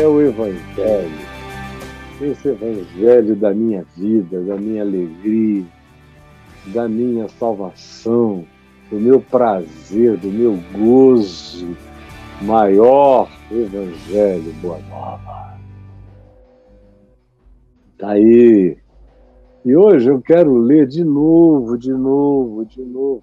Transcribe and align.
é 0.00 0.06
o 0.06 0.20
Evangelho. 0.20 1.32
Esse 2.20 2.48
Evangelho 2.48 3.36
da 3.36 3.52
minha 3.52 3.84
vida, 3.96 4.40
da 4.42 4.56
minha 4.56 4.82
alegria, 4.82 5.64
da 6.66 6.88
minha 6.88 7.28
salvação, 7.28 8.44
do 8.90 8.98
meu 8.98 9.20
prazer, 9.20 10.16
do 10.16 10.28
meu 10.28 10.58
gozo 10.72 11.76
maior 12.40 13.28
Evangelho, 13.50 14.52
boa 14.62 14.78
nova. 14.88 15.58
Tá 17.98 18.10
aí. 18.10 18.76
E 19.64 19.76
hoje 19.76 20.10
eu 20.10 20.20
quero 20.20 20.56
ler 20.56 20.86
de 20.86 21.04
novo, 21.04 21.76
de 21.76 21.92
novo, 21.92 22.64
de 22.64 22.82
novo. 22.82 23.22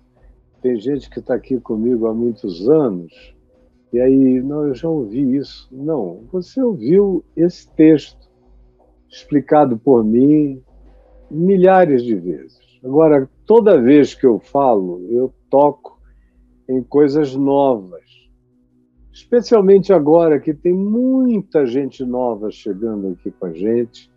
Tem 0.62 0.80
gente 0.80 1.10
que 1.10 1.20
está 1.20 1.34
aqui 1.34 1.60
comigo 1.60 2.08
há 2.08 2.14
muitos 2.14 2.70
anos, 2.70 3.34
e 3.92 4.00
aí, 4.00 4.42
não, 4.42 4.68
eu 4.68 4.74
já 4.74 4.88
ouvi 4.88 5.38
isso. 5.38 5.68
Não, 5.72 6.24
você 6.32 6.62
ouviu 6.62 7.24
esse 7.36 7.70
texto 7.76 8.30
explicado 9.10 9.78
por 9.78 10.04
mim 10.04 10.62
milhares 11.30 12.04
de 12.04 12.16
vezes. 12.16 12.60
Agora, 12.84 13.30
toda 13.46 13.82
vez 13.82 14.14
que 14.14 14.26
eu 14.26 14.40
falo, 14.40 15.06
eu 15.10 15.34
toco 15.50 16.00
em 16.68 16.84
coisas 16.84 17.36
novas 17.36 18.20
especialmente 19.20 19.92
agora 19.92 20.40
que 20.40 20.54
tem 20.54 20.74
muita 20.74 21.66
gente 21.66 22.06
nova 22.06 22.50
chegando 22.50 23.10
aqui 23.10 23.32
com 23.32 23.48
a 23.48 23.54
gente. 23.54 24.10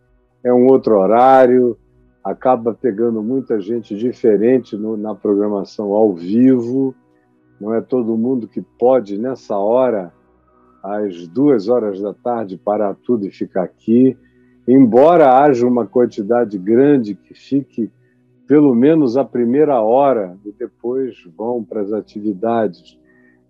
É 0.45 0.53
um 0.53 0.67
outro 0.67 0.99
horário, 0.99 1.77
acaba 2.23 2.73
pegando 2.73 3.23
muita 3.23 3.61
gente 3.61 3.97
diferente 3.97 4.77
no, 4.77 4.97
na 4.97 5.15
programação 5.15 5.93
ao 5.93 6.15
vivo. 6.15 6.95
Não 7.63 7.73
é 7.75 7.81
todo 7.81 8.19
mundo 8.19 8.49
que 8.49 8.61
pode, 8.61 9.17
nessa 9.17 9.57
hora, 9.57 10.13
às 10.83 11.29
duas 11.29 11.69
horas 11.69 12.01
da 12.01 12.13
tarde, 12.13 12.59
parar 12.59 12.95
tudo 12.95 13.27
e 13.27 13.31
ficar 13.31 13.63
aqui. 13.63 14.17
Embora 14.67 15.39
haja 15.43 15.67
uma 15.67 15.87
quantidade 15.87 16.59
grande 16.59 17.15
que 17.15 17.35
fique 17.35 17.91
pelo 18.47 18.75
menos 18.75 19.17
a 19.17 19.25
primeira 19.25 19.81
hora 19.81 20.37
e 20.45 20.53
depois 20.53 21.17
vão 21.37 21.63
para 21.63 21.81
as 21.81 21.93
atividades 21.93 23.01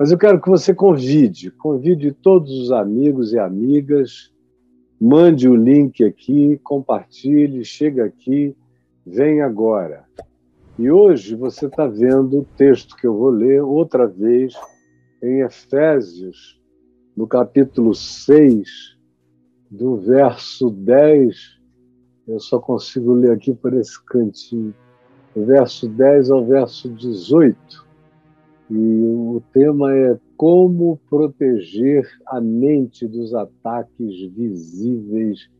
mas 0.03 0.11
eu 0.11 0.19
quero 0.19 0.41
que 0.41 0.49
você 0.49 0.75
convide, 0.75 1.53
convide 1.53 2.11
todos 2.11 2.51
os 2.59 2.73
amigos 2.73 3.33
e 3.33 3.39
amigas, 3.39 4.33
mande 5.01 5.49
o 5.49 5.55
link 5.55 6.03
aqui, 6.03 6.59
compartilhe, 6.65 7.65
chega 7.65 8.05
aqui, 8.05 8.53
vem 9.07 9.43
agora. 9.43 10.05
E 10.79 10.91
hoje 10.91 11.37
você 11.37 11.67
está 11.67 11.87
vendo 11.87 12.41
o 12.41 12.47
texto 12.57 12.97
que 12.97 13.07
eu 13.07 13.15
vou 13.17 13.31
ler 13.31 13.63
outra 13.63 14.07
vez 14.07 14.55
em 15.23 15.41
Efésios, 15.41 16.61
no 17.17 17.27
capítulo 17.27 17.95
6, 17.95 18.69
do 19.71 19.97
verso 19.97 20.71
10. 20.71 21.37
Eu 22.27 22.41
só 22.41 22.59
consigo 22.59 23.13
ler 23.13 23.33
aqui 23.33 23.53
por 23.53 23.75
esse 23.75 24.03
cantinho. 24.05 24.75
Do 25.35 25.45
verso 25.45 25.89
10 25.89 26.31
ao 26.31 26.45
verso 26.45 26.89
18 26.89 27.93
e 28.75 29.03
o 29.05 29.43
tema 29.53 29.95
é 29.95 30.19
como 30.35 30.99
proteger 31.11 32.09
a 32.27 32.41
mente 32.41 33.07
dos 33.07 33.35
ataques 33.35 34.33
visíveis 34.35 35.51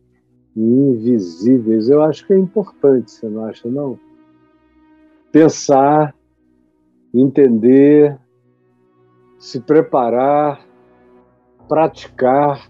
e 0.55 0.59
invisíveis. 0.59 1.89
Eu 1.89 2.01
acho 2.01 2.25
que 2.25 2.33
é 2.33 2.37
importante, 2.39 3.11
você 3.11 3.29
não 3.29 3.45
acha, 3.45 3.69
não? 3.69 3.99
Pensar, 5.33 6.15
entender, 7.11 8.19
se 9.39 9.59
preparar, 9.59 10.63
praticar 11.67 12.69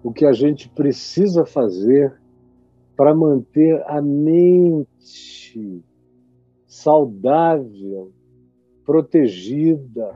o 0.00 0.12
que 0.12 0.24
a 0.24 0.32
gente 0.32 0.68
precisa 0.68 1.44
fazer 1.44 2.16
para 2.96 3.12
manter 3.12 3.82
a 3.88 4.00
mente 4.00 5.84
saudável 6.68 8.12
protegida, 8.86 10.14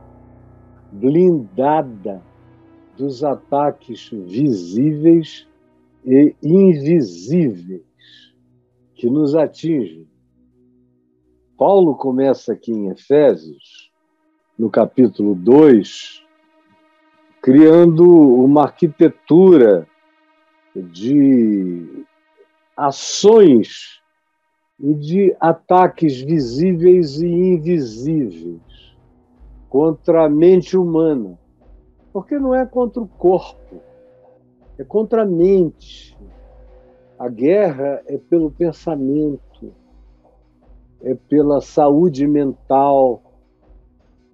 blindada 0.92 2.22
dos 2.96 3.24
ataques 3.24 4.08
visíveis 4.08 5.48
e 6.04 6.32
invisíveis 6.40 7.82
que 8.94 9.10
nos 9.10 9.34
atingem. 9.34 10.06
Paulo 11.58 11.94
começa 11.94 12.52
aqui 12.52 12.70
em 12.70 12.90
Efésios, 12.90 13.90
no 14.58 14.68
capítulo 14.68 15.34
2, 15.34 16.22
criando 17.40 18.04
uma 18.04 18.64
arquitetura 18.64 19.88
de 20.74 22.04
ações 22.76 24.02
e 24.78 24.92
de 24.92 25.36
ataques 25.40 26.20
visíveis 26.20 27.22
e 27.22 27.26
invisíveis 27.26 28.94
contra 29.70 30.26
a 30.26 30.28
mente 30.28 30.76
humana. 30.76 31.38
Porque 32.12 32.38
não 32.38 32.54
é 32.54 32.66
contra 32.66 33.02
o 33.02 33.08
corpo, 33.08 33.80
é 34.78 34.84
contra 34.84 35.22
a 35.22 35.26
mente. 35.26 36.14
A 37.18 37.30
guerra 37.30 38.02
é 38.06 38.18
pelo 38.18 38.50
pensamento, 38.50 39.45
é 41.02 41.14
pela 41.14 41.60
saúde 41.60 42.26
mental, 42.26 43.22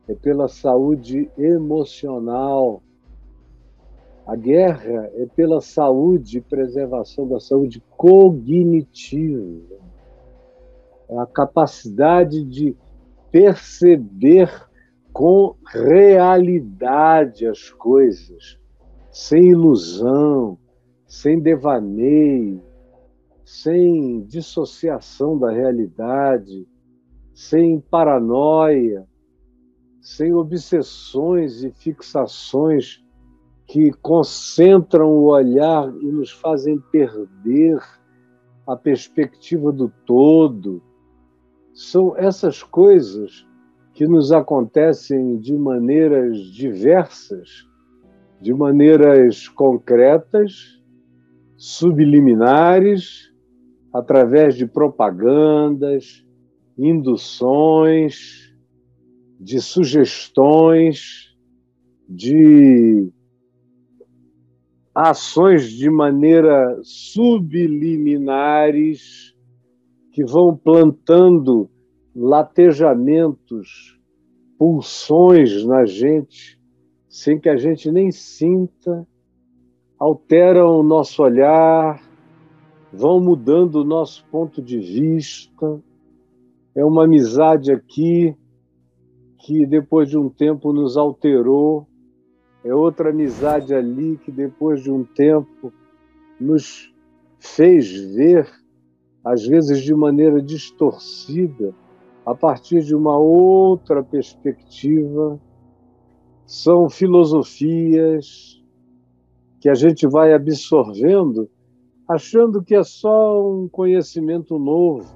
é 0.09 0.15
pela 0.15 0.49
saúde 0.49 1.31
emocional. 1.37 2.83
A 4.27 4.37
guerra 4.37 5.11
é 5.15 5.27
pela 5.27 5.61
saúde 5.61 6.39
e 6.39 6.41
preservação 6.41 7.27
da 7.27 7.41
saúde 7.41 7.83
cognitiva 7.97 9.83
a 11.19 11.27
capacidade 11.27 12.45
de 12.45 12.77
perceber 13.31 14.51
com 15.13 15.55
realidade 15.67 17.47
as 17.47 17.71
coisas, 17.71 18.59
sem 19.11 19.51
ilusão, 19.51 20.59
sem 21.07 21.41
devaneio, 21.41 22.63
sem 23.53 24.23
dissociação 24.23 25.39
da 25.39 25.51
realidade, 25.51 26.67
sem 27.35 27.79
paranoia, 27.79 29.07
sem 30.01 30.33
obsessões 30.33 31.63
e 31.63 31.71
fixações 31.71 33.05
que 33.67 33.93
concentram 34.01 35.11
o 35.11 35.25
olhar 35.27 35.95
e 36.01 36.07
nos 36.07 36.31
fazem 36.31 36.79
perder 36.91 37.79
a 38.67 38.75
perspectiva 38.75 39.71
do 39.71 39.93
todo. 40.07 40.83
São 41.75 42.17
essas 42.17 42.63
coisas 42.63 43.47
que 43.93 44.07
nos 44.07 44.33
acontecem 44.33 45.37
de 45.37 45.53
maneiras 45.53 46.39
diversas, 46.39 47.69
de 48.41 48.55
maneiras 48.55 49.47
concretas, 49.47 50.81
subliminares, 51.55 53.31
através 53.93 54.57
de 54.57 54.67
propagandas, 54.67 56.25
induções, 56.79 58.51
de 59.39 59.61
sugestões, 59.61 61.37
de 62.09 63.13
ações 64.95 65.71
de 65.71 65.91
maneira 65.91 66.81
subliminares 66.83 69.35
que 70.13 70.25
vão 70.25 70.57
plantando 70.57 71.69
latejamentos, 72.15 73.99
pulsões 74.59 75.65
na 75.65 75.87
gente, 75.87 76.61
sem 77.09 77.41
que 77.41 77.49
a 77.49 77.57
gente 77.57 77.91
nem 77.91 78.13
sinta, 78.13 79.09
alteram 79.99 80.79
o 80.79 80.83
nosso 80.83 81.23
olhar, 81.23 82.03
vão 82.93 83.21
mudando 83.21 83.77
o 83.77 83.85
nosso 83.85 84.25
ponto 84.31 84.61
de 84.61 84.79
vista. 84.79 85.81
É 86.75 86.85
uma 86.85 87.05
amizade 87.05 87.73
aqui 87.73 88.37
que 89.39 89.67
depois 89.67 90.09
de 90.09 90.19
um 90.19 90.29
tempo 90.29 90.73
nos 90.73 90.97
alterou, 90.97 91.87
é 92.65 92.75
outra 92.75 93.11
amizade 93.11 93.75
ali 93.75 94.17
que 94.19 94.31
depois 94.31 94.83
de 94.83 94.91
um 94.91 95.03
tempo 95.03 95.73
nos 96.39 96.93
fez 97.39 97.91
ver 98.15 98.49
às 99.25 99.47
vezes 99.47 99.83
de 99.83 99.95
maneira 99.95 100.43
distorcida, 100.43 101.73
a 102.27 102.35
partir 102.35 102.83
de 102.83 102.95
uma 102.95 103.17
outra 103.17 104.03
perspectiva. 104.03 105.41
São 106.45 106.91
filosofias 106.91 108.61
que 109.61 109.69
a 109.69 109.75
gente 109.75 110.07
vai 110.07 110.33
absorvendo, 110.33 111.49
achando 112.13 112.63
que 112.63 112.75
é 112.75 112.83
só 112.83 113.43
um 113.43 113.69
conhecimento 113.69 114.59
novo, 114.59 115.07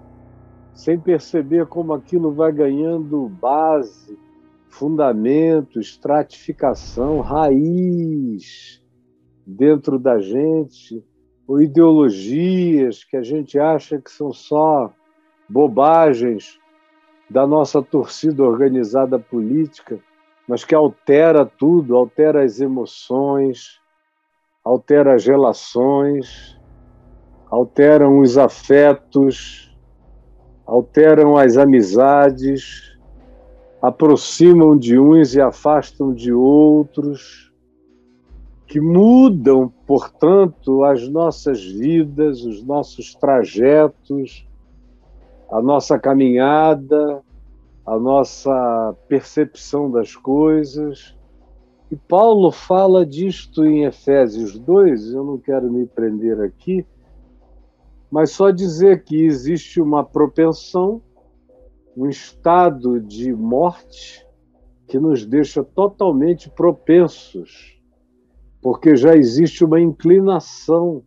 sem 0.74 0.98
perceber 0.98 1.66
como 1.66 1.92
aquilo 1.92 2.32
vai 2.32 2.52
ganhando 2.52 3.28
base, 3.28 4.18
fundamento, 4.68 5.80
estratificação, 5.80 7.20
raiz 7.20 8.82
dentro 9.46 9.98
da 9.98 10.18
gente, 10.18 11.02
ou 11.46 11.62
ideologias 11.62 13.04
que 13.04 13.16
a 13.16 13.22
gente 13.22 13.58
acha 13.58 14.00
que 14.00 14.10
são 14.10 14.32
só 14.32 14.92
bobagens 15.48 16.58
da 17.30 17.46
nossa 17.46 17.80
torcida 17.80 18.42
organizada 18.42 19.18
política, 19.18 19.98
mas 20.48 20.64
que 20.64 20.74
altera 20.74 21.46
tudo, 21.46 21.96
altera 21.96 22.44
as 22.44 22.60
emoções, 22.60 23.80
altera 24.64 25.14
as 25.14 25.24
relações, 25.24 26.55
alteram 27.56 28.20
os 28.20 28.36
afetos, 28.36 29.74
alteram 30.66 31.38
as 31.38 31.56
amizades, 31.56 32.98
aproximam 33.80 34.76
de 34.76 34.98
uns 34.98 35.34
e 35.34 35.40
afastam 35.40 36.12
de 36.12 36.34
outros, 36.34 37.50
que 38.66 38.78
mudam, 38.78 39.72
portanto, 39.86 40.84
as 40.84 41.08
nossas 41.08 41.64
vidas, 41.64 42.44
os 42.44 42.62
nossos 42.62 43.14
trajetos, 43.14 44.46
a 45.50 45.62
nossa 45.62 45.98
caminhada, 45.98 47.22
a 47.86 47.98
nossa 47.98 48.94
percepção 49.08 49.90
das 49.90 50.14
coisas. 50.14 51.16
E 51.90 51.96
Paulo 51.96 52.52
fala 52.52 53.06
disto 53.06 53.64
em 53.64 53.84
Efésios 53.84 54.58
2, 54.58 55.14
eu 55.14 55.24
não 55.24 55.38
quero 55.38 55.72
me 55.72 55.86
prender 55.86 56.38
aqui, 56.42 56.84
mas 58.10 58.30
só 58.30 58.50
dizer 58.50 59.04
que 59.04 59.24
existe 59.24 59.80
uma 59.80 60.04
propensão, 60.04 61.02
um 61.96 62.08
estado 62.08 63.00
de 63.00 63.32
morte 63.32 64.26
que 64.86 64.98
nos 64.98 65.26
deixa 65.26 65.64
totalmente 65.64 66.50
propensos, 66.50 67.80
porque 68.62 68.96
já 68.96 69.16
existe 69.16 69.64
uma 69.64 69.80
inclinação 69.80 71.02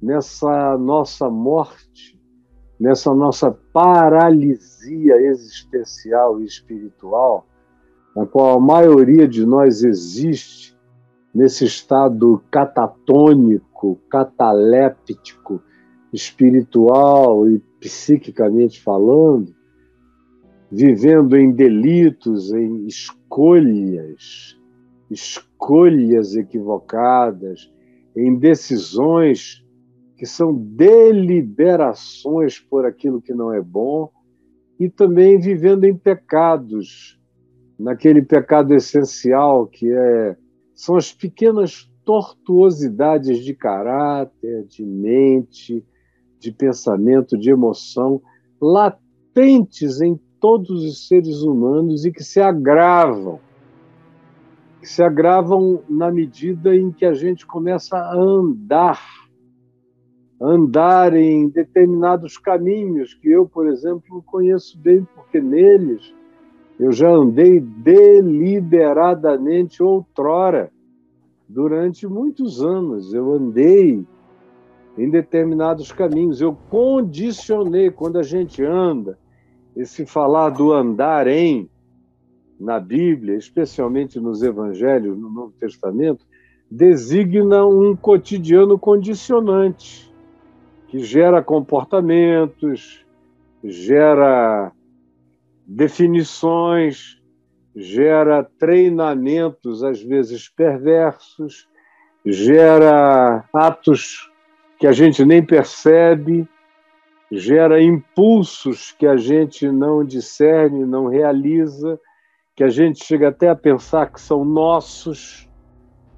nessa 0.00 0.76
nossa 0.78 1.28
morte 1.28 2.22
nessa 2.82 3.14
nossa 3.14 3.56
paralisia 3.72 5.14
existencial 5.16 6.40
e 6.40 6.44
espiritual, 6.44 7.46
na 8.16 8.26
qual 8.26 8.56
a 8.56 8.60
maioria 8.60 9.28
de 9.28 9.46
nós 9.46 9.84
existe 9.84 10.76
nesse 11.32 11.64
estado 11.64 12.42
catatônico, 12.50 14.00
cataléptico, 14.10 15.62
espiritual 16.12 17.48
e 17.48 17.58
psiquicamente 17.80 18.80
falando, 18.80 19.52
vivendo 20.70 21.36
em 21.36 21.50
delitos, 21.50 22.52
em 22.52 22.86
escolhas, 22.86 24.56
escolhas 25.10 26.36
equivocadas, 26.36 27.72
em 28.16 28.36
decisões 28.36 29.64
que 30.16 30.26
são 30.26 30.54
deliberações 30.54 32.58
por 32.58 32.86
aquilo 32.86 33.20
que 33.20 33.34
não 33.34 33.52
é 33.52 33.60
bom, 33.60 34.10
e 34.78 34.88
também 34.88 35.38
vivendo 35.38 35.84
em 35.84 35.96
pecados, 35.96 37.18
naquele 37.78 38.22
pecado 38.22 38.74
essencial 38.74 39.66
que 39.66 39.90
é 39.90 40.36
são 40.74 40.96
as 40.96 41.12
pequenas 41.12 41.90
tortuosidades 42.04 43.38
de 43.38 43.54
caráter, 43.54 44.64
de 44.64 44.84
mente, 44.84 45.84
de 46.42 46.52
pensamento, 46.52 47.38
de 47.38 47.50
emoção, 47.50 48.20
latentes 48.60 50.00
em 50.00 50.18
todos 50.40 50.84
os 50.84 51.06
seres 51.06 51.42
humanos 51.42 52.04
e 52.04 52.10
que 52.10 52.24
se 52.24 52.40
agravam. 52.40 53.38
Que 54.80 54.88
se 54.88 55.00
agravam 55.02 55.84
na 55.88 56.10
medida 56.10 56.74
em 56.74 56.90
que 56.90 57.06
a 57.06 57.14
gente 57.14 57.46
começa 57.46 57.96
a 57.96 58.12
andar 58.12 59.22
andar 60.40 61.14
em 61.14 61.48
determinados 61.48 62.36
caminhos 62.36 63.14
que 63.14 63.30
eu, 63.30 63.46
por 63.46 63.68
exemplo, 63.68 64.20
conheço 64.26 64.76
bem, 64.76 65.06
porque 65.14 65.40
neles 65.40 66.12
eu 66.80 66.90
já 66.90 67.08
andei 67.08 67.60
deliberadamente 67.60 69.80
outrora. 69.80 70.72
Durante 71.48 72.08
muitos 72.08 72.60
anos 72.60 73.14
eu 73.14 73.32
andei 73.32 74.04
em 74.96 75.08
determinados 75.08 75.90
caminhos, 75.90 76.40
eu 76.40 76.56
condicionei 76.68 77.90
quando 77.90 78.18
a 78.18 78.22
gente 78.22 78.62
anda, 78.62 79.18
esse 79.74 80.04
falar 80.04 80.50
do 80.50 80.72
andar 80.72 81.26
em 81.26 81.68
na 82.60 82.78
Bíblia, 82.78 83.36
especialmente 83.36 84.20
nos 84.20 84.42
evangelhos, 84.42 85.18
no 85.18 85.30
Novo 85.30 85.54
Testamento, 85.58 86.24
designa 86.70 87.66
um 87.66 87.96
cotidiano 87.96 88.78
condicionante 88.78 90.12
que 90.88 90.98
gera 91.00 91.42
comportamentos, 91.42 93.04
gera 93.64 94.70
definições, 95.66 97.20
gera 97.74 98.44
treinamentos, 98.58 99.82
às 99.82 100.02
vezes 100.02 100.48
perversos, 100.48 101.66
gera 102.24 103.44
atos 103.52 104.31
que 104.82 104.86
a 104.88 104.90
gente 104.90 105.24
nem 105.24 105.40
percebe, 105.40 106.44
gera 107.30 107.80
impulsos 107.80 108.90
que 108.90 109.06
a 109.06 109.16
gente 109.16 109.70
não 109.70 110.04
discerne, 110.04 110.84
não 110.84 111.06
realiza, 111.06 112.00
que 112.56 112.64
a 112.64 112.68
gente 112.68 113.04
chega 113.04 113.28
até 113.28 113.48
a 113.48 113.54
pensar 113.54 114.10
que 114.10 114.20
são 114.20 114.44
nossos, 114.44 115.48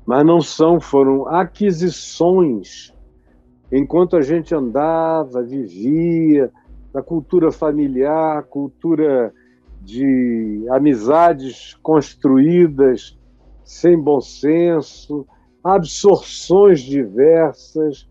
mas 0.06 0.24
não 0.24 0.40
são, 0.40 0.80
foram 0.80 1.28
aquisições. 1.28 2.90
Enquanto 3.70 4.16
a 4.16 4.22
gente 4.22 4.54
andava, 4.54 5.42
vivia, 5.42 6.50
na 6.94 7.02
cultura 7.02 7.52
familiar, 7.52 8.44
cultura 8.44 9.30
de 9.82 10.64
amizades 10.70 11.74
construídas 11.82 13.14
sem 13.62 14.00
bom 14.00 14.22
senso, 14.22 15.26
absorções 15.62 16.80
diversas, 16.80 18.08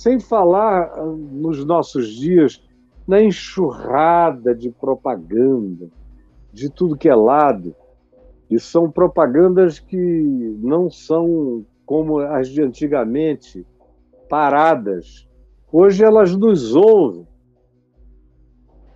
sem 0.00 0.18
falar 0.18 0.94
ah, 0.94 1.04
nos 1.04 1.62
nossos 1.62 2.08
dias 2.08 2.58
na 3.06 3.20
enxurrada 3.20 4.54
de 4.54 4.70
propaganda, 4.70 5.90
de 6.50 6.70
tudo 6.70 6.96
que 6.96 7.06
é 7.06 7.14
lado. 7.14 7.76
E 8.48 8.58
são 8.58 8.90
propagandas 8.90 9.78
que 9.78 10.56
não 10.62 10.90
são 10.90 11.66
como 11.84 12.18
as 12.18 12.48
de 12.48 12.62
antigamente, 12.62 13.66
paradas. 14.26 15.28
Hoje 15.70 16.02
elas 16.02 16.34
nos 16.34 16.74
ouvem. 16.74 17.28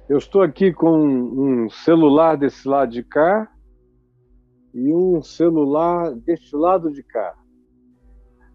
Eu 0.08 0.16
estou 0.16 0.40
aqui 0.40 0.72
com 0.72 0.98
um 0.98 1.68
celular 1.68 2.34
desse 2.34 2.66
lado 2.66 2.92
de 2.92 3.02
cá 3.02 3.52
e 4.72 4.90
um 4.90 5.22
celular 5.22 6.14
deste 6.14 6.56
lado 6.56 6.90
de 6.90 7.02
cá. 7.02 7.34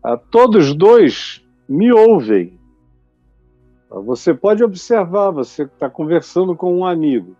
Ah, 0.03 0.17
todos 0.17 0.73
dois 0.73 1.47
me 1.69 1.93
ouvem. 1.93 2.59
Você 3.91 4.33
pode 4.33 4.63
observar, 4.63 5.29
você 5.29 5.63
está 5.63 5.87
conversando 5.87 6.55
com 6.55 6.75
um 6.75 6.83
amigo. 6.83 7.35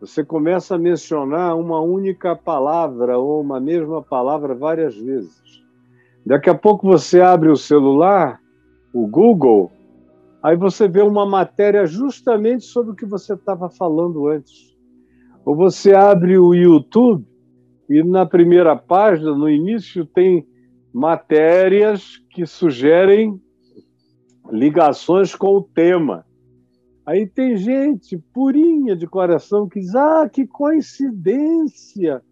Você 0.00 0.24
começa 0.24 0.74
a 0.74 0.78
mencionar 0.78 1.56
uma 1.56 1.80
única 1.80 2.34
palavra 2.34 3.16
ou 3.16 3.40
uma 3.40 3.60
mesma 3.60 4.02
palavra 4.02 4.52
várias 4.52 4.96
vezes. 4.96 5.62
Daqui 6.26 6.50
a 6.50 6.54
pouco 6.56 6.88
você 6.88 7.20
abre 7.20 7.50
o 7.50 7.56
celular 7.56 8.40
o 8.92 9.06
Google, 9.06 9.70
aí 10.42 10.56
você 10.56 10.86
vê 10.88 11.00
uma 11.00 11.24
matéria 11.24 11.86
justamente 11.86 12.64
sobre 12.64 12.92
o 12.92 12.96
que 12.96 13.06
você 13.06 13.34
estava 13.34 13.70
falando 13.70 14.26
antes. 14.26 14.76
Ou 15.44 15.54
você 15.54 15.94
abre 15.94 16.36
o 16.36 16.52
YouTube 16.52 17.24
e 17.88 18.02
na 18.02 18.26
primeira 18.26 18.74
página, 18.76 19.34
no 19.34 19.48
início, 19.48 20.04
tem 20.04 20.46
matérias 20.92 22.18
que 22.30 22.44
sugerem 22.44 23.40
ligações 24.50 25.34
com 25.34 25.56
o 25.56 25.62
tema. 25.62 26.24
Aí 27.04 27.26
tem 27.26 27.56
gente 27.56 28.16
purinha 28.32 28.94
de 28.94 29.06
coração 29.06 29.68
que 29.68 29.80
diz: 29.80 29.94
ah, 29.94 30.28
que 30.28 30.46
coincidência! 30.46 32.22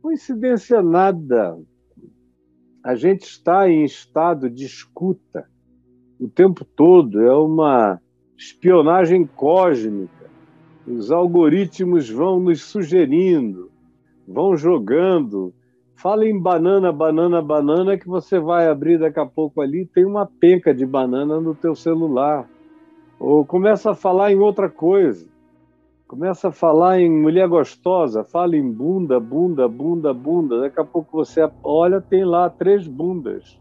Coincidência 0.00 0.82
nada. 0.82 1.56
A 2.84 2.96
gente 2.96 3.22
está 3.22 3.68
em 3.68 3.84
estado 3.84 4.50
de 4.50 4.64
escuta 4.64 5.46
o 6.22 6.28
tempo 6.28 6.64
todo, 6.64 7.20
é 7.20 7.34
uma 7.34 8.00
espionagem 8.36 9.26
cósmica. 9.26 10.30
Os 10.86 11.10
algoritmos 11.10 12.08
vão 12.08 12.38
nos 12.38 12.62
sugerindo, 12.62 13.70
vão 14.26 14.56
jogando. 14.56 15.52
Fala 16.02 16.26
em 16.26 16.36
banana, 16.36 16.90
banana, 16.90 17.40
banana, 17.40 17.96
que 17.96 18.08
você 18.08 18.40
vai 18.40 18.66
abrir 18.66 18.98
daqui 18.98 19.20
a 19.20 19.24
pouco 19.24 19.60
ali, 19.60 19.86
tem 19.86 20.04
uma 20.04 20.26
penca 20.26 20.74
de 20.74 20.84
banana 20.84 21.40
no 21.40 21.54
teu 21.54 21.76
celular. 21.76 22.44
Ou 23.20 23.46
começa 23.46 23.92
a 23.92 23.94
falar 23.94 24.32
em 24.32 24.38
outra 24.40 24.68
coisa. 24.68 25.24
Começa 26.08 26.48
a 26.48 26.52
falar 26.52 26.98
em 26.98 27.08
mulher 27.08 27.46
gostosa, 27.46 28.24
fala 28.24 28.56
em 28.56 28.68
bunda, 28.68 29.20
bunda, 29.20 29.68
bunda, 29.68 30.12
bunda. 30.12 30.62
Daqui 30.62 30.80
a 30.80 30.84
pouco 30.84 31.18
você 31.18 31.48
olha, 31.62 32.00
tem 32.00 32.24
lá 32.24 32.50
três 32.50 32.88
bundas. 32.88 33.56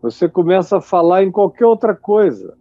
Você 0.00 0.30
começa 0.30 0.78
a 0.78 0.80
falar 0.80 1.24
em 1.24 1.30
qualquer 1.30 1.66
outra 1.66 1.94
coisa. 1.94 2.56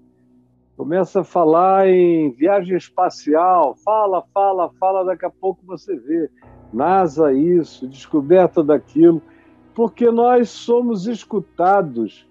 Começa 0.77 1.22
a 1.22 1.24
falar 1.24 1.88
em 1.88 2.32
viagem 2.32 2.75
espacial, 2.75 3.75
fala, 3.75 4.24
fala, 4.34 4.70
fala, 4.77 5.05
daqui 5.05 5.25
a 5.25 5.29
pouco 5.29 5.62
você 5.65 5.96
vê. 5.96 6.29
NASA 6.74 7.32
isso, 7.32 7.88
descoberta 7.88 8.62
daquilo, 8.62 9.22
porque 9.74 10.12
nós 10.12 10.50
somos 10.50 11.08
escutados. 11.08 12.27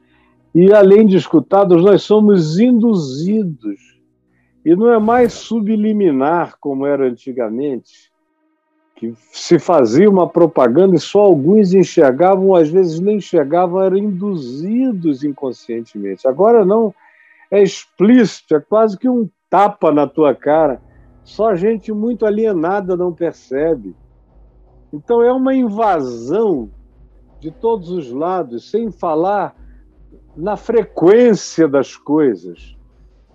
E 0.54 0.72
além 0.74 1.06
de 1.06 1.16
escutados, 1.16 1.82
nós 1.82 2.02
somos 2.02 2.58
induzidos. 2.58 3.98
E 4.62 4.76
não 4.76 4.92
é 4.92 4.98
mais 4.98 5.32
subliminar 5.32 6.56
como 6.60 6.86
era 6.86 7.06
antigamente, 7.06 8.12
que 8.94 9.14
se 9.32 9.58
fazia 9.58 10.08
uma 10.08 10.28
propaganda 10.28 10.96
e 10.96 11.00
só 11.00 11.20
alguns 11.20 11.72
enxergavam, 11.72 12.54
às 12.54 12.68
vezes 12.68 13.00
nem 13.00 13.16
enxergavam, 13.16 13.82
eram 13.82 13.96
induzidos 13.96 15.24
inconscientemente. 15.24 16.28
Agora 16.28 16.64
não, 16.64 16.94
é 17.54 17.62
explícito, 17.62 18.56
é 18.56 18.61
quase 18.61 18.99
que 18.99 19.08
um 19.08 19.30
tapa 19.49 19.92
na 19.92 20.08
tua 20.08 20.34
cara. 20.34 20.82
Só 21.23 21.54
gente 21.54 21.92
muito 21.92 22.26
alienada 22.26 22.96
não 22.96 23.12
percebe. 23.12 23.94
Então 24.92 25.23
é 25.23 25.32
uma 25.32 25.54
invasão 25.54 26.68
de 27.38 27.52
todos 27.52 27.90
os 27.90 28.11
lados, 28.11 28.70
sem 28.70 28.90
falar 28.90 29.54
na 30.37 30.56
frequência 30.56 31.68
das 31.68 31.96
coisas. 31.96 32.76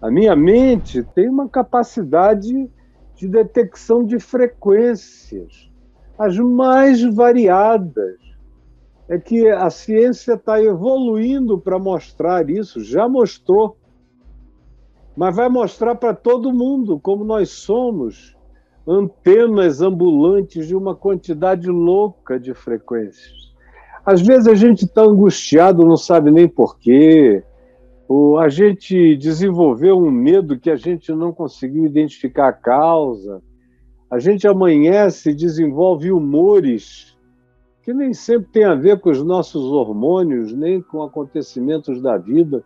A 0.01 0.11
minha 0.11 0.35
mente 0.35 1.01
tem 1.15 1.29
uma 1.29 1.47
capacidade 1.47 2.69
de 3.15 3.27
detecção 3.27 4.05
de 4.05 4.19
frequências, 4.19 5.71
as 6.17 6.38
mais 6.38 7.01
variadas. 7.03 8.19
É 9.07 9.17
que 9.17 9.47
a 9.47 9.69
ciência 9.69 10.33
está 10.33 10.61
evoluindo 10.61 11.57
para 11.57 11.79
mostrar 11.79 12.49
isso, 12.49 12.83
já 12.83 13.07
mostrou, 13.07 13.78
mas 15.19 15.35
vai 15.35 15.49
mostrar 15.49 15.95
para 15.95 16.13
todo 16.13 16.53
mundo 16.53 16.97
como 16.97 17.25
nós 17.25 17.49
somos 17.49 18.38
antenas 18.88 19.81
ambulantes 19.81 20.65
de 20.65 20.73
uma 20.73 20.95
quantidade 20.95 21.69
louca 21.69 22.39
de 22.39 22.53
frequências. 22.53 23.53
Às 24.05 24.21
vezes 24.21 24.47
a 24.47 24.55
gente 24.55 24.85
está 24.85 25.01
angustiado, 25.01 25.85
não 25.85 25.97
sabe 25.97 26.31
nem 26.31 26.47
porquê, 26.47 27.43
ou 28.07 28.39
a 28.39 28.47
gente 28.47 29.17
desenvolveu 29.17 29.97
um 29.97 30.09
medo 30.09 30.57
que 30.57 30.71
a 30.71 30.77
gente 30.77 31.11
não 31.11 31.33
conseguiu 31.33 31.85
identificar 31.85 32.47
a 32.47 32.53
causa. 32.53 33.41
A 34.09 34.19
gente 34.19 34.47
amanhece 34.47 35.31
e 35.31 35.35
desenvolve 35.35 36.13
humores 36.13 37.17
que 37.83 37.93
nem 37.93 38.13
sempre 38.13 38.53
tem 38.53 38.63
a 38.63 38.73
ver 38.73 39.01
com 39.01 39.09
os 39.09 39.21
nossos 39.21 39.65
hormônios, 39.65 40.53
nem 40.53 40.81
com 40.81 41.03
acontecimentos 41.03 42.01
da 42.01 42.17
vida, 42.17 42.63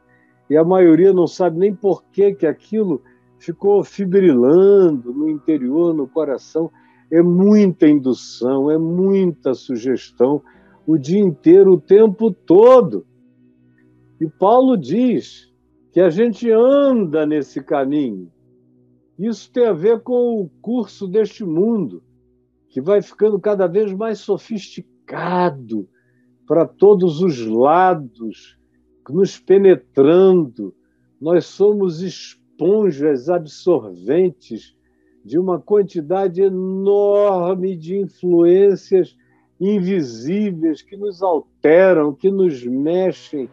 e 0.53 0.57
a 0.57 0.63
maioria 0.63 1.11
não 1.11 1.25
sabe 1.25 1.57
nem 1.57 1.73
por 1.73 2.03
que, 2.11 2.31
que 2.35 2.45
aquilo 2.45 3.01
ficou 3.39 3.83
fibrilando 3.83 5.11
no 5.11 5.27
interior, 5.27 5.95
no 5.95 6.07
coração. 6.07 6.69
É 7.09 7.23
muita 7.23 7.87
indução, 7.87 8.69
é 8.69 8.77
muita 8.77 9.55
sugestão 9.55 10.43
o 10.85 10.95
dia 10.95 11.19
inteiro, 11.19 11.73
o 11.73 11.81
tempo 11.81 12.29
todo. 12.29 13.03
E 14.21 14.29
Paulo 14.29 14.77
diz 14.77 15.51
que 15.91 15.99
a 15.99 16.11
gente 16.11 16.51
anda 16.51 17.25
nesse 17.25 17.59
caminho. 17.63 18.31
Isso 19.17 19.51
tem 19.51 19.65
a 19.65 19.73
ver 19.73 20.01
com 20.01 20.39
o 20.39 20.51
curso 20.61 21.07
deste 21.07 21.43
mundo, 21.43 22.03
que 22.69 22.79
vai 22.79 23.01
ficando 23.01 23.39
cada 23.39 23.65
vez 23.65 23.91
mais 23.91 24.19
sofisticado 24.19 25.89
para 26.45 26.63
todos 26.67 27.23
os 27.23 27.43
lados, 27.43 28.55
nos 29.11 29.39
penetrando. 29.39 30.73
Nós 31.19 31.45
somos 31.45 32.01
esponjas 32.01 33.29
absorventes 33.29 34.75
de 35.25 35.39
uma 35.39 35.59
quantidade 35.59 36.41
enorme 36.41 37.75
de 37.75 37.97
influências 37.97 39.17
invisíveis 39.59 40.81
que 40.81 40.95
nos 40.95 41.21
alteram, 41.21 42.13
que 42.13 42.29
nos 42.29 42.63
mexem 42.65 43.49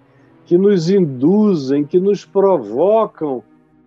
que 0.50 0.58
nos 0.58 0.90
induzem, 0.90 1.84
que 1.84 2.00
nos 2.00 2.24
provocam, 2.24 3.40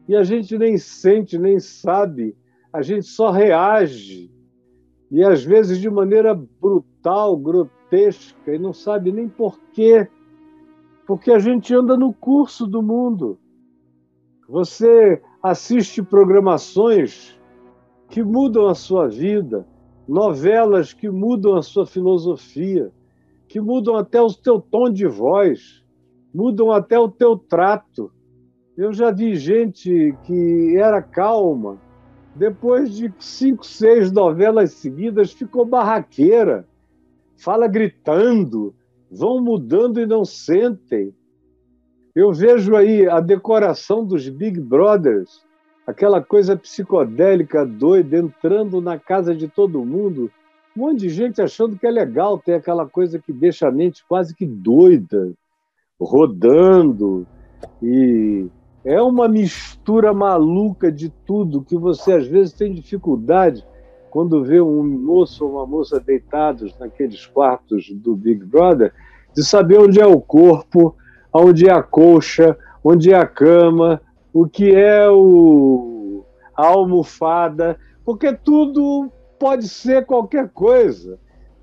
e 0.08 0.16
a 0.16 0.24
gente 0.24 0.58
nem 0.58 0.78
sente, 0.78 1.38
nem 1.38 1.60
sabe, 1.60 2.38
a 2.72 2.82
gente 2.82 3.06
só 3.06 3.32
reage. 3.32 4.32
E 5.12 5.22
às 5.26 5.44
vezes 5.44 5.78
de 5.78 5.90
maneira 5.90 6.34
brutal, 6.34 7.36
grotesca, 7.36 8.56
e 8.56 8.58
não 8.58 8.72
sabe 8.72 9.12
nem 9.12 9.28
por 9.28 9.60
quê. 9.74 10.08
Porque 11.06 11.32
a 11.32 11.40
gente 11.40 11.74
anda 11.74 11.98
no 11.98 12.14
curso 12.14 12.66
do 12.66 12.82
mundo. 12.82 13.38
Você 14.48 15.22
assiste 15.42 16.02
programações 16.02 17.40
que 18.10 18.24
mudam 18.24 18.68
a 18.68 18.76
sua 18.76 19.08
vida, 19.08 19.68
novelas 20.08 20.94
que 20.94 21.10
mudam 21.10 21.56
a 21.56 21.62
sua 21.62 21.86
filosofia, 21.86 22.92
que 23.48 23.60
mudam 23.60 23.96
até 23.96 24.22
o 24.22 24.34
teu 24.34 24.60
tom 24.60 24.90
de 24.90 25.08
voz 25.08 25.84
mudam 26.34 26.72
até 26.72 26.98
o 26.98 27.08
teu 27.08 27.38
trato. 27.38 28.12
Eu 28.76 28.92
já 28.92 29.12
vi 29.12 29.36
gente 29.36 30.18
que 30.24 30.76
era 30.78 31.02
calma, 31.02 31.78
depois 32.36 32.96
de 32.96 33.14
cinco, 33.20 33.64
seis 33.64 34.12
novelas 34.12 34.72
seguidas, 34.72 35.32
ficou 35.32 35.64
barraqueira, 35.64 36.68
fala 37.38 37.68
gritando, 37.68 38.74
vão 39.14 39.40
mudando 39.40 40.00
e 40.00 40.06
não 40.06 40.26
sentem. 40.26 41.14
Eu 42.16 42.32
vejo 42.32 42.76
aí 42.76 43.08
a 43.08 43.20
decoração 43.20 44.06
dos 44.06 44.28
Big 44.28 44.60
Brothers, 44.60 45.42
aquela 45.86 46.22
coisa 46.22 46.56
psicodélica 46.56 47.66
doida, 47.66 48.18
entrando 48.18 48.82
na 48.82 49.00
casa 49.00 49.36
de 49.36 49.48
todo 49.48 49.86
mundo. 49.86 50.32
Um 50.76 50.82
monte 50.82 51.02
de 51.02 51.10
gente 51.10 51.42
achando 51.42 51.78
que 51.78 51.86
é 51.86 51.92
legal 51.92 52.38
ter 52.38 52.56
aquela 52.56 52.88
coisa 52.88 53.20
que 53.20 53.32
deixa 53.32 53.68
a 53.68 53.72
mente 53.72 54.04
quase 54.08 54.36
que 54.36 54.46
doida 54.46 55.34
rodando 56.00 57.26
e 57.82 58.48
é 58.84 59.02
uma 59.02 59.28
mistura 59.28 60.14
maluca 60.14 60.92
de 60.92 61.10
tudo 61.10 61.64
que 61.64 61.78
você 61.78 62.14
às 62.14 62.28
vezes 62.28 62.54
tem 62.54 62.74
dificuldade 62.74 63.66
quando 64.14 64.44
vê 64.44 64.62
um 64.62 64.84
moço 64.84 65.44
ou 65.44 65.54
uma 65.54 65.66
moça 65.66 66.00
deitados 66.00 66.78
naqueles 66.78 67.26
quartos 67.26 67.90
do 67.90 68.16
Big 68.16 68.46
Brother 68.46 68.94
de 69.36 69.44
saber 69.44 69.80
onde 69.80 70.00
é 70.00 70.06
o 70.06 70.22
corpo, 70.22 70.96
onde 71.34 71.68
é 71.68 71.74
a 71.74 71.82
colcha, 71.82 72.56
onde 72.84 73.12
é 73.12 73.18
a 73.18 73.26
cama, 73.26 74.00
o 74.32 74.48
que 74.48 74.72
é 74.76 75.10
o 75.10 76.24
a 76.56 76.68
almofada, 76.68 77.76
porque 78.06 78.32
tudo 78.32 79.12
pode 79.40 79.68
ser 79.68 80.06
qualquer 80.06 80.48
coisa. 80.50 81.18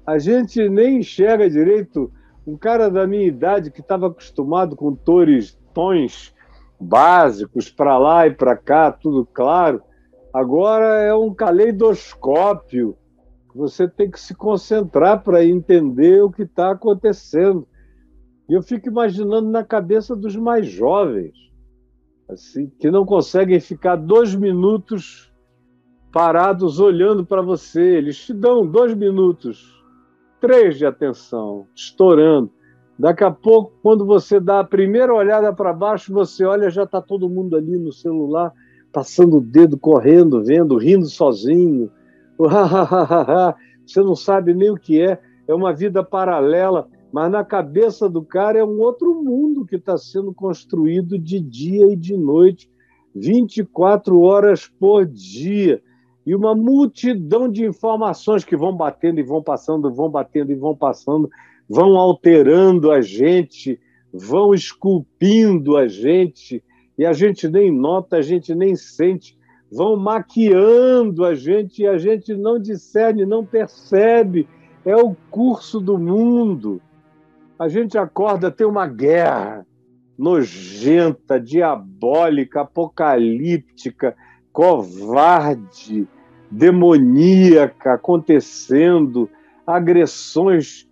A 0.04 0.18
gente 0.18 0.68
nem 0.68 0.98
enxerga 0.98 1.48
direito 1.48 2.10
um 2.44 2.56
cara 2.56 2.90
da 2.90 3.06
minha 3.06 3.28
idade 3.28 3.70
que 3.70 3.80
estava 3.80 4.08
acostumado 4.08 4.74
com 4.74 4.92
tores, 4.92 5.56
tons 5.72 6.34
básicos 6.80 7.70
para 7.70 7.96
lá 7.96 8.26
e 8.26 8.34
para 8.34 8.56
cá, 8.56 8.90
tudo 8.90 9.24
claro, 9.32 9.80
agora 10.32 11.02
é 11.02 11.14
um 11.14 11.34
caleidoscópio. 11.34 12.96
Você 13.54 13.88
tem 13.88 14.10
que 14.10 14.20
se 14.20 14.34
concentrar 14.34 15.22
para 15.22 15.44
entender 15.44 16.22
o 16.22 16.30
que 16.30 16.42
está 16.42 16.70
acontecendo. 16.70 17.66
E 18.48 18.54
eu 18.54 18.62
fico 18.62 18.88
imaginando 18.88 19.48
na 19.50 19.64
cabeça 19.64 20.14
dos 20.14 20.36
mais 20.36 20.66
jovens, 20.66 21.34
assim, 22.28 22.68
que 22.78 22.90
não 22.90 23.04
conseguem 23.04 23.60
ficar 23.60 23.96
dois 23.96 24.34
minutos 24.34 25.32
parados 26.12 26.80
olhando 26.80 27.24
para 27.24 27.42
você. 27.42 27.80
Eles 27.80 28.18
te 28.18 28.32
dão 28.32 28.66
dois 28.66 28.94
minutos 28.94 29.80
três 30.40 30.78
de 30.78 30.86
atenção, 30.86 31.66
estourando. 31.76 32.50
Daqui 32.98 33.24
a 33.24 33.30
pouco, 33.30 33.72
quando 33.82 34.04
você 34.04 34.40
dá 34.40 34.60
a 34.60 34.64
primeira 34.64 35.14
olhada 35.14 35.52
para 35.52 35.72
baixo, 35.72 36.12
você 36.12 36.44
olha, 36.44 36.70
já 36.70 36.84
está 36.84 37.00
todo 37.00 37.28
mundo 37.28 37.56
ali 37.56 37.78
no 37.78 37.92
celular, 37.92 38.52
passando 38.92 39.38
o 39.38 39.40
dedo, 39.40 39.78
correndo, 39.78 40.42
vendo, 40.42 40.76
rindo 40.76 41.06
sozinho. 41.06 41.90
Você 43.86 44.00
não 44.00 44.14
sabe 44.14 44.54
nem 44.54 44.70
o 44.70 44.76
que 44.76 45.00
é, 45.00 45.20
é 45.46 45.54
uma 45.54 45.72
vida 45.72 46.02
paralela, 46.04 46.88
mas 47.12 47.30
na 47.30 47.44
cabeça 47.44 48.08
do 48.08 48.22
cara 48.22 48.58
é 48.58 48.64
um 48.64 48.80
outro 48.80 49.14
mundo 49.22 49.64
que 49.64 49.76
está 49.76 49.98
sendo 49.98 50.32
construído 50.32 51.18
de 51.18 51.40
dia 51.40 51.92
e 51.92 51.96
de 51.96 52.16
noite, 52.16 52.70
24 53.14 54.20
horas 54.20 54.66
por 54.66 55.04
dia 55.04 55.82
e 56.26 56.34
uma 56.34 56.54
multidão 56.54 57.48
de 57.48 57.64
informações 57.64 58.44
que 58.44 58.56
vão 58.56 58.76
batendo 58.76 59.18
e 59.20 59.22
vão 59.22 59.42
passando, 59.42 59.92
vão 59.92 60.08
batendo 60.08 60.52
e 60.52 60.54
vão 60.54 60.76
passando, 60.76 61.28
vão 61.68 61.96
alterando 61.96 62.90
a 62.90 63.00
gente, 63.00 63.80
vão 64.12 64.54
esculpindo 64.54 65.76
a 65.76 65.88
gente, 65.88 66.62
e 67.00 67.06
a 67.06 67.14
gente 67.14 67.48
nem 67.48 67.72
nota, 67.72 68.18
a 68.18 68.20
gente 68.20 68.54
nem 68.54 68.76
sente, 68.76 69.34
vão 69.72 69.96
maquiando 69.96 71.24
a 71.24 71.34
gente 71.34 71.80
e 71.80 71.86
a 71.86 71.96
gente 71.96 72.34
não 72.34 72.60
discerne, 72.60 73.24
não 73.24 73.42
percebe. 73.42 74.46
É 74.84 74.94
o 74.94 75.16
curso 75.30 75.80
do 75.80 75.96
mundo. 75.96 76.78
A 77.58 77.68
gente 77.68 77.96
acorda, 77.96 78.50
tem 78.50 78.66
uma 78.66 78.86
guerra. 78.86 79.66
nojenta, 80.18 81.40
diabólica, 81.40 82.60
apocalíptica, 82.60 84.14
covarde, 84.52 86.06
demoníaca 86.50 87.94
acontecendo, 87.94 89.26
agressões 89.66 90.86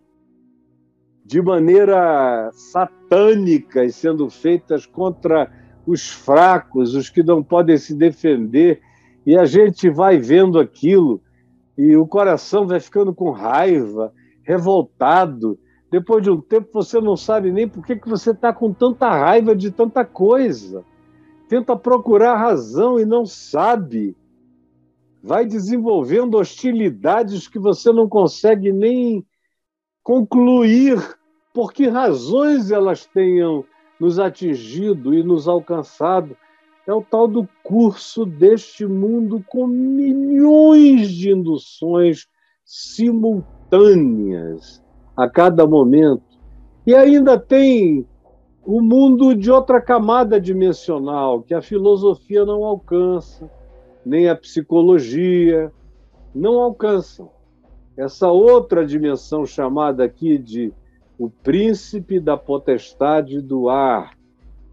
de 1.23 1.43
maneira 1.43 2.49
satânica 2.55 3.87
sendo 3.91 4.31
feitas 4.31 4.87
contra 4.87 5.58
os 5.89 6.11
fracos, 6.11 6.95
os 6.95 7.09
que 7.09 7.23
não 7.23 7.43
podem 7.43 7.79
se 7.79 7.95
defender, 7.95 8.81
e 9.25 9.37
a 9.37 9.47
gente 9.47 9.89
vai 9.89 10.19
vendo 10.19 10.59
aquilo 10.59 11.21
e 11.77 11.97
o 11.97 12.07
coração 12.07 12.67
vai 12.67 12.79
ficando 12.79 13.15
com 13.15 13.31
raiva, 13.31 14.13
revoltado. 14.43 15.59
Depois 15.91 16.23
de 16.23 16.31
um 16.31 16.41
tempo, 16.41 16.69
você 16.73 17.01
não 17.01 17.17
sabe 17.17 17.51
nem 17.51 17.67
por 17.67 17.87
que, 17.87 17.97
que 17.97 18.09
você 18.09 18.33
está 18.33 18.53
com 18.53 18.73
tanta 18.73 19.09
raiva 19.09 19.57
de 19.57 19.71
tanta 19.71 20.05
coisa. 20.05 20.85
Tenta 21.49 21.75
procurar 21.75 22.37
razão 22.37 23.01
e 23.01 23.07
não 23.07 23.25
sabe. 23.25 24.15
Vai 25.23 25.47
desenvolvendo 25.47 26.37
hostilidades 26.37 27.49
que 27.49 27.59
você 27.59 27.93
não 27.93 28.09
consegue 28.09 28.73
nem 28.73 29.25
concluir 30.03 30.99
por 31.55 31.73
que 31.73 31.89
razões 31.89 32.71
elas 32.71 33.07
tenham 33.07 33.65
nos 33.99 34.19
atingido 34.19 35.15
e 35.15 35.23
nos 35.23 35.49
alcançado 35.49 36.37
é 36.87 36.93
o 36.93 37.03
tal 37.03 37.29
do 37.29 37.47
curso 37.63 38.25
deste 38.25 38.87
mundo 38.87 39.45
com 39.47 39.67
milhões 39.67 41.11
de 41.11 41.31
induções 41.31 42.27
simultâneas 42.65 44.83
a 45.15 45.29
cada 45.29 45.67
momento. 45.67 46.23
E 46.87 46.95
ainda 46.95 47.39
tem 47.39 48.07
o 48.65 48.81
mundo 48.81 49.35
de 49.35 49.51
outra 49.51 49.83
camada 49.83 50.41
dimensional 50.41 51.43
que 51.43 51.53
a 51.53 51.61
filosofia 51.61 52.47
não 52.47 52.65
alcança, 52.65 53.51
nem 54.05 54.29
a 54.29 54.37
psicologia 54.37 55.73
não 56.35 56.59
alcançam. 56.59 57.31
Essa 57.97 58.31
outra 58.31 58.87
dimensão 58.87 59.45
chamada 59.45 60.05
aqui 60.05 60.39
de 60.39 60.73
o 61.19 61.29
príncipe 61.29 62.21
da 62.21 62.37
potestade 62.37 63.43
do 63.43 63.69
ar, 63.69 64.17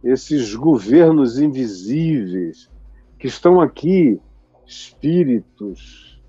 esses 0.03 0.53
governos 0.53 1.39
invisíveis 1.39 2.69
que 3.17 3.25
estão 3.25 3.59
aqui, 3.59 4.21
espíritos, 4.67 6.21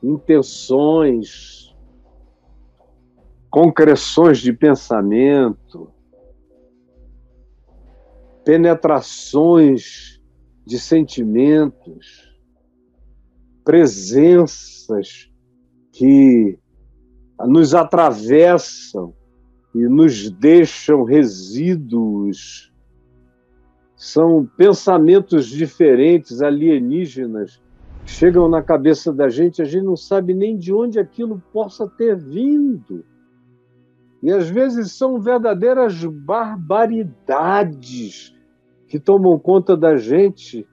intenções, 0.00 1.74
concreções 3.50 4.38
de 4.38 4.52
pensamento, 4.52 5.92
penetrações 8.44 10.20
de 10.64 10.78
sentimentos, 10.78 12.38
presenças 13.64 15.28
que 15.92 16.56
nos 17.46 17.74
atravessam 17.74 19.14
e 19.74 19.78
nos 19.78 20.30
deixam 20.30 21.02
resíduos. 21.04 22.72
São 23.96 24.48
pensamentos 24.56 25.46
diferentes, 25.46 26.42
alienígenas, 26.42 27.60
chegam 28.04 28.48
na 28.48 28.62
cabeça 28.62 29.12
da 29.12 29.28
gente, 29.28 29.60
a 29.60 29.64
gente 29.64 29.84
não 29.84 29.96
sabe 29.96 30.32
nem 30.34 30.56
de 30.56 30.72
onde 30.72 30.98
aquilo 30.98 31.42
possa 31.52 31.86
ter 31.86 32.16
vindo. 32.16 33.04
E 34.22 34.30
às 34.30 34.48
vezes 34.50 34.92
são 34.92 35.20
verdadeiras 35.20 36.02
barbaridades 36.04 38.34
que 38.88 38.98
tomam 38.98 39.38
conta 39.38 39.76
da 39.76 39.96
gente. 39.96 40.66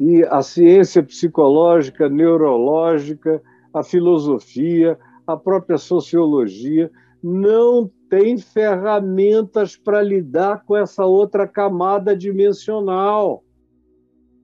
E 0.00 0.24
a 0.24 0.40
ciência 0.42 1.02
psicológica, 1.02 2.08
neurológica, 2.08 3.42
a 3.72 3.84
filosofia, 3.84 4.98
a 5.26 5.36
própria 5.36 5.78
sociologia 5.78 6.90
não 7.22 7.90
tem 8.10 8.36
ferramentas 8.36 9.76
para 9.76 10.02
lidar 10.02 10.64
com 10.64 10.76
essa 10.76 11.06
outra 11.06 11.46
camada 11.46 12.16
dimensional. 12.16 13.44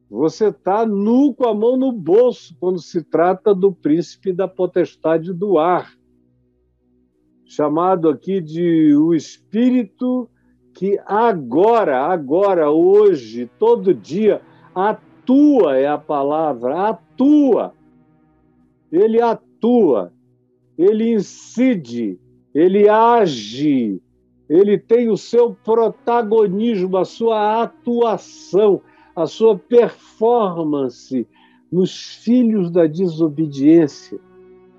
Você 0.09 0.49
está 0.49 0.87
nu 0.87 1.35
com 1.35 1.47
a 1.47 1.55
mão 1.55 1.77
no 1.77 1.93
bolso 1.93 2.57
quando 2.59 2.81
se 2.81 3.03
trata 3.03 3.55
do 3.55 3.73
príncipe 3.73 4.33
da 4.33 4.49
potestade 4.49 5.35
do 5.35 5.59
ar, 5.59 5.93
chamado 7.45 8.09
aqui 8.09 8.41
de 8.41 8.95
o 8.95 9.13
espírito 9.13 10.31
que 10.73 10.99
agora, 11.05 12.07
agora, 12.07 12.71
hoje, 12.71 13.51
todo 13.59 13.93
dia, 13.93 14.41
atua 14.73 15.77
é 15.77 15.89
a 15.89 15.99
palavra, 15.99 16.89
atua. 16.89 17.75
Ele 18.91 19.21
atua, 19.21 20.13
ele 20.79 21.13
incide 21.13 22.19
ele 22.55 22.89
age, 22.89 24.01
ele 24.49 24.79
tem 24.79 25.09
o 25.09 25.17
seu 25.17 25.55
protagonismo, 25.55 26.97
a 26.97 27.05
sua 27.05 27.63
atuação, 27.63 28.81
a 29.15 29.27
sua 29.27 29.57
performance 29.57 31.27
nos 31.71 32.17
filhos 32.25 32.71
da 32.71 32.87
desobediência, 32.87 34.19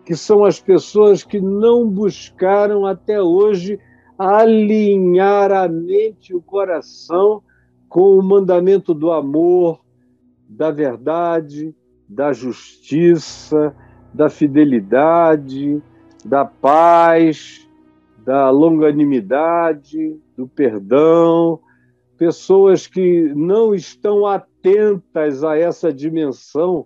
que 0.05 0.15
são 0.15 0.43
as 0.43 0.59
pessoas 0.59 1.23
que 1.23 1.39
não 1.39 1.87
buscaram 1.87 2.85
até 2.85 3.21
hoje 3.21 3.79
alinhar 4.17 5.51
a 5.51 5.67
mente 5.67 6.31
e 6.31 6.35
o 6.35 6.41
coração 6.41 7.41
com 7.87 8.17
o 8.17 8.23
mandamento 8.23 8.93
do 8.93 9.11
amor, 9.11 9.79
da 10.49 10.71
verdade, 10.71 11.73
da 12.07 12.33
justiça, 12.33 13.75
da 14.13 14.29
fidelidade, 14.29 15.81
da 16.25 16.45
paz, 16.45 17.67
da 18.17 18.49
longanimidade, 18.49 20.19
do 20.37 20.47
perdão, 20.47 21.59
pessoas 22.17 22.85
que 22.85 23.31
não 23.33 23.73
estão 23.73 24.25
atentas 24.25 25.43
a 25.43 25.57
essa 25.57 25.91
dimensão 25.91 26.85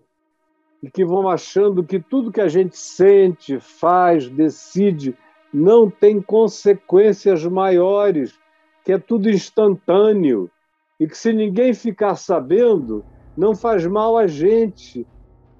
e 0.82 0.92
que 0.92 1.04
vão 1.04 1.28
achando 1.28 1.84
que 1.84 2.00
tudo 2.00 2.32
que 2.32 2.42
a 2.42 2.48
gente 2.48 2.78
sente, 2.78 3.60
faz, 3.60 4.30
decide, 4.30 5.18
não 5.54 5.90
tem 5.90 6.22
consequências 6.22 7.46
maiores, 7.46 8.38
que 8.84 8.92
é 8.92 8.98
tudo 8.98 9.30
instantâneo 9.30 10.52
e 11.00 11.08
que 11.08 11.18
se 11.18 11.32
ninguém 11.32 11.74
ficar 11.74 12.16
sabendo, 12.16 13.04
não 13.36 13.56
faz 13.56 13.86
mal 13.86 14.18
a 14.18 14.28
gente. 14.28 15.08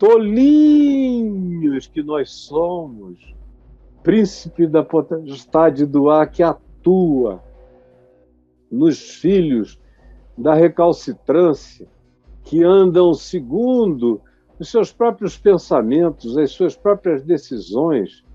Tolinhos 0.04 1.88
que 1.88 2.04
nós 2.04 2.30
somos 2.30 3.34
príncipe 4.04 4.68
da 4.68 4.84
potestade 4.84 5.86
do 5.86 6.10
ar 6.10 6.30
que 6.30 6.44
atua 6.44 7.42
nos 8.70 9.00
filhos 9.00 9.80
da 10.38 10.56
recalcitrância, 10.56 11.88
que 12.44 12.62
andam 12.62 13.14
segundo 13.14 14.20
os 14.60 14.70
seus 14.70 14.92
próprios 14.92 15.38
pensamentos, 15.38 16.38
as 16.38 16.52
suas 16.52 16.76
próprias 16.76 17.24
decisões, 17.24 18.26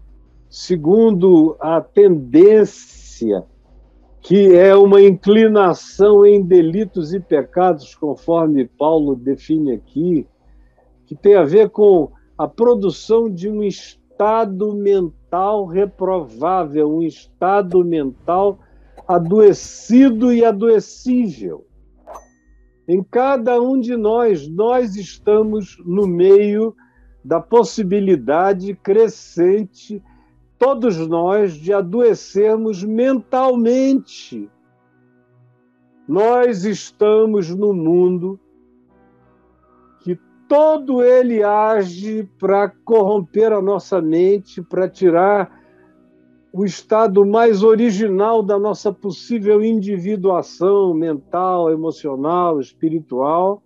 segundo 0.49 1.55
a 1.61 1.83
tendência 1.83 3.45
que 4.23 4.57
é 4.57 4.75
uma 4.75 5.03
inclinação 5.03 6.25
em 6.25 6.41
delitos 6.43 7.13
e 7.13 7.21
pecados, 7.21 7.95
conforme 7.95 8.65
Paulo 8.67 9.15
define 9.15 9.73
aqui, 9.73 10.27
que 11.09 11.17
tem 11.17 11.37
a 11.37 11.43
ver 11.43 11.71
com 11.71 12.13
a 12.37 12.47
produção 12.47 13.31
de 13.31 13.49
um 13.49 13.63
estado 13.63 14.75
mental 14.75 15.65
reprovável, 15.65 16.87
um 16.87 17.03
estado 17.03 17.83
mental 17.83 18.59
adoecido 19.09 20.31
e 20.31 20.45
adoecível. 20.45 21.67
Em 22.87 23.03
cada 23.03 23.59
um 23.59 23.81
de 23.81 23.97
nós, 23.97 24.47
nós 24.47 24.97
estamos 24.97 25.79
no 25.83 26.07
meio 26.07 26.77
da 27.25 27.41
possibilidade 27.41 28.75
crescente, 28.75 30.03
todos 30.59 30.99
nós, 30.99 31.55
de 31.55 31.73
adoecermos 31.73 32.85
mentalmente. 32.85 34.47
Nós 36.07 36.67
estamos 36.67 37.49
no 37.49 37.73
mundo 37.73 38.39
todo 40.49 41.03
ele 41.03 41.43
age 41.43 42.29
para 42.39 42.69
corromper 42.85 43.53
a 43.53 43.61
nossa 43.61 44.01
mente, 44.01 44.63
para 44.63 44.89
tirar 44.89 45.59
o 46.53 46.65
estado 46.65 47.25
mais 47.27 47.63
original 47.63 48.43
da 48.43 48.59
nossa 48.59 48.93
possível 48.93 49.63
individuação 49.63 50.95
mental, 50.95 51.71
emocional, 51.71 52.59
espiritual 52.59 53.63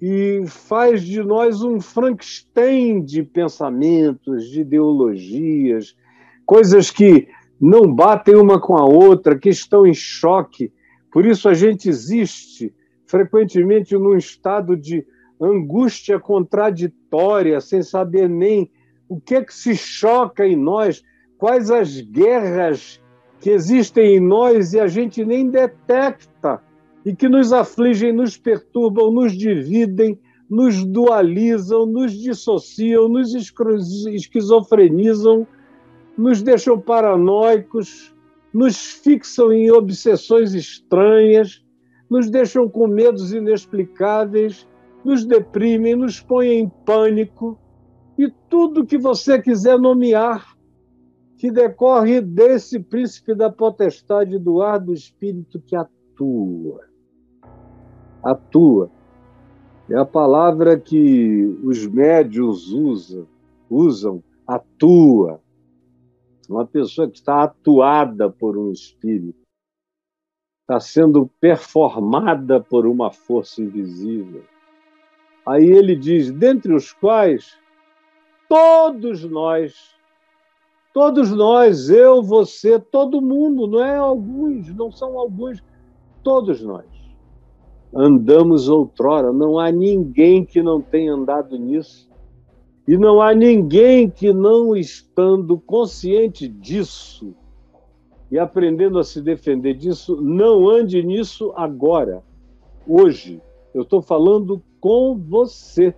e 0.00 0.44
faz 0.46 1.02
de 1.02 1.22
nós 1.22 1.62
um 1.62 1.80
Frankenstein 1.80 3.02
de 3.02 3.22
pensamentos, 3.22 4.48
de 4.50 4.60
ideologias, 4.60 5.96
coisas 6.44 6.90
que 6.90 7.26
não 7.60 7.92
batem 7.92 8.36
uma 8.36 8.60
com 8.60 8.76
a 8.76 8.84
outra, 8.84 9.38
que 9.38 9.48
estão 9.48 9.86
em 9.86 9.94
choque. 9.94 10.72
Por 11.10 11.24
isso 11.24 11.48
a 11.48 11.54
gente 11.54 11.88
existe 11.88 12.74
frequentemente 13.06 13.96
num 13.96 14.16
estado 14.16 14.76
de 14.76 15.04
angústia 15.40 16.18
contraditória, 16.18 17.60
sem 17.60 17.82
saber 17.82 18.28
nem 18.28 18.70
o 19.08 19.20
que 19.20 19.36
é 19.36 19.44
que 19.44 19.54
se 19.54 19.76
choca 19.76 20.46
em 20.46 20.56
nós, 20.56 21.02
quais 21.38 21.70
as 21.70 22.00
guerras 22.00 23.00
que 23.40 23.50
existem 23.50 24.16
em 24.16 24.20
nós 24.20 24.72
e 24.72 24.80
a 24.80 24.86
gente 24.86 25.24
nem 25.24 25.48
detecta 25.48 26.60
e 27.04 27.14
que 27.14 27.28
nos 27.28 27.52
afligem, 27.52 28.12
nos 28.12 28.36
perturbam, 28.36 29.12
nos 29.12 29.36
dividem, 29.36 30.18
nos 30.50 30.84
dualizam, 30.84 31.86
nos 31.86 32.12
dissociam, 32.12 33.08
nos 33.08 33.34
esquizofrenizam, 33.34 35.46
nos 36.16 36.42
deixam 36.42 36.80
paranoicos, 36.80 38.14
nos 38.52 38.76
fixam 38.76 39.52
em 39.52 39.70
obsessões 39.70 40.54
estranhas, 40.54 41.62
nos 42.08 42.30
deixam 42.30 42.68
com 42.68 42.86
medos 42.86 43.32
inexplicáveis, 43.32 44.66
nos 45.06 45.24
deprimem, 45.24 45.96
nos 45.96 46.20
põem 46.20 46.60
em 46.60 46.68
pânico 46.68 47.58
e 48.18 48.30
tudo 48.48 48.84
que 48.84 48.98
você 48.98 49.40
quiser 49.40 49.78
nomear 49.78 50.56
que 51.38 51.50
decorre 51.50 52.20
desse 52.20 52.80
príncipe 52.80 53.34
da 53.34 53.50
potestade 53.50 54.38
do 54.38 54.62
ar 54.62 54.80
do 54.80 54.92
espírito 54.92 55.60
que 55.60 55.76
atua 55.76 56.80
atua. 58.22 58.90
É 59.88 59.96
a 59.96 60.04
palavra 60.04 60.78
que 60.78 61.44
os 61.62 61.86
médios 61.86 62.72
usam, 62.72 63.26
usam, 63.70 64.22
atua. 64.46 65.40
Uma 66.48 66.66
pessoa 66.66 67.08
que 67.08 67.18
está 67.18 67.44
atuada 67.44 68.30
por 68.30 68.56
um 68.56 68.70
espírito, 68.70 69.38
está 70.62 70.80
sendo 70.80 71.30
performada 71.40 72.60
por 72.60 72.86
uma 72.86 73.12
força 73.12 73.62
invisível. 73.62 74.42
Aí 75.46 75.70
ele 75.70 75.94
diz: 75.94 76.32
dentre 76.32 76.74
os 76.74 76.92
quais 76.92 77.56
todos 78.48 79.24
nós, 79.24 79.94
todos 80.92 81.30
nós, 81.30 81.88
eu, 81.88 82.22
você, 82.22 82.78
todo 82.78 83.22
mundo, 83.22 83.66
não 83.66 83.84
é 83.84 83.96
alguns, 83.96 84.74
não 84.74 84.90
são 84.90 85.18
alguns, 85.18 85.62
todos 86.22 86.60
nós 86.62 86.84
andamos 87.94 88.68
outrora. 88.68 89.32
Não 89.32 89.58
há 89.58 89.70
ninguém 89.70 90.44
que 90.44 90.62
não 90.62 90.80
tenha 90.80 91.14
andado 91.14 91.56
nisso. 91.58 92.08
E 92.86 92.96
não 92.96 93.20
há 93.20 93.34
ninguém 93.34 94.08
que 94.08 94.32
não 94.32 94.76
estando 94.76 95.58
consciente 95.58 96.46
disso 96.46 97.34
e 98.30 98.38
aprendendo 98.38 98.98
a 98.98 99.04
se 99.04 99.20
defender 99.20 99.74
disso, 99.74 100.20
não 100.20 100.68
ande 100.68 101.02
nisso 101.02 101.52
agora, 101.56 102.22
hoje. 102.86 103.40
Eu 103.72 103.82
estou 103.82 104.02
falando 104.02 104.62
com 104.80 105.16
você. 105.16 105.94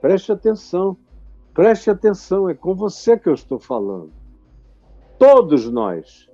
Preste 0.00 0.32
atenção. 0.32 0.96
Preste 1.56 1.90
atenção, 1.90 2.50
é 2.50 2.54
com 2.54 2.74
você 2.74 3.18
que 3.18 3.28
eu 3.28 3.32
estou 3.32 3.58
falando. 3.58 4.12
Todos 5.18 5.70
nós. 5.70 6.28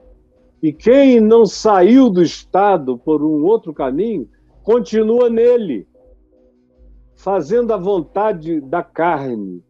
E 0.61 0.73
quem 0.73 1.21
não 1.21 1.47
saiu 1.47 2.11
do 2.11 2.21
Estado 2.23 2.99
por 2.99 3.23
um 3.23 3.45
outro 3.45 3.73
caminho, 3.73 4.29
continua 4.65 5.31
nele, 5.31 5.87
fazendo 7.15 7.73
a 7.73 7.77
vontade 7.77 8.61
da 8.61 8.83
carne. 8.83 9.63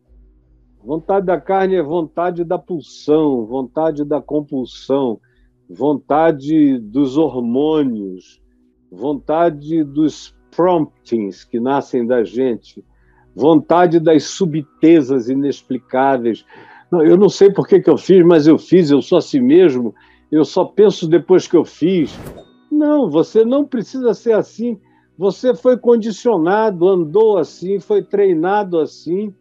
Vontade 0.83 1.26
da 1.26 1.40
carne 1.40 1.74
é 1.76 1.83
vontade 1.83 2.44
da 2.44 2.59
pulsão, 2.59 3.44
vontade 3.44 4.05
da 4.05 4.22
compulsão, 4.22 5.20
vontade 5.68 6.78
dos 6.78 7.18
hormônios, 7.18 8.42
vontade 8.90 9.85
dos 9.85 10.35
promptings 10.54 11.44
que 11.44 11.58
nascem 11.58 12.06
da 12.06 12.22
gente, 12.22 12.84
vontade 13.34 13.98
das 13.98 14.24
subtezas 14.24 15.28
inexplicáveis. 15.28 16.44
Não, 16.90 17.02
eu 17.02 17.16
não 17.16 17.28
sei 17.28 17.50
por 17.50 17.66
que, 17.66 17.80
que 17.80 17.90
eu 17.90 17.96
fiz, 17.96 18.24
mas 18.24 18.46
eu 18.46 18.58
fiz, 18.58 18.90
eu 18.90 19.00
sou 19.00 19.18
assim 19.18 19.40
mesmo, 19.40 19.94
eu 20.30 20.44
só 20.44 20.64
penso 20.64 21.08
depois 21.08 21.48
que 21.48 21.56
eu 21.56 21.64
fiz. 21.64 22.12
Não, 22.70 23.10
você 23.10 23.44
não 23.44 23.64
precisa 23.64 24.14
ser 24.14 24.32
assim. 24.32 24.78
Você 25.18 25.54
foi 25.54 25.76
condicionado, 25.76 26.88
andou 26.88 27.38
assim, 27.38 27.78
foi 27.78 28.02
treinado 28.02 28.78
assim, 28.78 29.32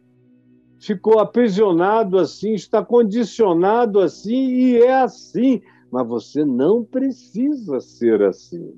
ficou 0.80 1.19
aprisionado 1.19 2.17
assim, 2.17 2.54
está 2.54 2.84
condicionado 2.84 4.00
assim 4.00 4.50
e 4.54 4.78
é 4.78 5.02
assim. 5.02 5.62
Mas 5.91 6.08
você 6.08 6.45
não 6.45 6.84
precisa 6.84 7.80
ser 7.80 8.21
assim. 8.21 8.74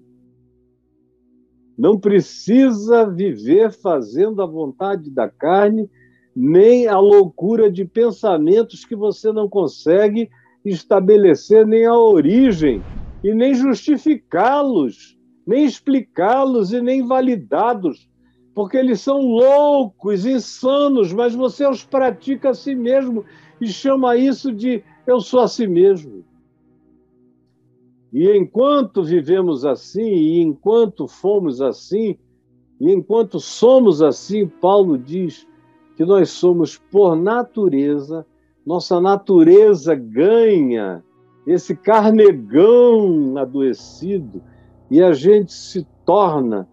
Não 1.77 1.99
precisa 1.99 3.09
viver 3.09 3.71
fazendo 3.71 4.41
a 4.41 4.45
vontade 4.45 5.09
da 5.09 5.27
carne, 5.27 5.89
nem 6.35 6.87
a 6.87 6.99
loucura 6.99 7.71
de 7.71 7.85
pensamentos 7.85 8.85
que 8.85 8.95
você 8.95 9.31
não 9.31 9.49
consegue 9.49 10.29
estabelecer 10.65 11.65
nem 11.65 11.85
a 11.85 11.95
origem 11.95 12.81
e 13.23 13.33
nem 13.33 13.53
justificá-los, 13.53 15.17
nem 15.45 15.65
explicá-los 15.65 16.71
e 16.73 16.81
nem 16.81 17.05
validá-los, 17.05 18.07
porque 18.53 18.77
eles 18.77 19.01
são 19.01 19.19
loucos, 19.19 20.25
insanos, 20.25 21.11
mas 21.11 21.33
você 21.33 21.67
os 21.67 21.83
pratica 21.83 22.51
a 22.51 22.53
si 22.53 22.75
mesmo 22.75 23.25
e 23.59 23.67
chama 23.67 24.15
isso 24.15 24.51
de 24.51 24.83
eu 25.07 25.19
sou 25.19 25.39
a 25.41 25.47
si 25.47 25.67
mesmo. 25.67 26.23
E 28.13 28.29
enquanto 28.37 29.03
vivemos 29.03 29.65
assim, 29.65 30.03
e 30.03 30.39
enquanto 30.39 31.07
fomos 31.07 31.59
assim, 31.61 32.15
e 32.79 32.91
enquanto 32.91 33.39
somos 33.39 34.03
assim, 34.03 34.47
Paulo 34.47 34.99
diz 34.99 35.47
que 35.95 36.05
nós 36.05 36.29
somos 36.29 36.77
por 36.77 37.15
natureza, 37.15 38.23
nossa 38.63 39.01
natureza 39.01 39.95
ganha 39.95 41.03
esse 41.47 41.75
carnegão 41.75 43.35
adoecido 43.35 44.43
e 44.91 45.01
a 45.01 45.11
gente 45.11 45.51
se 45.51 45.83
torna 46.05 46.69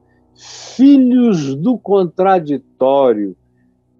filhos 0.76 1.54
do 1.54 1.78
contraditório. 1.78 3.34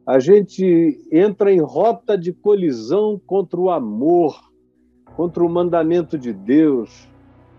A 0.06 0.18
gente 0.18 1.08
entra 1.10 1.50
em 1.50 1.60
rota 1.60 2.18
de 2.18 2.34
colisão 2.34 3.18
contra 3.26 3.58
o 3.58 3.70
amor, 3.70 4.38
contra 5.16 5.42
o 5.42 5.48
mandamento 5.48 6.18
de 6.18 6.32
Deus, 6.32 7.09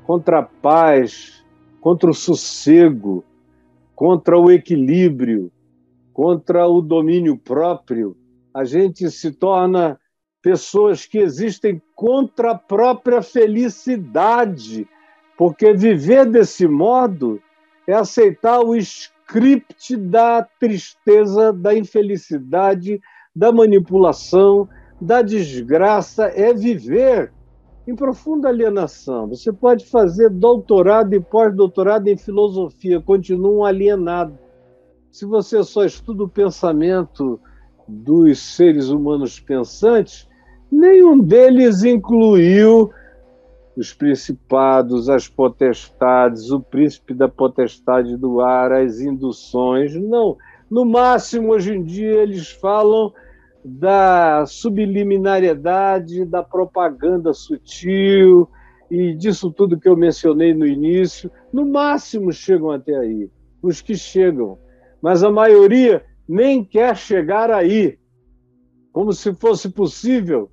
contra 0.05 0.39
a 0.39 0.43
paz, 0.43 1.43
contra 1.79 2.09
o 2.09 2.13
sossego, 2.13 3.23
contra 3.95 4.37
o 4.37 4.51
equilíbrio, 4.51 5.51
contra 6.13 6.67
o 6.67 6.81
domínio 6.81 7.37
próprio. 7.37 8.15
A 8.53 8.63
gente 8.65 9.09
se 9.09 9.31
torna 9.31 9.99
pessoas 10.41 11.05
que 11.05 11.19
existem 11.19 11.81
contra 11.95 12.51
a 12.51 12.57
própria 12.57 13.21
felicidade, 13.21 14.87
porque 15.37 15.73
viver 15.73 16.25
desse 16.25 16.67
modo 16.67 17.41
é 17.87 17.93
aceitar 17.93 18.59
o 18.59 18.75
script 18.75 19.95
da 19.95 20.43
tristeza, 20.59 21.53
da 21.53 21.75
infelicidade, 21.75 23.01
da 23.35 23.51
manipulação, 23.51 24.67
da 24.99 25.21
desgraça, 25.21 26.25
é 26.25 26.53
viver 26.53 27.31
em 27.91 27.95
profunda 27.95 28.47
alienação. 28.47 29.27
Você 29.27 29.51
pode 29.51 29.85
fazer 29.85 30.29
doutorado 30.29 31.13
e 31.13 31.19
pós-doutorado 31.19 32.07
em 32.07 32.17
filosofia, 32.17 33.01
continua 33.01 33.51
um 33.51 33.65
alienado. 33.65 34.37
Se 35.11 35.25
você 35.25 35.61
só 35.63 35.83
estuda 35.83 36.23
o 36.23 36.29
pensamento 36.29 37.39
dos 37.87 38.39
seres 38.39 38.87
humanos 38.87 39.39
pensantes, 39.39 40.27
nenhum 40.71 41.19
deles 41.19 41.83
incluiu 41.83 42.89
os 43.75 43.93
principados, 43.93 45.09
as 45.09 45.27
potestades, 45.27 46.49
o 46.49 46.59
príncipe 46.61 47.13
da 47.13 47.27
potestade 47.27 48.15
do 48.15 48.39
ar, 48.39 48.71
as 48.71 48.99
induções. 48.99 49.93
Não. 49.95 50.37
No 50.69 50.85
máximo, 50.85 51.51
hoje 51.51 51.75
em 51.75 51.83
dia, 51.83 52.21
eles 52.21 52.49
falam 52.49 53.13
da 53.63 54.45
subliminariedade, 54.45 56.25
da 56.25 56.41
propaganda 56.41 57.33
sutil 57.33 58.49
e 58.89 59.13
disso 59.15 59.51
tudo 59.51 59.79
que 59.79 59.87
eu 59.87 59.95
mencionei 59.95 60.53
no 60.53 60.65
início. 60.65 61.31
No 61.53 61.65
máximo, 61.65 62.31
chegam 62.31 62.71
até 62.71 62.95
aí. 62.97 63.29
Os 63.61 63.81
que 63.81 63.95
chegam. 63.95 64.57
Mas 65.01 65.23
a 65.23 65.31
maioria 65.31 66.03
nem 66.27 66.63
quer 66.63 66.97
chegar 66.97 67.51
aí. 67.51 67.97
Como 68.91 69.13
se 69.13 69.33
fosse 69.33 69.69
possível 69.69 70.49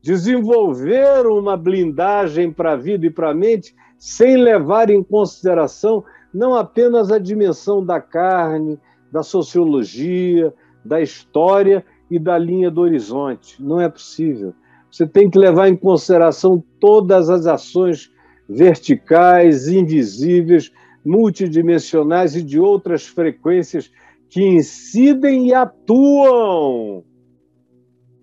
desenvolver 0.00 1.26
uma 1.26 1.56
blindagem 1.56 2.52
para 2.52 2.72
a 2.72 2.76
vida 2.76 3.06
e 3.06 3.10
para 3.10 3.30
a 3.30 3.34
mente 3.34 3.74
sem 3.98 4.36
levar 4.36 4.90
em 4.90 5.02
consideração 5.02 6.04
não 6.34 6.54
apenas 6.56 7.12
a 7.12 7.18
dimensão 7.18 7.84
da 7.84 8.00
carne, 8.00 8.80
da 9.12 9.22
sociologia, 9.22 10.52
da 10.84 11.00
história 11.00 11.84
e 12.16 12.18
da 12.18 12.38
linha 12.38 12.70
do 12.70 12.80
horizonte. 12.80 13.62
Não 13.62 13.80
é 13.80 13.88
possível. 13.88 14.54
Você 14.90 15.06
tem 15.06 15.30
que 15.30 15.38
levar 15.38 15.68
em 15.68 15.76
consideração 15.76 16.62
todas 16.78 17.30
as 17.30 17.46
ações 17.46 18.10
verticais, 18.48 19.68
invisíveis, 19.68 20.70
multidimensionais 21.04 22.36
e 22.36 22.42
de 22.42 22.60
outras 22.60 23.06
frequências 23.06 23.90
que 24.28 24.42
incidem 24.42 25.48
e 25.48 25.54
atuam 25.54 27.04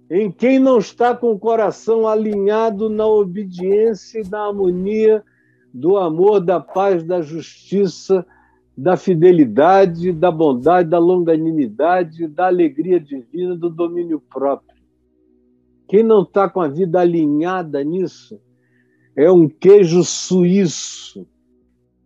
em 0.09 0.31
quem 0.31 0.57
não 0.57 0.79
está 0.79 1.15
com 1.15 1.31
o 1.31 1.39
coração 1.39 2.07
alinhado 2.07 2.89
na 2.89 3.05
obediência 3.05 4.19
e 4.19 4.27
na 4.27 4.47
harmonia 4.47 5.23
do 5.71 5.97
amor, 5.97 6.39
da 6.39 6.59
paz, 6.59 7.03
da 7.03 7.21
justiça, 7.21 8.25
da 8.79 8.95
fidelidade, 8.95 10.13
da 10.13 10.31
bondade, 10.31 10.89
da 10.89 10.97
longanimidade, 10.97 12.27
da 12.27 12.47
alegria 12.47 12.97
divina, 12.97 13.53
do 13.53 13.69
domínio 13.69 14.21
próprio. 14.21 14.79
Quem 15.85 16.01
não 16.01 16.21
está 16.21 16.47
com 16.47 16.61
a 16.61 16.67
vida 16.69 17.01
alinhada 17.01 17.83
nisso 17.83 18.39
é 19.17 19.29
um 19.29 19.49
queijo 19.49 20.01
suíço 20.05 21.27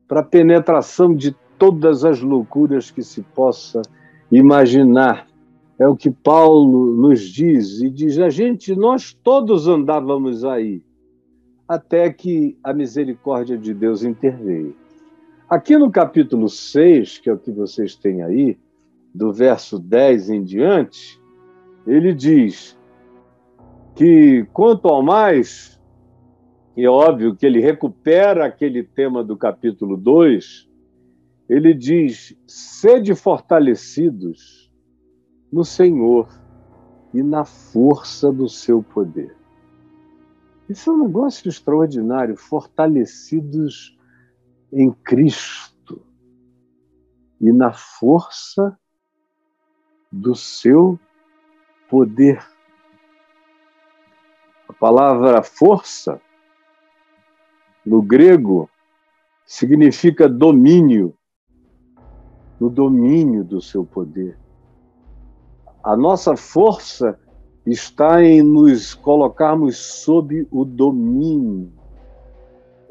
para 0.08 0.24
penetração 0.24 1.14
de 1.14 1.36
todas 1.60 2.04
as 2.04 2.20
loucuras 2.22 2.90
que 2.90 3.04
se 3.04 3.22
possa 3.22 3.84
imaginar. 4.32 5.28
É 5.78 5.88
o 5.88 5.96
que 5.96 6.10
Paulo 6.10 6.92
nos 6.96 7.22
diz 7.22 7.82
e 7.82 7.90
diz: 7.90 8.18
a 8.18 8.32
gente, 8.32 8.76
nós 8.76 9.14
todos 9.14 9.68
andávamos 9.68 10.44
aí, 10.44 10.84
até 11.68 12.12
que 12.12 12.58
a 12.64 12.74
misericórdia 12.74 13.60
de 13.60 13.76
Deus 13.76 14.04
interveio. 14.04 14.83
Aqui 15.50 15.78
no 15.78 15.92
capítulo 15.92 16.48
6, 16.48 17.20
que 17.20 17.30
é 17.30 17.34
o 17.34 17.38
que 17.38 17.52
vocês 17.52 17.96
têm 17.96 18.24
aí, 18.24 18.58
do 19.14 19.32
verso 19.32 19.78
10 19.78 20.30
em 20.30 20.44
diante, 20.44 21.22
ele 21.86 22.14
diz 22.14 22.78
que 23.96 24.46
quanto 24.54 24.88
ao 24.88 25.04
mais, 25.04 25.80
é 26.76 26.88
óbvio 26.88 27.36
que 27.36 27.46
ele 27.46 27.60
recupera 27.60 28.46
aquele 28.46 28.84
tema 28.84 29.24
do 29.24 29.38
capítulo 29.38 29.98
2, 29.98 30.68
ele 31.50 31.74
diz: 31.74 32.36
sede 32.48 33.14
fortalecidos 33.14 34.72
no 35.52 35.66
Senhor 35.66 36.30
e 37.14 37.22
na 37.22 37.44
força 37.44 38.32
do 38.32 38.48
seu 38.48 38.82
poder. 38.82 39.36
Isso 40.70 40.90
é 40.90 40.94
um 40.94 41.04
negócio 41.04 41.50
extraordinário, 41.50 42.38
fortalecidos 42.38 43.96
em 44.74 44.92
Cristo 44.92 46.02
e 47.40 47.52
na 47.52 47.72
força 47.72 48.78
do 50.12 50.36
seu 50.36 51.00
poder. 51.90 52.44
A 54.68 54.74
palavra 54.74 55.44
força, 55.44 56.20
no 57.86 58.02
grego, 58.02 58.70
significa 59.46 60.28
domínio, 60.28 61.16
no 62.60 62.70
domínio 62.70 63.44
do 63.44 63.62
seu 63.62 63.86
poder. 63.86 64.38
A 65.84 65.96
nossa 65.96 66.36
força 66.36 67.20
está 67.66 68.24
em 68.24 68.42
nos 68.42 68.96
colocarmos 68.96 69.78
sob 69.78 70.48
o 70.50 70.66
domínio 70.66 71.83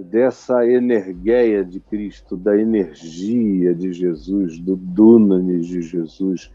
dessa 0.03 0.67
energia 0.67 1.65
de 1.65 1.81
Cristo, 1.81 2.37
da 2.37 2.57
energia 2.57 3.75
de 3.75 3.93
Jesus, 3.93 4.59
do 4.59 4.77
dunamis 4.77 5.67
de 5.67 5.83
Jesus, 5.83 6.51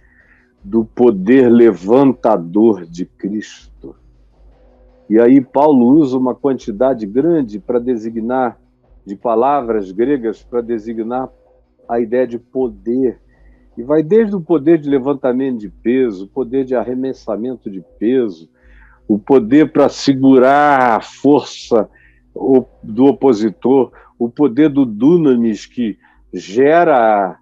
do 0.63 0.83
poder 0.83 1.49
levantador 1.49 2.86
de 2.86 3.05
Cristo. 3.05 3.95
E 5.10 5.19
aí 5.19 5.39
Paulo 5.39 5.88
usa 5.88 6.17
uma 6.17 6.36
quantidade 6.36 7.05
grande 7.05 7.60
para 7.60 7.79
designar 7.79 8.60
de 9.07 9.15
palavras 9.15 9.89
gregas 9.89 10.43
para 10.43 10.60
designar 10.60 11.29
a 11.88 11.97
ideia 11.97 12.27
de 12.27 12.38
poder. 12.38 13.17
E 13.77 13.81
vai 13.81 14.03
desde 14.03 14.36
o 14.36 14.41
poder 14.41 14.79
de 14.79 14.89
levantamento 14.89 15.60
de 15.60 15.69
peso, 15.69 16.25
o 16.25 16.27
poder 16.27 16.65
de 16.65 16.75
arremessamento 16.75 17.71
de 17.71 17.81
peso, 17.97 18.49
o 19.07 19.17
poder 19.17 19.71
para 19.71 19.88
segurar 19.88 20.97
a 20.97 21.01
força 21.01 21.89
do 22.84 23.06
opositor, 23.06 23.91
o 24.17 24.30
poder 24.30 24.69
do 24.69 24.86
dunamis 24.86 25.65
que 25.65 25.97
gera 26.34 27.38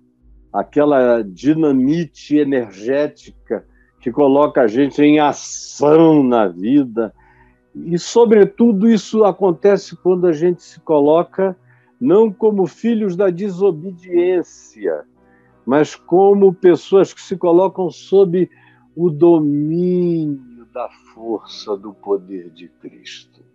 aquela 0.51 1.21
dinamite 1.21 2.37
energética 2.37 3.65
que 3.99 4.11
coloca 4.11 4.61
a 4.61 4.67
gente 4.67 5.01
em 5.01 5.19
ação 5.19 6.23
na 6.23 6.47
vida. 6.47 7.13
E, 7.73 7.97
sobretudo, 7.97 8.89
isso 8.89 9.23
acontece 9.23 9.95
quando 9.97 10.27
a 10.27 10.33
gente 10.33 10.63
se 10.63 10.79
coloca 10.79 11.57
não 11.99 12.31
como 12.31 12.67
filhos 12.67 13.15
da 13.15 13.29
desobediência, 13.29 15.03
mas 15.65 15.95
como 15.95 16.53
pessoas 16.53 17.13
que 17.13 17.21
se 17.21 17.35
colocam 17.35 17.89
sob 17.89 18.49
o 18.95 19.09
domínio 19.09 20.65
da 20.73 20.89
força 21.13 21.75
do 21.75 21.93
poder 21.93 22.49
de 22.51 22.67
Cristo 22.67 23.45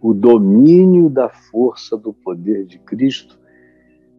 o 0.00 0.14
domínio 0.14 1.08
da 1.08 1.28
força 1.28 1.96
do 1.96 2.12
poder 2.12 2.64
de 2.64 2.78
Cristo, 2.78 3.38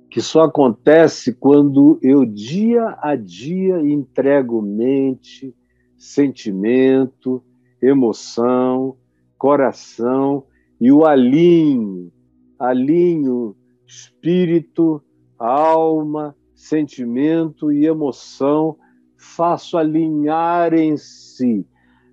que 0.10 0.22
só 0.22 0.44
acontece 0.44 1.34
quando 1.34 2.00
eu 2.02 2.26
dia 2.26 2.98
a 3.02 3.16
dia 3.16 3.80
entrego 3.82 4.62
mente, 4.62 5.56
sentimento, 5.98 7.44
emoção, 7.82 8.98
coração 9.38 10.44
e 10.82 10.92
o 10.92 11.06
alinho, 11.06 12.12
alinho 12.58 13.56
espírito, 13.86 15.02
alma, 15.38 16.36
sentimento 16.56 17.72
e 17.72 17.86
emoção, 17.86 18.78
faço 19.18 19.78
alinhar 19.78 20.74
em 20.74 20.98
si 20.98 21.66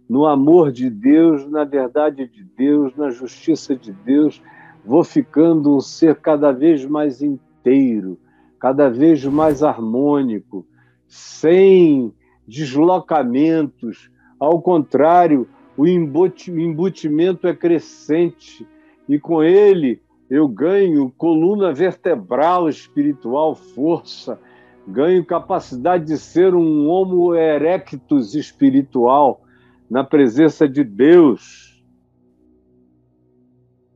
no 0.09 0.25
amor 0.25 0.71
de 0.71 0.89
Deus, 0.89 1.49
na 1.49 1.65
verdade 1.65 2.29
de 2.29 2.45
Deus, 2.45 2.95
na 2.97 3.11
justiça 3.11 3.75
de 3.75 3.93
Deus, 3.93 4.41
vou 4.85 5.03
ficando 5.03 5.77
um 5.77 5.81
ser 5.81 6.17
cada 6.17 6.53
vez 6.53 6.85
mais 6.85 7.21
inteiro, 7.23 8.19
cada 8.59 8.89
vez 8.89 9.25
mais 9.25 9.63
harmônico, 9.63 10.65
sem 11.09 12.13
deslocamentos. 12.47 14.11
Ao 14.39 14.61
contrário, 14.63 15.49
o 15.77 15.87
embutimento 15.87 17.49
é 17.49 17.55
crescente 17.55 18.67
e 19.09 19.19
com 19.19 19.43
ele 19.43 20.01
eu 20.31 20.49
ganho 20.49 21.13
coluna 21.17 21.73
vertebral 21.73 22.69
espiritual, 22.69 23.55
força, 23.55 24.39
ganho 24.87 25.25
capacidade 25.25 26.07
de 26.07 26.17
ser 26.17 26.55
um 26.55 26.89
homo 26.89 27.35
erectus 27.35 28.35
espiritual 28.35 29.41
na 29.89 30.03
presença 30.05 30.69
de 30.69 30.83
Deus, 30.83 31.85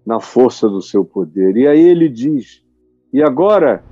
na 0.07 0.20
força 0.20 0.68
do 0.68 0.81
seu 0.81 1.05
poder. 1.05 1.57
E 1.57 1.66
aí 1.66 1.81
ele 1.81 2.09
diz: 2.09 2.64
e 3.12 3.22
agora 3.22 3.85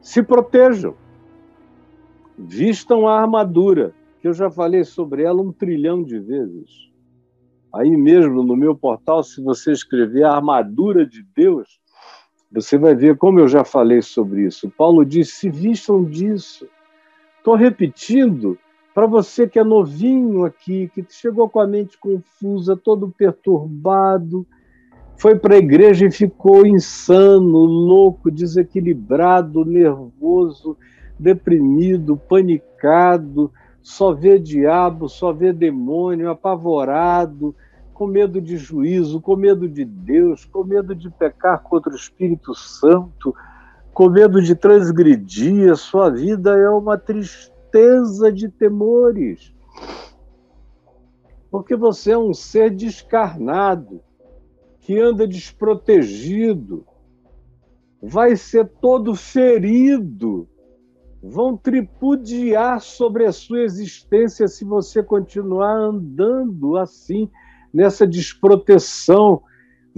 se 0.00 0.22
protejam, 0.22 0.94
vistam 2.36 3.08
a 3.08 3.20
armadura, 3.20 3.94
que 4.20 4.28
eu 4.28 4.34
já 4.34 4.50
falei 4.50 4.84
sobre 4.84 5.22
ela 5.22 5.40
um 5.40 5.52
trilhão 5.52 6.02
de 6.02 6.18
vezes. 6.18 6.88
Aí 7.74 7.96
mesmo 7.96 8.42
no 8.42 8.56
meu 8.56 8.74
portal, 8.74 9.22
se 9.22 9.42
você 9.42 9.72
escrever 9.72 10.24
a 10.24 10.34
armadura 10.34 11.06
de 11.06 11.22
Deus, 11.34 11.80
você 12.50 12.78
vai 12.78 12.94
ver 12.94 13.16
como 13.18 13.40
eu 13.40 13.48
já 13.48 13.64
falei 13.64 14.00
sobre 14.00 14.46
isso. 14.46 14.70
Paulo 14.70 15.04
diz: 15.04 15.34
se 15.34 15.50
vistam 15.50 16.04
disso. 16.04 16.66
Estou 17.38 17.54
repetindo 17.54 18.58
para 18.94 19.06
você 19.06 19.46
que 19.46 19.58
é 19.58 19.64
novinho 19.64 20.44
aqui, 20.44 20.90
que 20.92 21.04
chegou 21.08 21.48
com 21.48 21.60
a 21.60 21.66
mente 21.66 21.96
confusa, 21.98 22.76
todo 22.76 23.14
perturbado, 23.16 24.46
foi 25.16 25.36
para 25.36 25.54
a 25.54 25.58
igreja 25.58 26.06
e 26.06 26.10
ficou 26.12 26.64
insano, 26.64 27.58
louco, 27.58 28.30
desequilibrado, 28.30 29.64
nervoso, 29.64 30.76
deprimido, 31.18 32.16
panicado, 32.16 33.52
só 33.82 34.12
vê 34.12 34.38
diabo, 34.38 35.08
só 35.08 35.32
vê 35.32 35.52
demônio, 35.52 36.30
apavorado, 36.30 37.54
com 37.92 38.06
medo 38.06 38.40
de 38.40 38.56
juízo, 38.56 39.20
com 39.20 39.34
medo 39.34 39.68
de 39.68 39.84
Deus, 39.84 40.44
com 40.44 40.62
medo 40.62 40.94
de 40.94 41.10
pecar 41.10 41.62
contra 41.62 41.92
o 41.92 41.96
Espírito 41.96 42.54
Santo, 42.54 43.34
com 43.92 44.08
medo 44.08 44.40
de 44.40 44.54
transgredir, 44.54 45.72
a 45.72 45.74
sua 45.74 46.08
vida 46.08 46.56
é 46.56 46.70
uma 46.70 46.96
tristeza 46.96 47.57
certeza 47.68 48.32
de 48.32 48.48
temores. 48.48 49.54
Porque 51.50 51.76
você 51.76 52.12
é 52.12 52.18
um 52.18 52.34
ser 52.34 52.70
descarnado, 52.74 54.00
que 54.80 54.98
anda 54.98 55.26
desprotegido, 55.26 56.86
vai 58.02 58.36
ser 58.36 58.66
todo 58.80 59.14
ferido, 59.14 60.48
vão 61.22 61.56
tripudiar 61.56 62.80
sobre 62.80 63.26
a 63.26 63.32
sua 63.32 63.60
existência 63.60 64.46
se 64.46 64.64
você 64.64 65.02
continuar 65.02 65.74
andando 65.74 66.76
assim, 66.76 67.30
nessa 67.72 68.06
desproteção, 68.06 69.42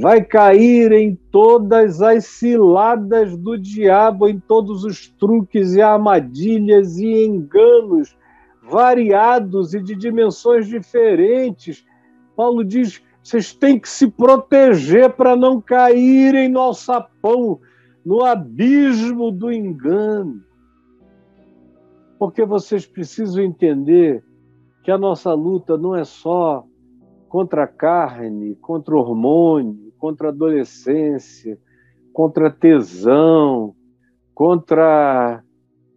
vai 0.01 0.25
cair 0.25 0.93
em 0.93 1.15
todas 1.31 2.01
as 2.01 2.25
ciladas 2.25 3.37
do 3.37 3.59
diabo, 3.59 4.27
em 4.29 4.41
todos 4.41 4.83
os 4.83 5.09
truques 5.09 5.75
e 5.75 5.83
armadilhas 5.83 6.97
e 6.99 7.27
enganos 7.27 8.17
variados 8.63 9.75
e 9.75 9.83
de 9.83 9.95
dimensões 9.95 10.67
diferentes. 10.67 11.85
Paulo 12.35 12.65
diz: 12.65 13.03
vocês 13.23 13.53
têm 13.53 13.79
que 13.79 13.89
se 13.89 14.09
proteger 14.09 15.11
para 15.13 15.37
não 15.37 15.61
caírem 15.61 16.49
no 16.49 16.61
alçapão, 16.61 17.61
no 18.05 18.25
abismo 18.25 19.31
do 19.31 19.53
engano. 19.53 20.43
Porque 22.19 22.45
vocês 22.45 22.87
precisam 22.87 23.43
entender 23.43 24.25
que 24.83 24.91
a 24.91 24.97
nossa 24.97 25.35
luta 25.35 25.77
não 25.77 25.95
é 25.95 26.05
só 26.05 26.65
contra 27.29 27.65
a 27.65 27.69
carne, 27.69 28.57
contra 28.57 28.95
o 28.95 28.99
hormônio, 28.99 29.90
contra 30.01 30.29
a 30.29 30.31
adolescência, 30.31 31.59
contra 32.13 32.51
tesão, 32.51 33.75
contra 34.35 35.45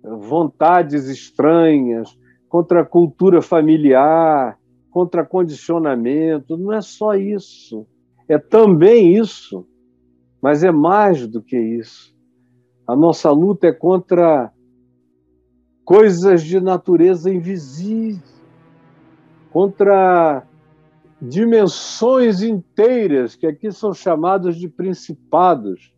vontades 0.03 1.07
estranhas, 1.07 2.15
contra 2.49 2.81
a 2.81 2.85
cultura 2.85 3.41
familiar, 3.41 4.59
contra 4.91 5.25
condicionamento. 5.25 6.57
Não 6.57 6.73
é 6.73 6.81
só 6.81 7.15
isso. 7.15 7.87
É 8.27 8.37
também 8.37 9.15
isso, 9.15 9.65
mas 10.41 10.63
é 10.63 10.71
mais 10.71 11.25
do 11.25 11.41
que 11.41 11.57
isso. 11.57 12.13
A 12.85 12.95
nossa 12.95 13.31
luta 13.31 13.67
é 13.67 13.71
contra 13.71 14.51
coisas 15.85 16.43
de 16.43 16.59
natureza 16.59 17.33
invisível, 17.33 18.21
contra 19.51 20.45
dimensões 21.23 22.43
inteiras, 22.43 23.33
que 23.33 23.47
aqui 23.47 23.71
são 23.71 23.93
chamados 23.93 24.57
de 24.57 24.67
principados, 24.67 25.93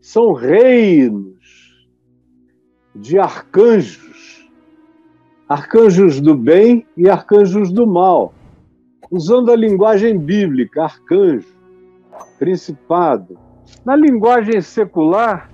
são 0.00 0.34
reinos 0.34 1.88
de 2.94 3.18
arcanjos, 3.18 4.50
arcanjos 5.48 6.20
do 6.20 6.34
bem 6.34 6.86
e 6.94 7.08
arcanjos 7.08 7.72
do 7.72 7.86
mal. 7.86 8.34
Usando 9.10 9.50
a 9.50 9.56
linguagem 9.56 10.18
bíblica, 10.18 10.84
arcanjo, 10.84 11.56
principado. 12.38 13.38
Na 13.84 13.96
linguagem 13.96 14.60
secular, 14.60 15.50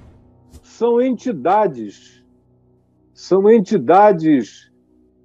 são 0.62 1.00
entidades, 1.00 2.24
são 3.14 3.48
entidades 3.48 4.70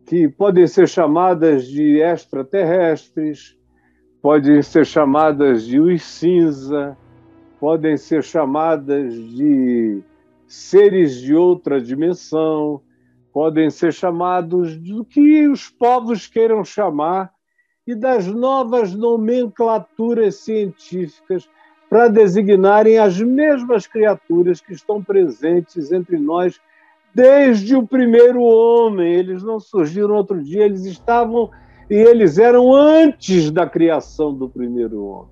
que 0.05 0.29
podem 0.29 0.67
ser 0.67 0.87
chamadas 0.87 1.65
de 1.67 1.99
extraterrestres, 1.99 3.59
podem 4.21 4.61
ser 4.61 4.85
chamadas 4.85 5.65
de 5.65 5.79
os 5.79 6.03
cinza, 6.03 6.97
podem 7.59 7.97
ser 7.97 8.23
chamadas 8.23 9.13
de 9.13 10.01
seres 10.47 11.19
de 11.19 11.33
outra 11.33 11.81
dimensão, 11.81 12.81
podem 13.33 13.69
ser 13.69 13.93
chamados 13.93 14.77
do 14.77 15.03
que 15.03 15.47
os 15.47 15.69
povos 15.69 16.27
queiram 16.27 16.63
chamar 16.63 17.31
e 17.87 17.95
das 17.95 18.27
novas 18.27 18.93
nomenclaturas 18.93 20.35
científicas 20.35 21.49
para 21.89 22.07
designarem 22.07 22.97
as 22.97 23.19
mesmas 23.19 23.87
criaturas 23.87 24.61
que 24.61 24.73
estão 24.73 25.03
presentes 25.03 25.91
entre 25.91 26.17
nós 26.17 26.59
desde 27.13 27.75
o 27.75 27.85
primeiro 27.85 28.41
homem. 28.41 29.13
Eles 29.13 29.43
não 29.43 29.59
surgiram 29.59 30.15
outro 30.15 30.41
dia, 30.41 30.65
eles 30.65 30.85
estavam 30.85 31.49
e 31.91 31.93
eles 31.93 32.37
eram 32.37 32.73
antes 32.73 33.51
da 33.51 33.67
criação 33.67 34.33
do 34.33 34.47
primeiro 34.47 35.03
homem. 35.03 35.27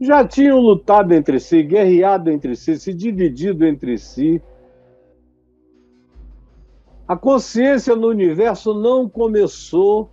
Já 0.00 0.24
tinham 0.24 0.60
lutado 0.60 1.12
entre 1.12 1.40
si, 1.40 1.60
guerreado 1.64 2.30
entre 2.30 2.54
si, 2.54 2.78
se 2.78 2.94
dividido 2.94 3.66
entre 3.66 3.98
si. 3.98 4.40
A 7.08 7.16
consciência 7.16 7.96
no 7.96 8.06
universo 8.06 8.74
não 8.74 9.08
começou 9.08 10.08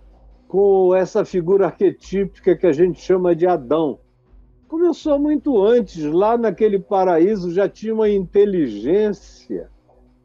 com 0.48 0.92
essa 0.92 1.24
figura 1.24 1.66
arquetípica 1.66 2.56
que 2.56 2.66
a 2.66 2.72
gente 2.72 3.00
chama 3.00 3.32
de 3.32 3.46
Adão. 3.46 4.00
Começou 4.66 5.20
muito 5.20 5.62
antes, 5.62 6.02
lá 6.02 6.36
naquele 6.36 6.80
paraíso 6.80 7.52
já 7.52 7.68
tinha 7.68 7.94
uma 7.94 8.10
inteligência 8.10 9.70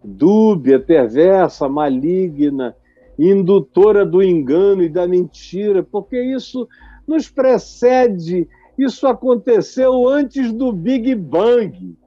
dúbia, 0.03 0.79
perversa, 0.79 1.69
maligna, 1.69 2.75
indutora 3.17 4.05
do 4.05 4.21
engano 4.21 4.83
e 4.83 4.89
da 4.89 5.07
mentira, 5.07 5.83
porque 5.83 6.21
isso 6.21 6.67
nos 7.07 7.29
precede, 7.29 8.47
isso 8.77 9.07
aconteceu 9.07 10.07
antes 10.07 10.51
do 10.51 10.71
Big 10.71 11.15
Bang. 11.15 11.97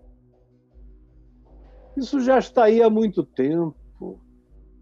Isso 1.97 2.21
já 2.21 2.39
está 2.39 2.65
aí 2.65 2.83
há 2.83 2.91
muito 2.91 3.23
tempo. 3.23 3.75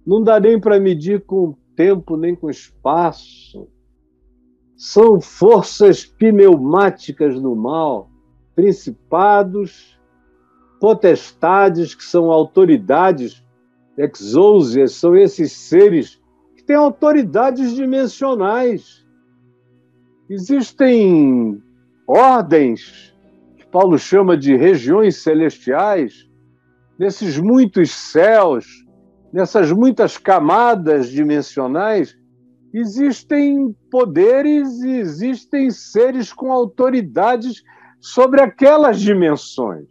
Não 0.07 0.23
dá 0.23 0.39
nem 0.39 0.61
para 0.61 0.79
medir 0.81 1.23
com 1.25 1.55
tempo 1.75 2.17
nem 2.17 2.35
com 2.35 2.51
espaço. 2.51 3.69
São 4.77 5.21
forças 5.21 6.05
pneumáticas 6.05 7.41
do 7.41 7.55
mal, 7.55 8.11
principados, 8.55 9.99
potestades, 10.81 11.95
que 11.95 12.05
são 12.05 12.31
autoridades 12.31 13.43
exousias 13.97 14.93
são 14.93 15.17
esses 15.17 15.53
seres 15.53 16.21
que 16.57 16.63
têm 16.63 16.77
autoridades 16.77 17.75
dimensionais. 17.75 19.05
Existem 20.29 21.63
ordens, 22.07 23.15
que 23.57 23.67
Paulo 23.67 23.99
chama 23.99 24.37
de 24.37 24.57
regiões 24.57 25.17
celestiais, 25.23 26.29
nesses 26.99 27.39
muitos 27.39 27.91
céus, 27.91 28.67
nessas 29.33 29.71
muitas 29.73 30.17
camadas 30.17 31.11
dimensionais, 31.11 32.17
existem 32.73 33.75
poderes 33.91 34.83
e 34.83 34.99
existem 34.99 35.71
seres 35.71 36.33
com 36.33 36.53
autoridades 36.53 37.63
sobre 38.01 38.41
aquelas 38.41 39.01
dimensões. 39.01 39.89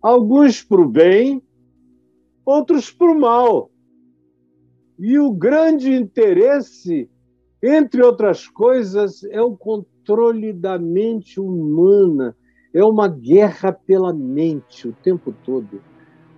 Alguns 0.00 0.62
para 0.62 0.80
o 0.80 0.88
bem, 0.88 1.42
outros 2.44 2.90
para 2.90 3.10
o 3.10 3.18
mal. 3.18 3.70
E 4.98 5.18
o 5.18 5.32
grande 5.32 5.92
interesse, 5.92 7.08
entre 7.62 8.02
outras 8.02 8.46
coisas, 8.48 9.24
é 9.24 9.40
o 9.40 9.56
controle 9.56 10.52
da 10.52 10.78
mente 10.78 11.40
humana. 11.40 12.36
É 12.72 12.84
uma 12.84 13.08
guerra 13.08 13.72
pela 13.72 14.12
mente 14.12 14.88
o 14.88 14.92
tempo 14.92 15.34
todo. 15.44 15.82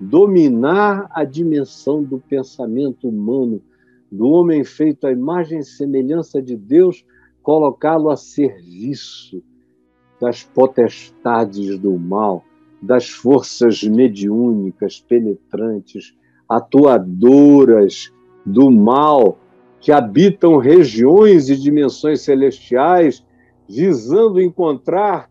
Dominar 0.01 1.09
a 1.11 1.25
dimensão 1.25 2.03
do 2.03 2.19
pensamento 2.19 3.09
humano, 3.09 3.63
do 4.11 4.29
homem 4.29 4.65
feito 4.65 5.07
à 5.07 5.13
imagem 5.13 5.61
e 5.61 5.65
semelhança 5.65 6.43
de 6.43 6.57
Deus, 6.57 7.05
colocá-lo 7.43 8.11
a 8.11 8.17
serviço 8.17 9.43
das 10.21 10.43
potestades 10.43 11.79
do 11.79 11.99
mal 11.99 12.45
das 12.85 13.09
forças 13.09 13.83
mediúnicas, 13.83 15.01
penetrantes, 15.01 16.15
atuadoras 16.49 18.13
do 18.45 18.71
mal, 18.71 19.39
que 19.81 19.91
habitam 19.91 20.59
regiões 20.59 21.49
e 21.49 21.57
dimensões 21.57 22.21
celestiais, 22.21 23.25
visando 23.69 24.41
encontrar 24.41 25.31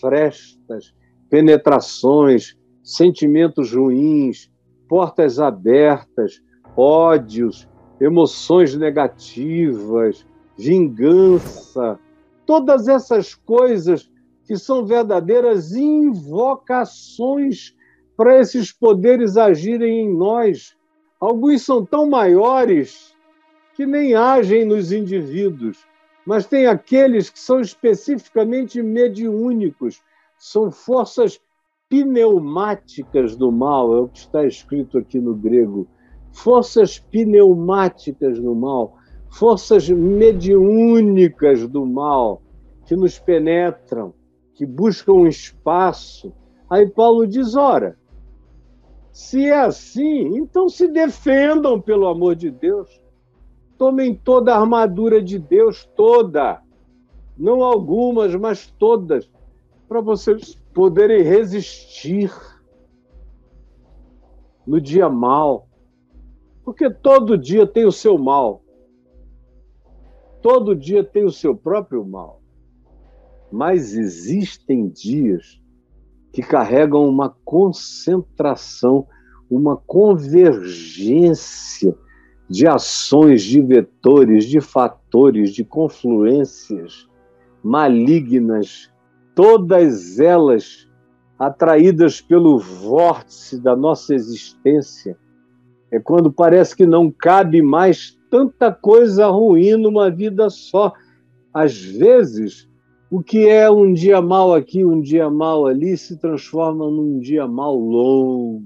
frestas, 0.00 0.92
penetrações, 1.30 2.56
sentimentos 2.82 3.72
ruins, 3.72 4.50
portas 4.88 5.38
abertas, 5.38 6.42
ódios, 6.76 7.68
emoções 8.00 8.74
negativas, 8.74 10.26
vingança, 10.56 11.98
todas 12.44 12.88
essas 12.88 13.34
coisas 13.34 14.10
que 14.48 14.56
são 14.56 14.84
verdadeiras 14.86 15.72
invocações 15.72 17.76
para 18.16 18.40
esses 18.40 18.72
poderes 18.72 19.36
agirem 19.36 20.06
em 20.06 20.16
nós. 20.16 20.74
Alguns 21.20 21.60
são 21.60 21.84
tão 21.84 22.08
maiores 22.08 23.14
que 23.76 23.84
nem 23.84 24.14
agem 24.14 24.64
nos 24.64 24.90
indivíduos, 24.90 25.86
mas 26.24 26.46
tem 26.46 26.66
aqueles 26.66 27.28
que 27.28 27.38
são 27.38 27.60
especificamente 27.60 28.82
mediúnicos, 28.82 30.02
são 30.38 30.70
forças 30.70 31.38
pneumáticas 31.90 33.36
do 33.36 33.52
mal, 33.52 33.94
é 33.94 34.00
o 34.00 34.08
que 34.08 34.20
está 34.20 34.46
escrito 34.46 34.96
aqui 34.96 35.20
no 35.20 35.34
grego. 35.34 35.86
Forças 36.32 36.98
pneumáticas 36.98 38.40
do 38.40 38.54
mal, 38.54 38.96
forças 39.28 39.90
mediúnicas 39.90 41.68
do 41.68 41.84
mal 41.84 42.40
que 42.86 42.96
nos 42.96 43.18
penetram, 43.18 44.14
que 44.58 44.66
buscam 44.66 45.12
um 45.12 45.26
espaço. 45.28 46.32
Aí 46.68 46.84
Paulo 46.84 47.28
diz: 47.28 47.54
ora, 47.54 47.96
se 49.12 49.46
é 49.46 49.60
assim, 49.60 50.36
então 50.36 50.68
se 50.68 50.88
defendam, 50.88 51.80
pelo 51.80 52.08
amor 52.08 52.34
de 52.34 52.50
Deus. 52.50 53.00
Tomem 53.78 54.16
toda 54.16 54.52
a 54.52 54.58
armadura 54.58 55.22
de 55.22 55.38
Deus, 55.38 55.88
toda. 55.94 56.60
não 57.36 57.62
algumas, 57.62 58.34
mas 58.34 58.66
todas, 58.76 59.30
para 59.88 60.00
vocês 60.00 60.56
poderem 60.74 61.22
resistir 61.22 62.32
no 64.66 64.80
dia 64.80 65.08
mal. 65.08 65.68
Porque 66.64 66.90
todo 66.90 67.38
dia 67.38 67.64
tem 67.64 67.86
o 67.86 67.92
seu 67.92 68.18
mal. 68.18 68.60
Todo 70.42 70.74
dia 70.74 71.04
tem 71.04 71.24
o 71.24 71.30
seu 71.30 71.56
próprio 71.56 72.04
mal. 72.04 72.37
Mas 73.50 73.94
existem 73.94 74.88
dias 74.88 75.58
que 76.32 76.42
carregam 76.42 77.08
uma 77.08 77.34
concentração, 77.44 79.06
uma 79.50 79.76
convergência 79.76 81.96
de 82.48 82.66
ações, 82.66 83.42
de 83.42 83.60
vetores, 83.60 84.44
de 84.44 84.60
fatores, 84.60 85.52
de 85.52 85.64
confluências 85.64 87.08
malignas, 87.62 88.90
todas 89.34 90.18
elas 90.18 90.88
atraídas 91.38 92.20
pelo 92.20 92.58
vórtice 92.58 93.60
da 93.60 93.76
nossa 93.76 94.14
existência. 94.14 95.16
É 95.90 95.98
quando 95.98 96.32
parece 96.32 96.76
que 96.76 96.86
não 96.86 97.10
cabe 97.10 97.62
mais 97.62 98.18
tanta 98.30 98.72
coisa 98.72 99.26
ruim 99.28 99.76
numa 99.76 100.10
vida 100.10 100.50
só. 100.50 100.92
Às 101.52 101.82
vezes, 101.82 102.67
o 103.10 103.22
que 103.22 103.48
é 103.48 103.70
um 103.70 103.92
dia 103.92 104.20
mal 104.20 104.54
aqui, 104.54 104.84
um 104.84 105.00
dia 105.00 105.30
mal 105.30 105.66
ali, 105.66 105.96
se 105.96 106.18
transforma 106.18 106.90
num 106.90 107.18
dia 107.18 107.46
mal 107.46 107.74
longo. 107.74 108.64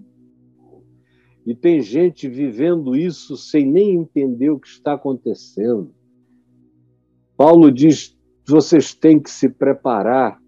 E 1.47 1.55
tem 1.55 1.81
gente 1.81 2.29
vivendo 2.29 2.97
isso 2.97 3.37
sem 3.37 3.67
nem 3.67 3.95
entender 3.95 4.51
o 4.51 4.59
que 4.59 4.69
está 4.69 4.95
acontecendo. 4.95 5.93
Paulo 7.37 7.71
diz: 7.71 8.17
vocês 8.47 8.95
têm 8.95 9.21
que 9.21 9.31
se 9.31 9.49
preparar 9.49 10.41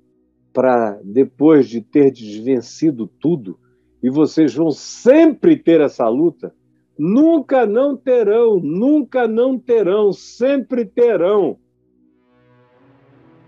para, 0.52 1.00
depois 1.02 1.68
de 1.68 1.80
ter 1.80 2.10
desvencido 2.12 3.06
tudo, 3.06 3.58
e 4.02 4.10
vocês 4.10 4.54
vão 4.54 4.70
sempre 4.70 5.56
ter 5.56 5.80
essa 5.80 6.08
luta, 6.08 6.54
nunca 6.98 7.66
não 7.66 7.96
terão, 7.96 8.60
nunca 8.60 9.26
não 9.26 9.58
terão, 9.58 10.12
sempre 10.12 10.84
terão. 10.84 11.58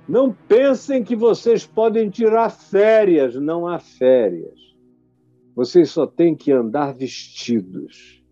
Não 0.09 0.32
pensem 0.32 1.02
que 1.02 1.16
vocês 1.16 1.66
podem 1.66 2.09
tirar 2.09 2.50
férias, 2.50 3.34
não 3.34 3.66
há 3.66 3.78
férias. 3.78 4.54
Vocês 5.54 5.90
só 5.90 6.07
têm 6.07 6.34
que 6.34 6.52
andar 6.52 6.94
vestidos 6.94 8.22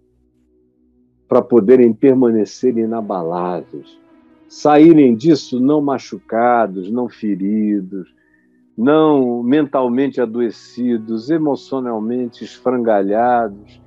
para 1.26 1.42
poderem 1.42 1.92
permanecer 1.92 2.76
inabaláveis. 2.78 3.98
Saírem 4.48 5.16
disso 5.16 5.58
não 5.58 5.80
machucados, 5.80 6.90
não 6.90 7.08
feridos, 7.08 8.14
não 8.76 9.42
mentalmente 9.42 10.20
adoecidos, 10.20 11.30
emocionalmente 11.30 12.44
esfrangalhados, 12.44 13.80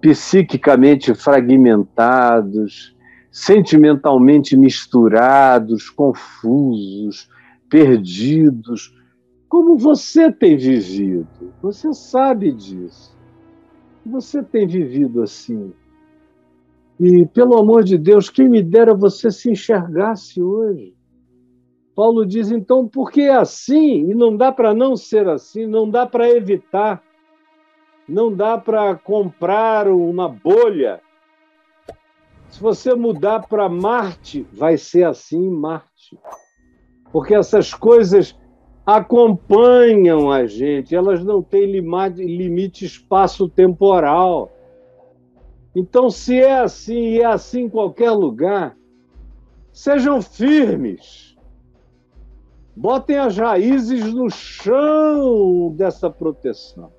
psiquicamente 0.00 1.14
fragmentados, 1.14 2.94
sentimentalmente 3.32 4.54
misturados, 4.56 5.88
confusos, 5.88 7.30
perdidos, 7.68 8.94
como 9.48 9.78
você 9.78 10.30
tem 10.30 10.56
vivido. 10.56 11.26
Você 11.62 11.94
sabe 11.94 12.52
disso. 12.52 13.16
Você 14.04 14.42
tem 14.42 14.66
vivido 14.66 15.22
assim. 15.22 15.72
E, 17.00 17.24
pelo 17.26 17.58
amor 17.58 17.82
de 17.82 17.96
Deus, 17.96 18.28
quem 18.28 18.48
me 18.48 18.62
dera 18.62 18.94
você 18.94 19.30
se 19.30 19.50
enxergasse 19.50 20.40
hoje. 20.40 20.94
Paulo 21.94 22.26
diz, 22.26 22.50
então, 22.50 22.86
porque 22.86 23.22
é 23.22 23.34
assim, 23.34 24.10
e 24.10 24.14
não 24.14 24.36
dá 24.36 24.52
para 24.52 24.74
não 24.74 24.96
ser 24.96 25.28
assim, 25.28 25.66
não 25.66 25.88
dá 25.88 26.06
para 26.06 26.30
evitar, 26.30 27.02
não 28.08 28.34
dá 28.34 28.56
para 28.56 28.94
comprar 28.94 29.88
uma 29.88 30.28
bolha. 30.28 31.00
Se 32.52 32.60
você 32.60 32.94
mudar 32.94 33.48
para 33.48 33.68
Marte, 33.68 34.46
vai 34.52 34.76
ser 34.76 35.04
assim 35.04 35.50
Marte. 35.50 36.16
Porque 37.10 37.34
essas 37.34 37.74
coisas 37.74 38.38
acompanham 38.86 40.30
a 40.30 40.46
gente, 40.46 40.94
elas 40.94 41.24
não 41.24 41.42
têm 41.42 41.66
limite 41.66 42.84
espaço-temporal. 42.84 44.52
Então, 45.74 46.08
se 46.08 46.38
é 46.38 46.60
assim 46.60 47.14
e 47.14 47.20
é 47.20 47.26
assim 47.26 47.62
em 47.62 47.68
qualquer 47.68 48.12
lugar, 48.12 48.76
sejam 49.72 50.22
firmes 50.22 51.32
Botem 52.74 53.18
as 53.18 53.36
raízes 53.36 54.14
no 54.14 54.30
chão 54.30 55.74
dessa 55.76 56.08
proteção. 56.08 56.90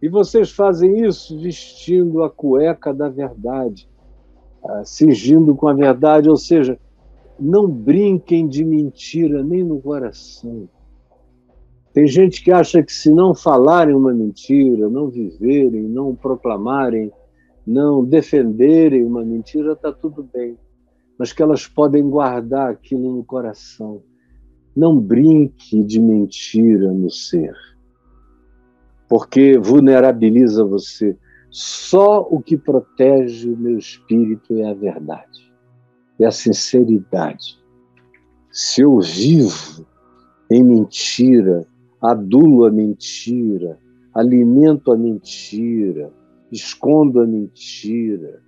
E 0.00 0.08
vocês 0.08 0.50
fazem 0.50 1.06
isso 1.06 1.38
vestindo 1.38 2.24
a 2.24 2.30
cueca 2.30 2.92
da 2.92 3.08
verdade, 3.08 3.88
ah, 4.64 4.84
cingindo 4.84 5.54
com 5.54 5.68
a 5.68 5.74
verdade, 5.74 6.28
ou 6.28 6.36
seja, 6.36 6.78
não 7.38 7.68
brinquem 7.68 8.46
de 8.46 8.64
mentira 8.64 9.42
nem 9.42 9.64
no 9.64 9.80
coração. 9.80 10.68
Tem 11.92 12.06
gente 12.06 12.42
que 12.42 12.50
acha 12.50 12.82
que 12.82 12.92
se 12.92 13.10
não 13.10 13.34
falarem 13.34 13.94
uma 13.94 14.14
mentira, 14.14 14.88
não 14.88 15.08
viverem, 15.08 15.82
não 15.82 16.14
proclamarem, 16.14 17.12
não 17.66 18.04
defenderem 18.04 19.04
uma 19.04 19.24
mentira, 19.24 19.72
está 19.72 19.92
tudo 19.92 20.22
bem. 20.32 20.56
Mas 21.18 21.32
que 21.32 21.42
elas 21.42 21.66
podem 21.66 22.08
guardar 22.08 22.70
aquilo 22.70 23.14
no 23.14 23.24
coração 23.24 24.02
não 24.74 24.98
brinque 24.98 25.82
de 25.84 26.00
mentira 26.00 26.92
no 26.92 27.10
ser, 27.10 27.54
porque 29.08 29.58
vulnerabiliza 29.58 30.64
você. 30.64 31.16
Só 31.52 32.26
o 32.30 32.40
que 32.40 32.56
protege 32.56 33.50
o 33.50 33.56
meu 33.58 33.76
espírito 33.76 34.54
é 34.54 34.70
a 34.70 34.72
verdade, 34.72 35.52
é 36.18 36.24
a 36.24 36.32
sinceridade. 36.32 37.62
Se 38.50 38.80
eu 38.80 38.98
vivo 39.00 39.86
em 40.50 40.64
mentira, 40.64 41.66
adulo 42.00 42.64
a 42.64 42.70
mentira, 42.70 43.78
alimento 44.14 44.92
a 44.92 44.96
mentira, 44.96 46.10
escondo 46.50 47.20
a 47.20 47.26
mentira, 47.26 48.42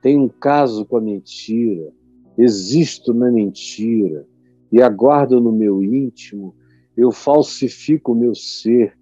tenho 0.00 0.22
um 0.22 0.28
caso 0.28 0.86
com 0.86 0.98
a 0.98 1.00
mentira, 1.00 1.92
existo 2.38 3.12
na 3.12 3.32
mentira, 3.32 4.28
e 4.70 4.80
aguardo 4.80 5.40
no 5.40 5.50
meu 5.50 5.82
íntimo, 5.82 6.54
eu 6.96 7.10
falsifico 7.10 8.12
o 8.12 8.16
meu 8.16 8.32
ser, 8.32 8.96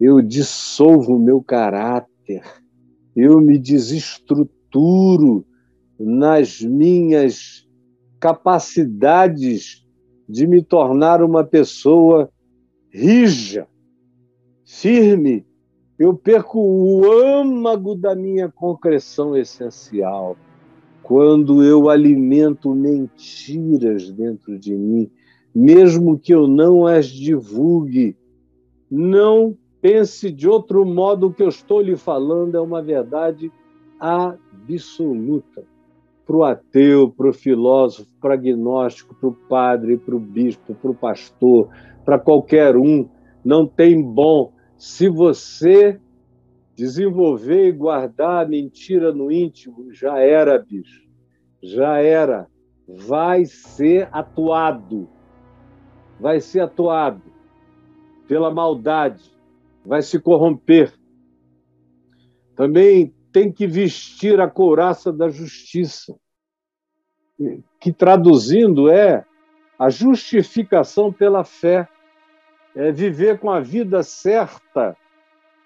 eu 0.00 0.20
dissolvo 0.20 1.14
o 1.14 1.20
meu 1.20 1.40
caráter, 1.40 2.42
eu 3.20 3.40
me 3.40 3.58
desestruturo 3.58 5.44
nas 5.98 6.60
minhas 6.60 7.68
capacidades 8.20 9.84
de 10.28 10.46
me 10.46 10.62
tornar 10.62 11.20
uma 11.20 11.42
pessoa 11.42 12.30
rija, 12.92 13.66
firme, 14.64 15.44
eu 15.98 16.14
perco 16.14 16.60
o 16.60 17.10
âmago 17.10 17.96
da 17.96 18.14
minha 18.14 18.48
concreção 18.48 19.36
essencial. 19.36 20.36
Quando 21.02 21.64
eu 21.64 21.90
alimento 21.90 22.72
mentiras 22.72 24.12
dentro 24.12 24.56
de 24.56 24.76
mim, 24.76 25.10
mesmo 25.52 26.16
que 26.16 26.32
eu 26.32 26.46
não 26.46 26.86
as 26.86 27.06
divulgue, 27.06 28.16
não 28.88 29.56
pense 29.80 30.30
de 30.30 30.48
outro 30.48 30.84
modo 30.84 31.26
o 31.28 31.32
que 31.32 31.42
eu 31.42 31.48
estou 31.48 31.80
lhe 31.80 31.96
falando 31.96 32.56
é 32.56 32.60
uma 32.60 32.82
verdade 32.82 33.50
absoluta. 33.98 35.64
Para 36.26 36.36
o 36.36 36.44
ateu, 36.44 37.10
para 37.10 37.30
o 37.30 37.32
filósofo, 37.32 38.08
para 38.20 38.30
o 38.30 38.32
agnóstico, 38.34 39.14
para 39.14 39.28
o 39.28 39.32
padre, 39.32 39.96
para 39.96 40.14
o 40.14 40.20
bispo, 40.20 40.74
para 40.74 40.90
o 40.90 40.94
pastor, 40.94 41.68
para 42.04 42.18
qualquer 42.18 42.76
um, 42.76 43.08
não 43.44 43.66
tem 43.66 44.02
bom. 44.02 44.52
Se 44.76 45.08
você 45.08 45.98
Desenvolver 46.78 47.70
e 47.70 47.72
guardar 47.72 48.44
a 48.44 48.48
mentira 48.48 49.12
no 49.12 49.32
íntimo 49.32 49.92
já 49.92 50.20
era, 50.20 50.56
bicho. 50.60 51.08
Já 51.60 51.98
era. 51.98 52.46
Vai 52.86 53.46
ser 53.46 54.08
atuado. 54.12 55.08
Vai 56.20 56.38
ser 56.38 56.60
atuado 56.60 57.20
pela 58.28 58.48
maldade. 58.48 59.28
Vai 59.88 60.02
se 60.02 60.20
corromper. 60.20 60.92
Também 62.54 63.14
tem 63.32 63.50
que 63.50 63.66
vestir 63.66 64.38
a 64.38 64.46
couraça 64.46 65.10
da 65.10 65.30
justiça, 65.30 66.14
que 67.80 67.90
traduzindo 67.90 68.90
é 68.90 69.24
a 69.78 69.88
justificação 69.88 71.10
pela 71.10 71.42
fé, 71.42 71.88
é 72.76 72.92
viver 72.92 73.38
com 73.38 73.50
a 73.50 73.60
vida 73.60 74.02
certa 74.02 74.94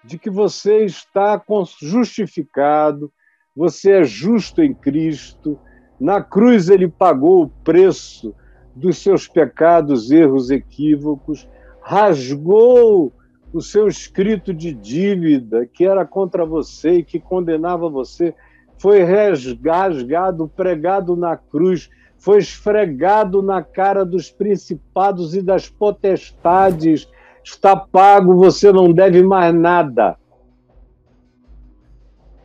de 0.05 0.17
que 0.17 0.29
você 0.29 0.85
está 0.85 1.43
justificado, 1.81 3.11
você 3.53 3.91
é 3.91 4.03
justo 4.05 4.61
em 4.61 4.73
Cristo, 4.73 5.59
na 5.99 6.23
cruz 6.23 6.69
ele 6.69 6.87
pagou 6.87 7.43
o 7.43 7.49
preço 7.49 8.33
dos 8.73 8.99
seus 8.99 9.27
pecados, 9.27 10.11
erros, 10.11 10.49
equívocos, 10.49 11.45
rasgou 11.81 13.11
o 13.53 13.61
seu 13.61 13.87
escrito 13.87 14.51
de 14.51 14.73
dívida 14.73 15.65
que 15.65 15.85
era 15.85 16.05
contra 16.05 16.43
você 16.43 16.95
e 16.95 17.03
que 17.03 17.19
condenava 17.19 17.87
você, 17.87 18.33
foi 18.79 19.03
rasgado, 19.03 20.47
pregado 20.47 21.15
na 21.15 21.37
cruz, 21.37 21.89
foi 22.17 22.39
esfregado 22.39 23.41
na 23.41 23.61
cara 23.61 24.03
dos 24.03 24.31
principados 24.31 25.35
e 25.35 25.41
das 25.41 25.69
potestades. 25.69 27.07
Está 27.43 27.75
pago, 27.75 28.35
você 28.35 28.71
não 28.71 28.91
deve 28.91 29.21
mais 29.21 29.53
nada. 29.53 30.17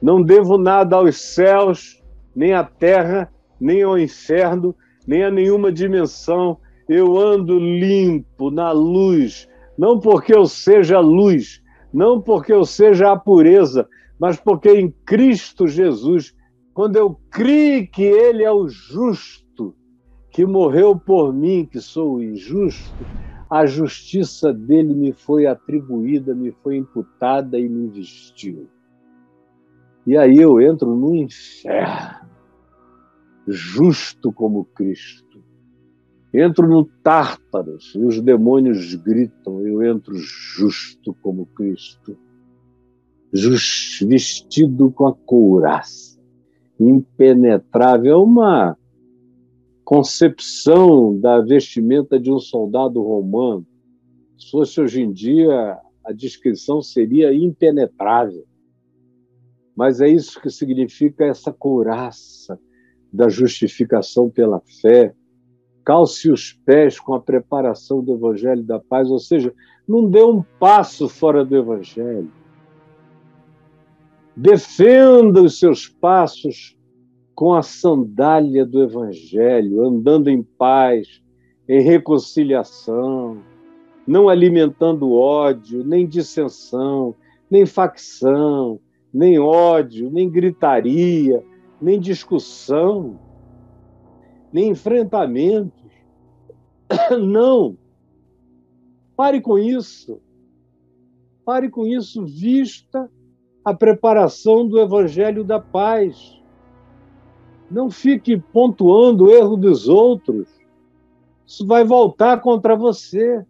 Não 0.01 0.23
devo 0.23 0.59
nada 0.59 0.97
aos 0.97 1.17
céus, 1.21 2.03
nem 2.37 2.53
à 2.53 2.63
terra, 2.63 3.33
nem 3.61 3.83
ao 3.83 3.99
inferno, 3.99 4.75
nem 5.07 5.25
a 5.25 5.31
nenhuma 5.31 5.73
dimensão. 5.73 6.59
Eu 6.89 7.19
ando 7.19 7.59
limpo 7.59 8.51
na 8.51 8.71
luz, 8.73 9.49
não 9.79 10.01
porque 10.01 10.35
eu 10.35 10.45
seja 10.45 10.99
luz, 10.99 11.63
não 11.95 12.21
porque 12.21 12.53
eu 12.53 12.65
seja 12.65 13.13
a 13.13 13.17
pureza, 13.17 13.89
mas 14.19 14.37
porque 14.39 14.71
em 14.71 14.91
Cristo 15.07 15.69
Jesus, 15.69 16.35
quando 16.75 16.97
eu 16.97 17.17
criei 17.31 17.87
que 17.87 18.03
Ele 18.03 18.43
é 18.43 18.51
o 18.51 18.69
justo, 18.69 19.75
que 20.33 20.45
morreu 20.45 20.99
por 20.99 21.33
mim, 21.33 21.65
que 21.65 21.81
sou 21.81 22.17
o 22.17 22.23
injusto, 22.23 23.07
a 23.49 23.65
justiça 23.65 24.53
dele 24.53 24.93
me 24.93 25.13
foi 25.13 25.47
atribuída, 25.47 26.35
me 26.35 26.51
foi 26.63 26.77
imputada 26.77 27.59
e 27.59 27.69
me 27.69 27.89
vestiu. 27.89 28.69
E 30.05 30.17
aí 30.17 30.37
eu 30.37 30.61
entro 30.61 30.95
no 30.95 31.15
inferno 31.15 32.29
justo 33.47 34.33
como 34.33 34.65
Cristo. 34.65 35.28
Entro 36.33 36.69
no 36.69 36.85
Tártaros 37.03 37.95
e 37.95 38.05
os 38.05 38.21
demônios 38.21 38.95
gritam, 38.95 39.67
eu 39.67 39.83
entro 39.83 40.15
justo 40.17 41.15
como 41.23 41.47
Cristo. 41.47 42.19
Just, 43.33 44.05
vestido 44.07 44.91
com 44.91 45.07
a 45.07 45.15
couraça, 45.15 46.19
impenetrável. 46.79 48.13
É 48.13 48.17
uma 48.17 48.77
concepção 49.85 51.19
da 51.19 51.41
vestimenta 51.41 52.21
de 52.21 52.31
um 52.31 52.39
soldado 52.39 53.03
romano. 53.03 53.67
Se 54.39 54.51
fosse 54.51 54.81
hoje 54.81 55.03
em 55.03 55.13
dia, 55.13 55.79
a 56.05 56.13
descrição 56.13 56.83
seria 56.83 57.35
impenetrável. 57.35 58.45
Mas 59.75 60.01
é 60.01 60.09
isso 60.09 60.41
que 60.41 60.51
significa 60.51 61.25
essa 61.25 61.53
couraça, 61.53 62.59
da 63.11 63.29
justificação 63.29 64.29
pela 64.29 64.61
fé, 64.83 65.15
calce 65.89 66.31
os 66.31 66.53
pés 66.53 67.01
com 67.01 67.15
a 67.15 67.21
preparação 67.21 68.05
do 68.05 68.13
Evangelho 68.13 68.63
da 68.63 68.79
paz, 68.79 69.11
ou 69.11 69.19
seja, 69.19 69.55
não 69.89 70.07
dê 70.07 70.23
um 70.23 70.45
passo 70.61 71.09
fora 71.09 71.43
do 71.43 71.57
Evangelho. 71.57 72.31
Defenda 74.37 75.43
os 75.43 75.59
seus 75.59 75.89
passos 75.89 76.77
com 77.35 77.55
a 77.55 77.63
sandália 77.63 78.67
do 78.67 78.83
Evangelho, 78.83 79.83
andando 79.83 80.29
em 80.29 80.43
paz, 80.43 81.23
em 81.67 81.81
reconciliação, 81.81 83.39
não 84.07 84.29
alimentando 84.29 85.15
ódio, 85.15 85.83
nem 85.83 86.07
dissensão, 86.07 87.15
nem 87.51 87.65
facção, 87.65 88.79
nem 89.11 89.39
ódio, 89.39 90.11
nem 90.11 90.29
gritaria, 90.29 91.43
nem 91.81 91.99
discussão, 91.99 93.19
nem 94.53 94.71
enfrentamentos. 94.71 95.91
Não. 97.21 97.77
Pare 99.17 99.41
com 99.41 99.59
isso. 99.59 100.21
Pare 101.45 101.71
com 101.71 101.87
isso, 101.87 102.25
vista 102.25 103.11
a 103.65 103.73
preparação 103.75 104.67
do 104.67 104.79
Evangelho 104.79 105.43
da 105.43 105.59
Paz. 105.59 106.41
Não 107.71 107.91
fique 107.91 108.39
pontuando 108.39 109.25
o 109.25 109.31
erro 109.31 109.57
dos 109.57 109.89
outros. 109.89 110.49
Isso 111.47 111.67
vai 111.67 111.85
voltar 111.85 112.41
contra 112.41 112.77
você. 112.77 113.45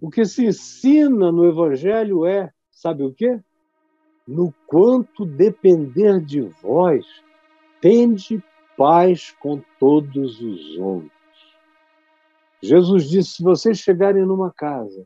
O 0.00 0.10
que 0.10 0.24
se 0.24 0.46
ensina 0.46 1.32
no 1.32 1.44
Evangelho 1.44 2.24
é, 2.24 2.52
sabe 2.70 3.02
o 3.02 3.12
quê? 3.12 3.40
no 4.28 4.52
quanto 4.66 5.24
depender 5.24 6.20
de 6.20 6.42
vós, 6.62 7.06
tende 7.80 8.44
paz 8.78 9.34
com 9.40 9.60
todos 9.78 10.40
os 10.40 10.78
homens. 10.78 11.12
Jesus 12.62 13.10
disse: 13.10 13.32
se 13.32 13.42
vocês 13.42 13.78
chegarem 13.78 14.24
numa 14.24 14.50
casa 14.50 15.04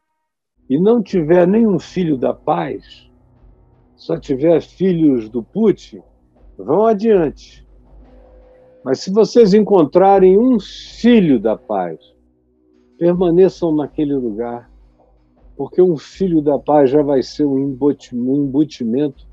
e 0.70 0.78
não 0.78 1.02
tiver 1.02 1.46
nenhum 1.48 1.78
filho 1.78 2.16
da 2.16 2.32
paz, 2.32 3.10
só 3.96 4.16
tiver 4.16 4.60
filhos 4.60 5.28
do 5.28 5.42
Putin, 5.42 6.02
vão 6.56 6.86
adiante. 6.86 7.66
Mas 8.84 9.00
se 9.00 9.12
vocês 9.12 9.54
encontrarem 9.54 10.38
um 10.38 10.60
filho 10.60 11.40
da 11.40 11.56
paz, 11.56 11.98
permaneçam 12.98 13.74
naquele 13.74 14.14
lugar 14.14 14.70
porque 15.56 15.80
um 15.80 15.96
filho 15.96 16.40
da 16.40 16.58
paz 16.58 16.90
já 16.90 17.02
vai 17.02 17.22
ser 17.22 17.44
um 17.44 17.58
embutimento 17.58 19.26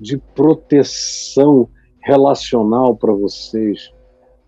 de 0.00 0.16
proteção 0.16 1.68
relacional 2.04 2.96
para 2.96 3.12
vocês. 3.12 3.92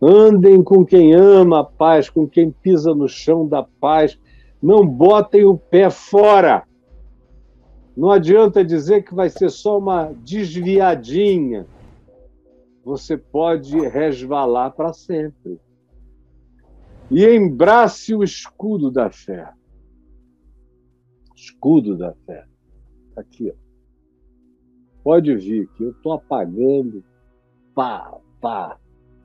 Andem 0.01 0.63
com 0.63 0.85
quem 0.85 1.15
ama 1.15 1.61
a 1.61 1.65
paz, 1.65 2.11
com 2.11 2.29
quem 2.29 2.51
pisa 2.51 2.95
no 2.95 3.09
chão 3.09 3.49
da 3.49 3.63
paz. 3.63 4.19
Não 4.63 4.87
botem 4.87 5.45
o 5.45 5.57
pé 5.57 5.91
fora. 5.91 6.65
Não 7.97 8.11
adianta 8.11 8.65
dizer 8.65 9.05
que 9.05 9.15
vai 9.15 9.31
ser 9.31 9.51
só 9.51 9.79
uma 9.79 10.13
desviadinha. 10.23 11.67
Você 12.85 13.17
pode 13.17 13.79
resvalar 13.89 14.73
para 14.73 14.93
sempre. 14.93 15.59
E 17.11 17.25
embrace 17.25 18.15
o 18.15 18.23
escudo 18.23 18.91
da 18.91 19.11
fé 19.11 19.53
escudo 21.37 21.97
da 21.97 22.15
fé. 22.27 22.47
Tá 23.15 23.21
aqui, 23.21 23.51
ó. 23.51 23.67
Pode 25.05 25.37
vir 25.37 25.69
que 25.77 25.85
eu 25.85 25.91
estou 25.91 26.13
apagando, 26.13 27.05
pá, 27.77 28.11
pá, 28.41 28.79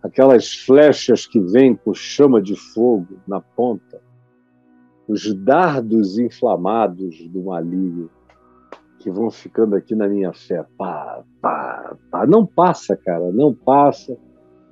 aquelas 0.03 0.53
flechas 0.53 1.25
que 1.25 1.39
vêm 1.39 1.73
com 1.73 1.93
chama 1.93 2.41
de 2.41 2.55
fogo 2.55 3.17
na 3.25 3.39
ponta, 3.39 4.01
os 5.07 5.33
dardos 5.33 6.19
inflamados 6.19 7.17
do 7.29 7.43
maligno 7.43 8.09
que 8.99 9.09
vão 9.09 9.31
ficando 9.31 9.75
aqui 9.75 9.95
na 9.95 10.07
minha 10.07 10.33
fé, 10.33 10.65
pá, 10.77 11.23
pá, 11.41 11.95
pá. 12.11 12.27
Não 12.27 12.45
passa, 12.45 12.95
cara, 12.95 13.31
não 13.31 13.53
passa. 13.53 14.15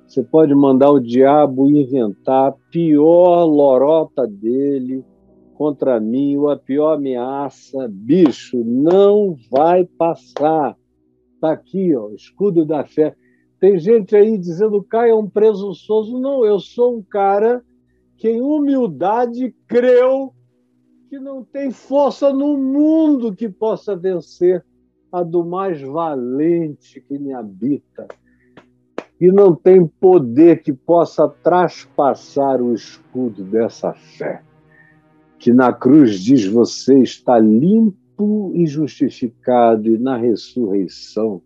Você 0.06 0.22
pode 0.22 0.54
mandar 0.54 0.90
o 0.90 1.00
diabo 1.00 1.68
inventar 1.68 2.50
a 2.50 2.54
pior 2.70 3.44
lorota 3.44 4.26
dele, 4.26 5.04
contra 5.54 5.98
mim, 5.98 6.36
ou 6.36 6.50
a 6.50 6.56
pior 6.56 6.94
ameaça, 6.94 7.88
bicho, 7.90 8.62
não 8.64 9.36
vai 9.50 9.84
passar. 9.84 10.76
Está 11.34 11.52
aqui, 11.52 11.94
ó, 11.96 12.10
escudo 12.10 12.64
da 12.64 12.84
fé. 12.84 13.16
Tem 13.60 13.78
gente 13.78 14.16
aí 14.16 14.38
dizendo, 14.38 14.82
Caio 14.82 15.12
é 15.12 15.14
um 15.14 15.28
presunçoso. 15.28 16.18
Não, 16.18 16.44
eu 16.44 16.58
sou 16.58 16.96
um 16.96 17.02
cara 17.02 17.62
que 18.16 18.28
em 18.28 18.40
humildade 18.40 19.54
creu 19.68 20.32
que 21.08 21.18
não 21.18 21.44
tem 21.44 21.70
força 21.70 22.32
no 22.32 22.56
mundo 22.56 23.34
que 23.34 23.48
possa 23.48 23.94
vencer 23.94 24.64
a 25.12 25.22
do 25.22 25.44
mais 25.44 25.80
valente 25.80 27.00
que 27.00 27.18
me 27.18 27.32
habita. 27.32 28.08
E 29.20 29.30
não 29.30 29.54
tem 29.54 29.86
poder 29.86 30.62
que 30.62 30.72
possa 30.72 31.28
traspassar 31.28 32.62
o 32.62 32.72
escudo 32.72 33.44
dessa 33.44 33.92
fé 33.92 34.42
que 35.40 35.52
na 35.54 35.72
cruz 35.72 36.20
diz: 36.20 36.46
Você 36.46 36.98
está 37.00 37.38
limpo 37.38 38.52
e 38.54 38.66
justificado, 38.66 39.88
e 39.88 39.98
na 39.98 40.16
ressurreição 40.16 41.42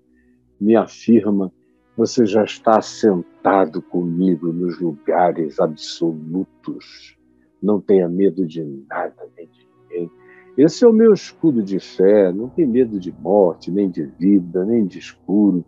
me 0.61 0.75
afirma: 0.77 1.51
Você 1.97 2.27
já 2.27 2.45
está 2.45 2.81
sentado 2.81 3.81
comigo 3.81 4.53
nos 4.53 4.81
lugares 4.81 5.61
absolutos. 5.61 7.17
Não 7.63 7.81
tenha 7.81 8.09
medo 8.09 8.47
de 8.47 8.65
nada 8.89 9.29
nem 9.37 9.47
de 9.47 9.67
ninguém. 9.83 10.11
Esse 10.57 10.85
é 10.85 10.89
o 10.89 10.93
meu 10.93 11.13
escudo 11.13 11.63
de 11.63 11.79
fé. 11.79 12.33
Não 12.33 12.49
tem 12.49 12.67
medo 12.67 12.99
de 12.99 13.13
morte, 13.13 13.71
nem 13.71 13.89
de 13.89 14.05
vida, 14.05 14.65
nem 14.65 14.87
de 14.87 14.99
escuro, 14.99 15.65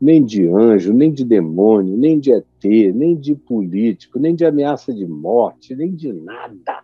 nem 0.00 0.24
de 0.24 0.48
anjo, 0.48 0.92
nem 0.92 1.12
de 1.12 1.24
demônio, 1.24 1.96
nem 1.96 2.18
de 2.18 2.32
ET, 2.32 2.64
nem 2.94 3.16
de 3.16 3.34
político, 3.34 4.18
nem 4.18 4.34
de 4.34 4.44
ameaça 4.44 4.92
de 4.92 5.06
morte, 5.06 5.74
nem 5.74 5.94
de 5.94 6.12
nada 6.12 6.82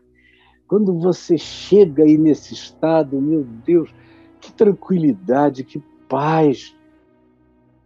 quando 0.66 0.98
você 0.98 1.36
chega 1.36 2.02
aí 2.04 2.16
nesse 2.16 2.54
estado, 2.54 3.20
meu 3.20 3.44
Deus, 3.64 3.94
que 4.40 4.52
tranquilidade, 4.52 5.62
que 5.62 5.82
paz, 6.08 6.74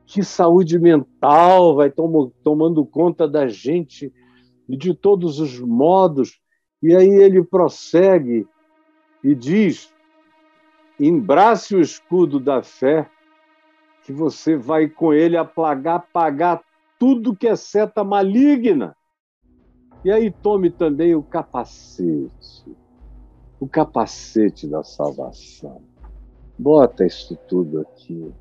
que 0.08 0.24
saúde 0.24 0.78
mental 0.78 1.76
vai 1.76 1.90
tom 1.90 2.32
tomando 2.42 2.84
conta 2.86 3.28
da 3.28 3.46
gente 3.46 4.10
de 4.66 4.94
todos 4.94 5.38
os 5.38 5.60
modos. 5.60 6.40
E 6.82 6.96
aí 6.96 7.10
ele 7.10 7.44
prossegue 7.44 8.48
e 9.22 9.34
diz: 9.34 9.92
embrace 10.98 11.76
o 11.76 11.80
escudo 11.80 12.40
da 12.40 12.62
fé, 12.62 13.08
que 14.02 14.10
você 14.10 14.56
vai 14.56 14.88
com 14.88 15.12
ele 15.12 15.36
apagar, 15.36 15.96
apagar 15.96 16.64
tudo 16.98 17.36
que 17.36 17.46
é 17.46 17.54
seta 17.54 18.02
maligna. 18.02 18.96
E 20.02 20.10
aí 20.10 20.30
tome 20.30 20.70
também 20.70 21.14
o 21.14 21.22
capacete, 21.22 22.64
o 23.60 23.68
capacete 23.68 24.66
da 24.66 24.82
salvação. 24.82 25.82
Bota 26.58 27.04
isso 27.04 27.36
tudo 27.46 27.80
aqui. 27.80 28.32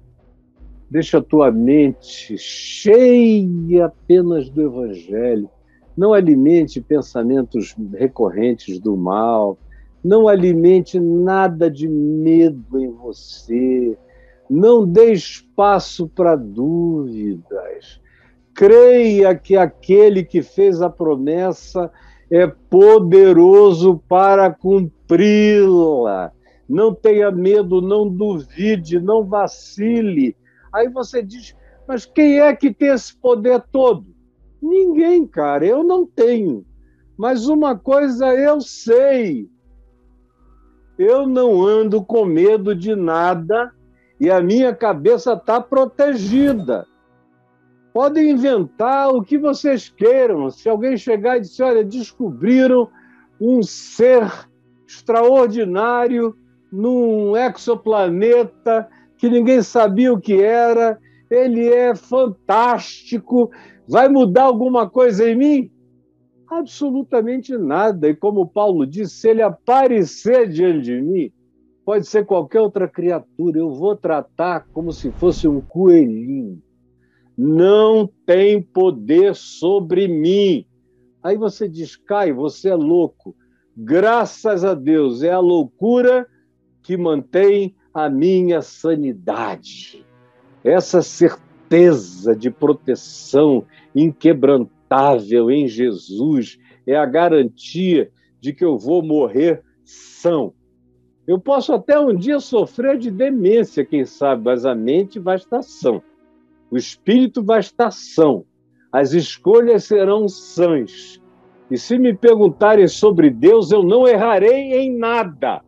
Deixa 0.90 1.18
a 1.18 1.22
tua 1.22 1.52
mente 1.52 2.38
cheia 2.38 3.88
apenas 3.88 4.50
do 4.50 4.62
Evangelho. 4.62 5.50
Não 5.98 6.14
alimente 6.14 6.80
pensamentos 6.80 7.76
recorrentes 7.94 8.80
do 8.80 8.96
mal. 8.96 9.58
Não 10.02 10.30
alimente 10.30 10.98
nada 10.98 11.70
de 11.70 11.90
medo 11.90 12.80
em 12.80 12.90
você. 12.90 13.98
Não 14.50 14.88
dê 14.88 15.12
espaço 15.12 16.08
para 16.08 16.38
dúvidas. 16.38 18.00
Creia 18.54 19.36
que 19.36 19.58
aquele 19.58 20.24
que 20.24 20.42
fez 20.42 20.82
a 20.82 20.90
promessa 20.90 21.92
é 22.32 22.48
poderoso 22.48 24.02
para 24.08 24.50
cumpri-la. 24.52 26.32
Não 26.68 26.94
tenha 26.94 27.30
medo, 27.30 27.82
não 27.82 28.08
duvide, 28.08 29.02
não 29.02 29.26
vacile 29.26 30.36
Aí 30.74 30.90
você 30.90 31.24
diz, 31.24 31.56
mas 31.88 32.06
quem 32.06 32.40
é 32.40 32.56
que 32.56 32.74
tem 32.74 32.90
esse 32.90 33.16
poder 33.16 33.62
todo? 33.72 34.06
Ninguém, 34.62 35.26
cara, 35.26 35.66
eu 35.66 35.84
não 35.84 36.06
tenho. 36.06 36.66
Mas 37.18 37.48
uma 37.48 37.78
coisa 37.78 38.34
eu 38.34 38.60
sei. 38.62 39.50
Eu 40.98 41.28
não 41.28 41.64
ando 41.64 42.04
com 42.04 42.26
medo 42.26 42.76
de 42.76 42.96
nada 42.96 43.72
e 44.20 44.30
a 44.30 44.42
minha 44.42 44.74
cabeça 44.76 45.34
está 45.34 45.62
protegida. 45.62 46.88
Podem 47.94 48.32
inventar 48.32 49.10
o 49.10 49.24
que 49.24 49.38
vocês 49.38 49.90
queiram. 49.90 50.50
Se 50.50 50.70
alguém 50.70 50.98
chegar 50.98 51.38
e 51.38 51.42
disser, 51.42 51.68
olha, 51.68 51.84
descobriram 51.84 52.90
um 53.40 53.62
ser 53.64 54.32
extraordinário 54.88 56.36
num 56.72 57.36
exoplaneta 57.36 58.88
que 59.18 59.30
ninguém 59.30 59.62
sabia 59.62 60.14
o 60.14 60.20
que 60.20 60.42
era, 60.42 61.00
ele 61.30 61.68
é 61.68 61.96
fantástico, 61.96 63.52
vai 63.88 64.08
mudar 64.08 64.44
alguma 64.44 64.90
coisa 64.90 65.30
em 65.30 65.36
mim? 65.36 65.72
Absolutamente 66.50 67.58
nada. 67.58 68.08
E 68.08 68.16
como 68.16 68.48
Paulo 68.48 68.86
disse, 68.86 69.16
se 69.16 69.30
ele 69.30 69.42
aparecer 69.42 70.50
diante 70.50 70.86
de 70.86 71.02
mim, 71.02 71.32
pode 71.86 72.06
ser 72.08 72.26
qualquer 72.26 72.62
outra 72.62 72.88
criatura, 72.88 73.60
eu 73.60 73.72
vou 73.72 73.96
tratar 73.96 74.68
como 74.74 74.92
se 74.92 75.12
fosse 75.12 75.48
um 75.48 75.62
coelhinho. 75.62 76.62
Não 77.38 78.10
tem 78.26 78.62
poder 78.62 79.36
sobre 79.36 80.08
mim. 80.08 80.66
Aí 81.22 81.38
você 81.38 81.68
diz, 81.68 81.96
Caio, 81.96 82.36
você 82.36 82.70
é 82.70 82.76
louco. 82.76 83.36
Graças 83.76 84.66
a 84.66 84.74
Deus, 84.74 85.24
é 85.24 85.32
a 85.32 85.40
loucura 85.40 86.28
que 86.82 86.98
mantém 86.98 87.76
a 87.98 88.12
minha 88.12 88.62
sanidade. 88.62 90.06
Essa 90.64 91.02
certeza 91.02 92.36
de 92.36 92.52
proteção 92.52 93.66
inquebrantável 93.96 95.50
em 95.50 95.68
Jesus 95.68 96.60
é 96.86 96.96
a 96.96 97.08
garantia 97.08 98.12
de 98.40 98.54
que 98.54 98.64
eu 98.64 98.78
vou 98.78 99.02
morrer 99.02 99.64
são. 99.84 100.54
Eu 101.28 101.40
posso 101.40 101.74
até 101.74 102.00
um 102.00 102.16
dia 102.16 102.40
sofrer 102.40 103.00
de 103.00 103.10
demência, 103.10 103.84
quem 103.84 104.06
sabe, 104.06 104.44
mas 104.46 104.64
a 104.64 104.76
mente 104.76 105.18
vai 105.18 105.38
estar 105.38 105.64
sã. 105.64 106.00
O 106.70 106.78
espírito 106.78 107.44
vai 107.44 107.62
estar 107.62 107.90
são. 107.90 108.46
As 108.92 109.14
escolhas 109.14 109.86
serão 109.86 110.28
sãs. 110.28 111.20
E 111.72 111.80
se 111.80 111.98
me 111.98 112.16
perguntarem 112.16 112.88
sobre 112.88 113.32
Deus, 113.32 113.72
eu 113.72 113.82
não 113.82 114.08
errarei 114.08 114.74
em 114.74 114.96
nada 114.96 115.66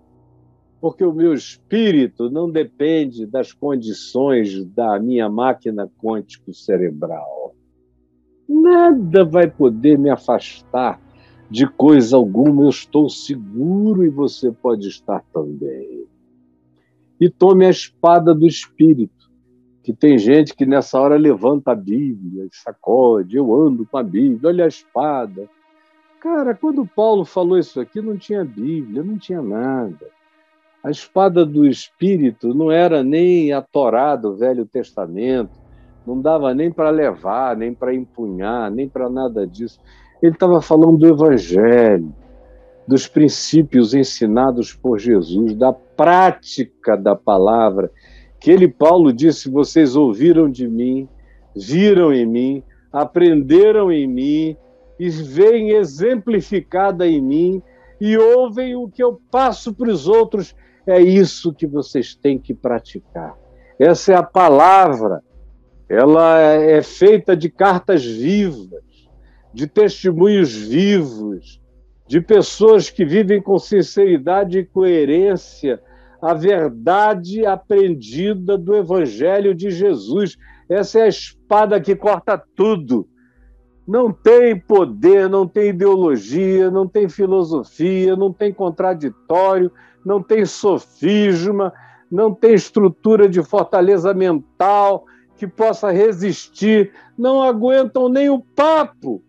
porque 0.81 1.03
o 1.03 1.13
meu 1.13 1.33
espírito 1.33 2.29
não 2.29 2.49
depende 2.49 3.25
das 3.25 3.51
condições 3.51 4.65
da 4.65 4.99
minha 4.99 5.29
máquina 5.29 5.91
quântico 6.01 6.53
cerebral. 6.53 7.53
Nada 8.47 9.25
vai 9.25 9.49
poder 9.49 9.97
me 9.97 10.09
afastar 10.09 10.99
de 11.49 11.67
coisa 11.67 12.15
alguma, 12.15 12.63
eu 12.63 12.69
estou 12.69 13.09
seguro 13.09 14.05
e 14.05 14.09
você 14.09 14.51
pode 14.51 14.87
estar 14.87 15.23
também. 15.33 16.05
E 17.19 17.29
tome 17.29 17.65
a 17.65 17.69
espada 17.69 18.33
do 18.33 18.47
espírito, 18.47 19.29
que 19.83 19.91
tem 19.91 20.17
gente 20.17 20.55
que 20.55 20.65
nessa 20.65 20.99
hora 20.99 21.17
levanta 21.17 21.71
a 21.71 21.75
Bíblia 21.75 22.47
sacode, 22.51 23.35
eu 23.35 23.53
ando 23.53 23.85
com 23.85 23.97
a 23.97 24.03
Bíblia, 24.03 24.49
olha 24.49 24.65
a 24.65 24.67
espada. 24.67 25.49
Cara, 26.21 26.53
quando 26.53 26.85
Paulo 26.85 27.25
falou 27.25 27.57
isso 27.57 27.79
aqui, 27.79 28.01
não 28.01 28.17
tinha 28.17 28.45
Bíblia, 28.45 29.03
não 29.03 29.17
tinha 29.17 29.41
nada. 29.41 30.18
A 30.81 30.89
espada 30.89 31.45
do 31.45 31.67
Espírito 31.67 32.53
não 32.53 32.71
era 32.71 33.03
nem 33.03 33.51
a 33.51 33.61
Torá 33.61 34.15
do 34.15 34.35
Velho 34.35 34.65
Testamento, 34.65 35.51
não 36.07 36.21
dava 36.21 36.53
nem 36.53 36.71
para 36.71 36.89
levar, 36.89 37.57
nem 37.57 37.73
para 37.73 37.93
empunhar, 37.93 38.71
nem 38.71 38.87
para 38.87 39.09
nada 39.09 39.45
disso. 39.45 39.79
Ele 40.21 40.31
estava 40.31 40.61
falando 40.61 40.97
do 40.97 41.07
Evangelho, 41.07 42.13
dos 42.87 43.07
princípios 43.07 43.93
ensinados 43.93 44.73
por 44.73 44.97
Jesus, 44.97 45.53
da 45.53 45.73
prática 45.73 46.95
da 46.95 47.13
palavra, 47.15 47.91
que 48.39 48.49
ele, 48.49 48.67
Paulo, 48.67 49.11
disse: 49.11 49.51
vocês 49.51 49.97
ouviram 49.97 50.49
de 50.49 50.65
mim, 50.67 51.09
viram 51.53 52.13
em 52.13 52.25
mim, 52.25 52.63
aprenderam 52.91 53.91
em 53.91 54.07
mim 54.07 54.57
e 54.97 55.09
veem 55.09 55.71
exemplificada 55.71 57.05
em 57.05 57.21
mim 57.21 57.61
e 57.99 58.17
ouvem 58.17 58.75
o 58.75 58.87
que 58.87 59.03
eu 59.03 59.19
passo 59.29 59.73
para 59.73 59.89
os 59.89 60.07
outros 60.07 60.55
é 60.89 61.01
isso 61.01 61.53
que 61.53 61.67
vocês 61.67 62.15
têm 62.15 62.37
que 62.37 62.53
praticar. 62.53 63.35
Essa 63.79 64.13
é 64.13 64.15
a 64.15 64.23
palavra. 64.23 65.21
Ela 65.87 66.39
é 66.39 66.81
feita 66.81 67.35
de 67.35 67.49
cartas 67.49 68.05
vivas, 68.05 68.83
de 69.53 69.65
testemunhos 69.65 70.53
vivos, 70.53 71.61
de 72.07 72.21
pessoas 72.21 72.89
que 72.89 73.05
vivem 73.05 73.41
com 73.41 73.57
sinceridade 73.57 74.59
e 74.59 74.65
coerência 74.65 75.81
a 76.21 76.33
verdade 76.33 77.45
aprendida 77.45 78.57
do 78.57 78.75
Evangelho 78.75 79.55
de 79.55 79.71
Jesus. 79.71 80.37
Essa 80.69 80.99
é 80.99 81.03
a 81.03 81.07
espada 81.07 81.79
que 81.79 81.95
corta 81.95 82.41
tudo. 82.55 83.07
Não 83.87 84.11
tem 84.11 84.59
poder, 84.59 85.29
não 85.29 85.47
tem 85.47 85.69
ideologia, 85.69 86.69
não 86.69 86.87
tem 86.87 87.09
filosofia, 87.09 88.15
não 88.15 88.31
tem 88.31 88.53
contraditório, 88.53 89.71
não 90.05 90.21
tem 90.21 90.45
sofisma, 90.45 91.73
não 92.11 92.33
tem 92.33 92.53
estrutura 92.53 93.27
de 93.29 93.43
fortaleza 93.43 94.13
mental 94.13 95.05
que 95.35 95.47
possa 95.47 95.91
resistir, 95.91 96.91
não 97.17 97.41
aguentam 97.41 98.09
nem 98.09 98.29
o 98.29 98.39
papo. 98.39 99.23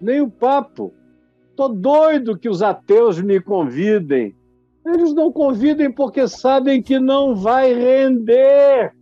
Nem 0.00 0.20
o 0.20 0.30
papo. 0.30 0.92
Estou 1.50 1.68
doido 1.68 2.38
que 2.38 2.48
os 2.48 2.62
ateus 2.62 3.20
me 3.20 3.40
convidem. 3.40 4.34
Eles 4.84 5.14
não 5.14 5.32
convidem 5.32 5.90
porque 5.90 6.28
sabem 6.28 6.82
que 6.82 6.98
não 6.98 7.34
vai 7.34 7.72
render. 7.72 8.94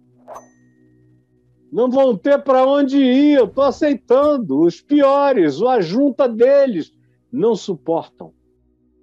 Não 1.72 1.90
vão 1.90 2.16
ter 2.16 2.38
para 2.42 2.64
onde 2.64 2.98
ir. 2.98 3.38
Eu 3.38 3.46
estou 3.46 3.64
aceitando. 3.64 4.60
Os 4.60 4.80
piores, 4.80 5.60
a 5.62 5.80
junta 5.80 6.28
deles, 6.28 6.92
não 7.32 7.56
suportam 7.56 8.32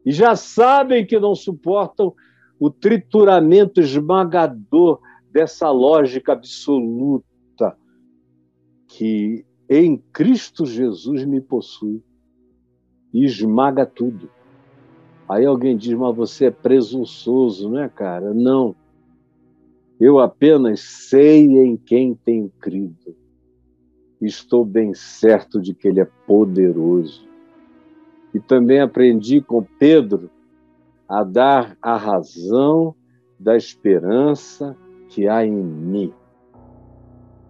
e 0.10 0.12
já 0.12 0.36
sabem 0.36 1.06
que 1.06 1.20
não 1.20 1.36
suportam 1.36 2.16
o 2.60 2.72
trituramento 2.72 3.80
esmagador 3.80 5.00
dessa 5.32 5.70
lógica 5.70 6.34
absoluta 6.34 7.78
que 8.88 9.46
em 9.70 9.98
Cristo 10.12 10.66
Jesus 10.66 11.24
me 11.26 11.40
possui 11.40 12.02
e 13.14 13.24
esmaga 13.24 13.86
tudo. 13.86 14.32
Aí 15.30 15.46
alguém 15.46 15.78
diz, 15.78 15.94
mas 15.94 16.16
você 16.16 16.46
é 16.46 16.52
presunçoso, 16.52 17.70
não 17.70 17.78
é, 17.78 17.88
cara? 17.88 18.34
Não. 18.34 18.76
Eu 20.00 20.18
apenas 20.18 20.80
sei 20.80 21.56
em 21.60 21.78
quem 21.78 22.16
tenho 22.16 22.52
crido. 22.60 23.16
Estou 24.20 24.66
bem 24.66 24.92
certo 24.96 25.62
de 25.62 25.76
que 25.76 25.88
Ele 25.88 26.00
é 26.00 26.10
poderoso 26.26 27.29
e 28.34 28.40
também 28.40 28.80
aprendi 28.80 29.42
com 29.42 29.64
Pedro 29.80 30.30
a 31.08 31.24
dar 31.24 31.78
a 31.82 31.98
razão 31.98 32.96
da 33.40 33.56
esperança 33.56 34.76
que 35.08 35.28
há 35.28 35.46
em 35.46 35.52
mim. 35.52 36.14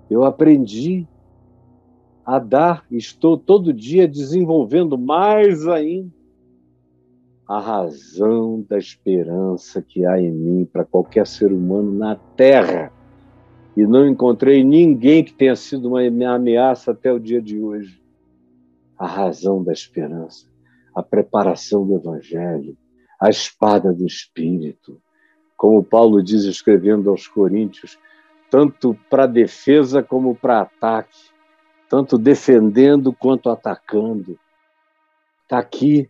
Eu 0.10 0.24
aprendi 0.24 1.08
a 2.26 2.40
dar, 2.40 2.86
estou 2.92 3.38
todo 3.38 3.74
dia 3.74 4.08
desenvolvendo 4.08 4.98
mais 4.98 5.68
ainda 5.68 6.20
a 7.50 7.60
razão 7.60 8.64
da 8.70 8.78
esperança 8.78 9.82
que 9.82 10.06
há 10.06 10.22
em 10.22 10.32
mim 10.32 10.66
para 10.72 10.86
qualquer 10.86 11.26
ser 11.26 11.52
humano 11.52 11.92
na 11.92 12.16
Terra. 12.16 12.94
E 13.76 13.88
não 13.88 14.08
encontrei 14.08 14.64
ninguém 14.64 15.24
que 15.24 15.34
tenha 15.34 15.56
sido 15.56 15.88
uma 15.88 16.02
ameaça 16.36 16.92
até 16.92 17.12
o 17.12 17.20
dia 17.20 17.42
de 17.42 17.60
hoje. 17.60 18.00
A 18.96 19.08
razão 19.08 19.64
da 19.64 19.74
esperança, 19.74 20.46
a 21.00 21.04
preparação 21.04 21.86
do 21.86 21.96
Evangelho, 21.96 22.78
a 23.20 23.30
espada 23.30 23.94
do 23.94 24.06
Espírito. 24.06 25.02
Como 25.56 25.84
Paulo 25.84 26.22
diz 26.22 26.44
escrevendo 26.44 27.10
aos 27.10 27.28
Coríntios, 27.28 27.98
tanto 28.50 28.98
para 29.10 29.26
defesa 29.26 30.04
como 30.04 30.36
para 30.36 30.62
ataque, 30.62 31.18
tanto 31.90 32.18
defendendo 32.18 33.14
quanto 33.14 33.50
atacando. 33.50 34.38
Está 35.44 35.60
aqui 35.60 36.10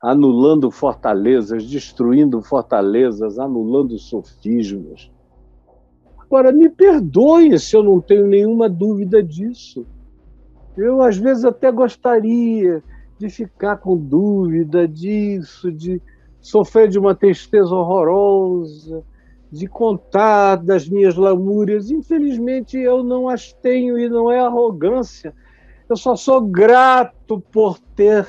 anulando 0.00 0.70
fortalezas, 0.70 1.64
destruindo 1.64 2.42
fortalezas, 2.42 3.38
anulando 3.38 3.98
sofismas. 3.98 5.10
Agora, 6.18 6.50
me 6.50 6.68
perdoe 6.68 7.58
se 7.58 7.76
eu 7.76 7.82
não 7.82 8.00
tenho 8.00 8.26
nenhuma 8.26 8.68
dúvida 8.68 9.22
disso. 9.22 9.86
Eu, 10.76 11.02
às 11.02 11.18
vezes, 11.18 11.44
até 11.44 11.70
gostaria 11.70 12.82
de 13.18 13.28
ficar 13.28 13.76
com 13.76 13.96
dúvida 13.96 14.86
disso, 14.88 15.70
de 15.70 16.00
sofrer 16.40 16.88
de 16.88 16.98
uma 16.98 17.14
tristeza 17.14 17.74
horrorosa, 17.74 19.04
de 19.50 19.66
contar 19.66 20.56
das 20.56 20.88
minhas 20.88 21.14
lamúrias. 21.14 21.90
Infelizmente, 21.90 22.76
eu 22.78 23.04
não 23.04 23.28
as 23.28 23.52
tenho 23.52 23.98
e 23.98 24.08
não 24.08 24.30
é 24.30 24.40
arrogância. 24.40 25.34
Eu 25.88 25.96
só 25.96 26.16
sou 26.16 26.40
grato 26.40 27.40
por 27.52 27.78
ter 27.78 28.26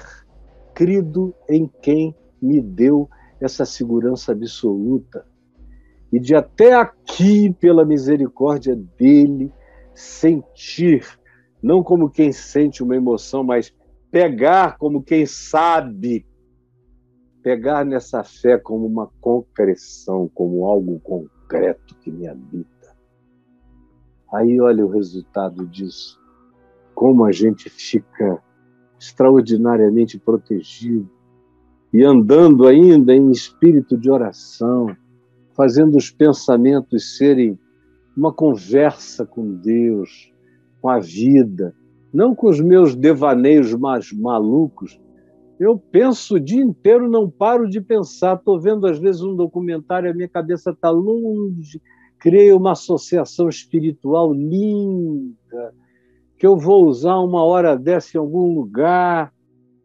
crido 0.74 1.34
em 1.50 1.70
quem 1.82 2.16
me 2.42 2.60
deu 2.62 3.10
essa 3.40 3.66
segurança 3.66 4.32
absoluta. 4.32 5.26
E 6.12 6.20
de 6.20 6.36
até 6.36 6.74
aqui, 6.74 7.52
pela 7.60 7.86
misericórdia 7.86 8.76
dele, 8.76 9.52
sentir, 9.96 11.08
não 11.62 11.82
como 11.82 12.10
quem 12.10 12.32
sente 12.32 12.84
uma 12.84 12.96
emoção, 12.96 13.44
mas 13.44 13.74
pegar 14.14 14.78
como 14.78 15.02
quem 15.02 15.26
sabe, 15.26 16.24
pegar 17.42 17.84
nessa 17.84 18.24
fé 18.24 18.60
como 18.60 18.86
uma 18.86 19.10
concreção, 19.20 20.30
como 20.36 20.66
algo 20.66 21.00
concreto 21.00 21.96
que 21.96 22.12
me 22.12 22.28
habita. 22.28 22.96
Aí 24.32 24.62
olha 24.62 24.86
o 24.86 24.90
resultado 24.90 25.66
disso. 25.66 26.22
Como 26.94 27.26
a 27.26 27.32
gente 27.32 27.72
fica 27.72 28.40
extraordinariamente 29.00 30.20
protegido 30.20 31.10
e 31.92 32.04
andando 32.04 32.68
ainda 32.68 33.16
em 33.16 33.32
espírito 33.32 33.98
de 33.98 34.12
oração, 34.12 34.96
fazendo 35.56 35.98
os 35.98 36.12
pensamentos 36.12 37.18
serem 37.18 37.58
uma 38.16 38.32
conversa 38.32 39.26
com 39.26 39.56
Deus, 39.56 40.32
com 40.80 40.88
a 40.88 41.00
vida, 41.00 41.76
não 42.14 42.36
com 42.36 42.48
os 42.48 42.62
meus 42.62 42.96
devaneios 42.96 43.74
mais 43.74 44.12
malucos. 44.14 45.00
Eu 45.60 45.78
penso 45.78 46.36
o 46.36 46.40
dia 46.40 46.62
inteiro, 46.62 47.10
não 47.10 47.30
paro 47.30 47.68
de 47.68 47.82
pensar. 47.82 48.36
Estou 48.36 48.60
vendo, 48.60 48.86
às 48.86 49.00
vezes, 49.00 49.22
um 49.22 49.36
documentário, 49.36 50.12
a 50.12 50.14
minha 50.14 50.30
cabeça 50.30 50.72
está 50.72 50.90
longe. 50.90 51.82
Criei 52.20 52.52
uma 52.54 52.74
associação 52.74 53.50
espiritual 53.50 54.32
linda 54.34 55.74
que 56.38 56.46
eu 56.46 56.58
vou 56.58 56.86
usar 56.88 57.20
uma 57.20 57.44
hora 57.44 57.78
dessa 57.78 58.18
em 58.18 58.20
algum 58.20 58.54
lugar. 58.54 59.34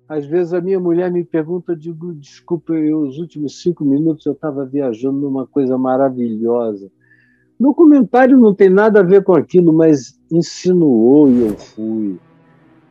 Às 0.09 0.26
vezes 0.26 0.53
a 0.53 0.61
minha 0.61 0.81
mulher 0.81 1.11
me 1.11 1.22
pergunta, 1.22 1.72
eu 1.72 1.76
digo, 1.76 2.12
desculpa, 2.14 2.72
eu, 2.72 3.03
os 3.03 3.18
últimos 3.18 3.62
cinco 3.62 3.85
minutos 3.85 4.26
eu 4.26 4.33
estava 4.33 4.64
viajando 4.64 5.20
numa 5.20 5.47
coisa 5.47 5.79
maravilhosa. 5.79 6.91
No 7.59 7.75
comentário 7.75 8.39
não 8.39 8.55
tem 8.55 8.71
nada 8.71 9.01
a 9.01 9.03
ver 9.03 9.25
com 9.25 9.35
aquilo, 9.35 9.73
mas 9.73 10.19
insinuou 10.31 11.29
e 11.29 11.41
eu 11.41 11.57
fui. 11.59 12.19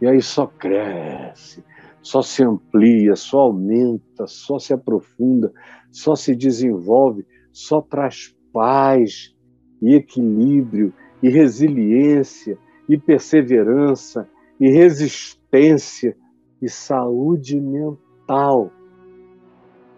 E 0.02 0.06
aí 0.06 0.22
só 0.22 0.46
cresce, 0.46 1.64
só 2.02 2.22
se 2.22 2.44
amplia, 2.44 3.16
só 3.16 3.40
aumenta, 3.40 4.28
só 4.28 4.60
se 4.60 4.74
aprofunda, 4.74 5.54
só 5.90 6.16
se 6.16 6.36
desenvolve, 6.36 7.26
só 7.52 7.82
traz 7.82 8.36
paz 8.52 9.34
e 9.82 9.96
equilíbrio 9.96 10.94
e 11.24 11.30
resiliência 11.30 12.58
e 12.90 12.98
perseverança, 12.98 14.28
e 14.60 14.70
resistência, 14.70 16.16
e 16.62 16.70
saúde 16.70 17.60
mental. 17.60 18.72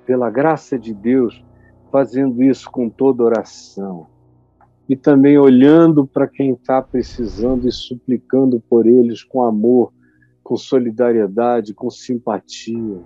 Pela 0.05 0.29
graça 0.29 0.77
de 0.77 0.93
Deus, 0.93 1.43
fazendo 1.91 2.43
isso 2.43 2.69
com 2.69 2.89
toda 2.89 3.23
oração. 3.23 4.07
E 4.89 4.95
também 4.95 5.37
olhando 5.37 6.05
para 6.05 6.27
quem 6.27 6.53
está 6.53 6.81
precisando 6.81 7.67
e 7.67 7.71
suplicando 7.71 8.59
por 8.59 8.87
eles 8.87 9.23
com 9.23 9.43
amor, 9.43 9.93
com 10.43 10.57
solidariedade, 10.57 11.75
com 11.75 11.91
simpatia. 11.91 12.99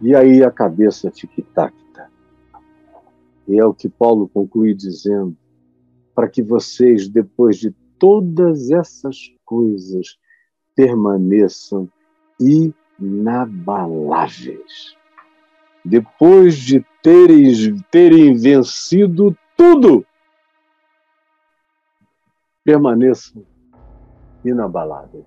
E 0.00 0.14
aí 0.14 0.42
a 0.44 0.50
cabeça 0.52 1.10
fica 1.10 1.40
intacta. 1.40 2.08
E 3.48 3.58
é 3.58 3.64
o 3.64 3.74
que 3.74 3.88
Paulo 3.88 4.28
conclui 4.28 4.72
dizendo: 4.72 5.36
para 6.14 6.28
que 6.28 6.42
vocês, 6.42 7.08
depois 7.08 7.56
de 7.58 7.74
todas 7.98 8.70
essas 8.70 9.32
coisas, 9.44 10.16
permaneçam 10.76 11.88
inabaláveis. 13.00 14.96
Depois 15.84 16.56
de 16.56 16.84
terem, 17.02 17.76
terem 17.90 18.36
vencido 18.36 19.36
tudo, 19.60 20.06
permaneçam 22.64 23.44
inabaláveis. 24.42 25.26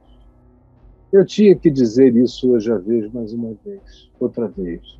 Eu 1.11 1.23
tinha 1.23 1.55
que 1.55 1.69
dizer 1.69 2.15
isso 2.15 2.51
hoje 2.51 2.71
a 2.71 2.79
vez, 2.79 3.13
mais 3.13 3.31
uma 3.31 3.53
vez, 3.63 4.11
outra 4.19 4.47
vez. 4.47 4.99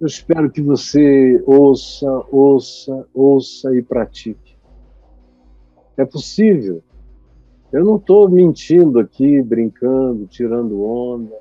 Eu 0.00 0.08
espero 0.08 0.50
que 0.50 0.60
você 0.60 1.40
ouça, 1.46 2.10
ouça, 2.32 3.06
ouça 3.14 3.72
e 3.76 3.80
pratique. 3.80 4.58
É 5.96 6.04
possível. 6.04 6.82
Eu 7.70 7.84
não 7.84 7.98
estou 7.98 8.28
mentindo 8.28 8.98
aqui, 8.98 9.40
brincando, 9.40 10.26
tirando 10.26 10.82
onda. 10.82 11.38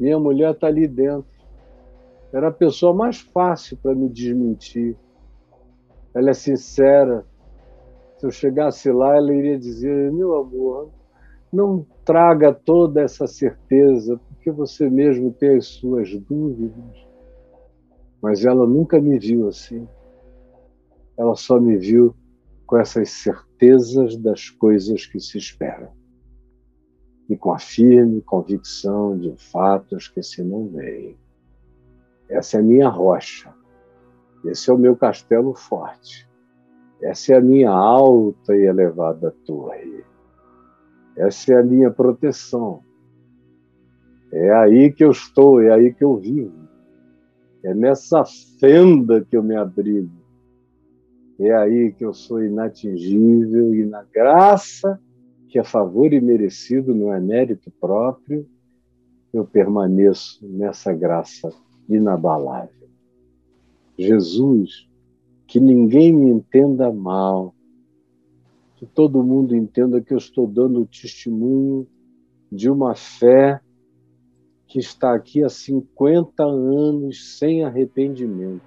Minha 0.00 0.18
mulher 0.18 0.52
está 0.52 0.68
ali 0.68 0.88
dentro. 0.88 1.28
Era 2.32 2.48
a 2.48 2.50
pessoa 2.52 2.94
mais 2.94 3.20
fácil 3.20 3.76
para 3.76 3.94
me 3.94 4.08
desmentir. 4.08 4.96
Ela 6.14 6.30
é 6.30 6.34
sincera. 6.34 7.24
Se 8.18 8.26
eu 8.26 8.30
chegasse 8.30 8.90
lá, 8.90 9.16
ela 9.16 9.34
iria 9.34 9.58
dizer: 9.58 10.12
Meu 10.12 10.36
amor, 10.36 10.90
não 11.52 11.86
traga 12.04 12.52
toda 12.52 13.02
essa 13.02 13.26
certeza, 13.26 14.20
porque 14.28 14.50
você 14.50 14.88
mesmo 14.88 15.32
tem 15.32 15.56
as 15.56 15.66
suas 15.66 16.14
dúvidas 16.20 17.04
mas 18.24 18.42
ela 18.42 18.66
nunca 18.66 18.98
me 19.02 19.18
viu 19.18 19.48
assim. 19.48 19.86
Ela 21.14 21.34
só 21.34 21.60
me 21.60 21.76
viu 21.76 22.16
com 22.66 22.78
essas 22.78 23.10
certezas 23.10 24.16
das 24.16 24.48
coisas 24.48 25.04
que 25.04 25.20
se 25.20 25.36
esperam 25.36 25.92
e 27.28 27.36
com 27.36 27.52
a 27.52 27.58
firme 27.58 28.22
convicção 28.22 29.18
de 29.18 29.36
fatos 29.36 30.08
que 30.08 30.22
se 30.22 30.42
não 30.42 30.68
veem. 30.68 31.18
Essa 32.26 32.60
é 32.60 32.62
minha 32.62 32.88
rocha, 32.88 33.52
esse 34.46 34.70
é 34.70 34.72
o 34.72 34.78
meu 34.78 34.96
castelo 34.96 35.54
forte, 35.54 36.28
essa 37.02 37.34
é 37.34 37.36
a 37.36 37.40
minha 37.40 37.70
alta 37.70 38.56
e 38.56 38.62
elevada 38.62 39.34
torre, 39.44 40.04
essa 41.16 41.54
é 41.54 41.60
a 41.60 41.62
minha 41.62 41.90
proteção. 41.90 42.82
É 44.32 44.52
aí 44.52 44.92
que 44.92 45.04
eu 45.04 45.12
estou, 45.12 45.62
é 45.62 45.72
aí 45.72 45.94
que 45.94 46.02
eu 46.02 46.16
vivo. 46.16 46.68
É 47.62 47.72
nessa 47.72 48.24
fenda 48.58 49.24
que 49.24 49.36
eu 49.36 49.42
me 49.42 49.54
abrigo. 49.54 50.10
É 51.38 51.54
aí 51.54 51.92
que 51.92 52.04
eu 52.04 52.12
sou 52.12 52.42
inatingível 52.42 53.74
e 53.74 53.84
na 53.84 54.02
graça, 54.02 55.00
que 55.48 55.58
é 55.58 55.64
favor 55.64 56.12
e 56.12 56.20
merecido, 56.20 56.94
não 56.94 57.12
é 57.12 57.20
mérito 57.20 57.72
próprio, 57.80 58.44
eu 59.32 59.44
permaneço 59.44 60.46
nessa 60.46 60.92
graça 60.92 61.48
inabalável. 61.88 62.83
Jesus, 63.98 64.88
que 65.46 65.60
ninguém 65.60 66.12
me 66.12 66.30
entenda 66.30 66.92
mal, 66.92 67.54
que 68.76 68.86
todo 68.86 69.22
mundo 69.22 69.54
entenda 69.54 70.00
que 70.00 70.12
eu 70.12 70.18
estou 70.18 70.46
dando 70.46 70.86
testemunho 70.86 71.86
de 72.50 72.68
uma 72.68 72.94
fé 72.94 73.60
que 74.66 74.78
está 74.78 75.14
aqui 75.14 75.44
há 75.44 75.48
50 75.48 76.42
anos 76.42 77.38
sem 77.38 77.64
arrependimento, 77.64 78.62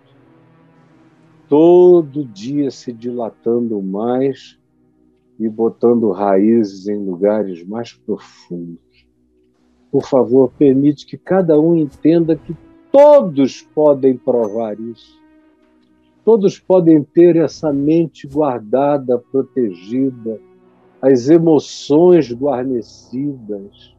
todo 1.49 2.23
dia 2.23 2.71
se 2.71 2.93
dilatando 2.93 3.81
mais 3.81 4.57
e 5.39 5.47
botando 5.49 6.11
raízes 6.11 6.87
em 6.87 6.97
lugares 6.97 7.63
mais 7.65 7.93
profundos. 7.93 8.79
Por 9.91 10.05
favor, 10.07 10.51
permite 10.57 11.05
que 11.05 11.17
cada 11.17 11.59
um 11.59 11.75
entenda 11.75 12.35
que 12.35 12.53
todos 12.97 13.61
podem 13.61 14.17
provar 14.17 14.79
isso. 14.79 15.21
Todos 16.25 16.59
podem 16.59 17.03
ter 17.03 17.35
essa 17.35 17.71
mente 17.71 18.27
guardada, 18.27 19.19
protegida, 19.19 20.41
as 20.99 21.29
emoções 21.29 22.33
guarnecidas, 22.33 23.95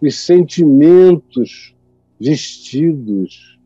os 0.00 0.20
sentimentos 0.20 1.74
vestidos, 2.18 3.58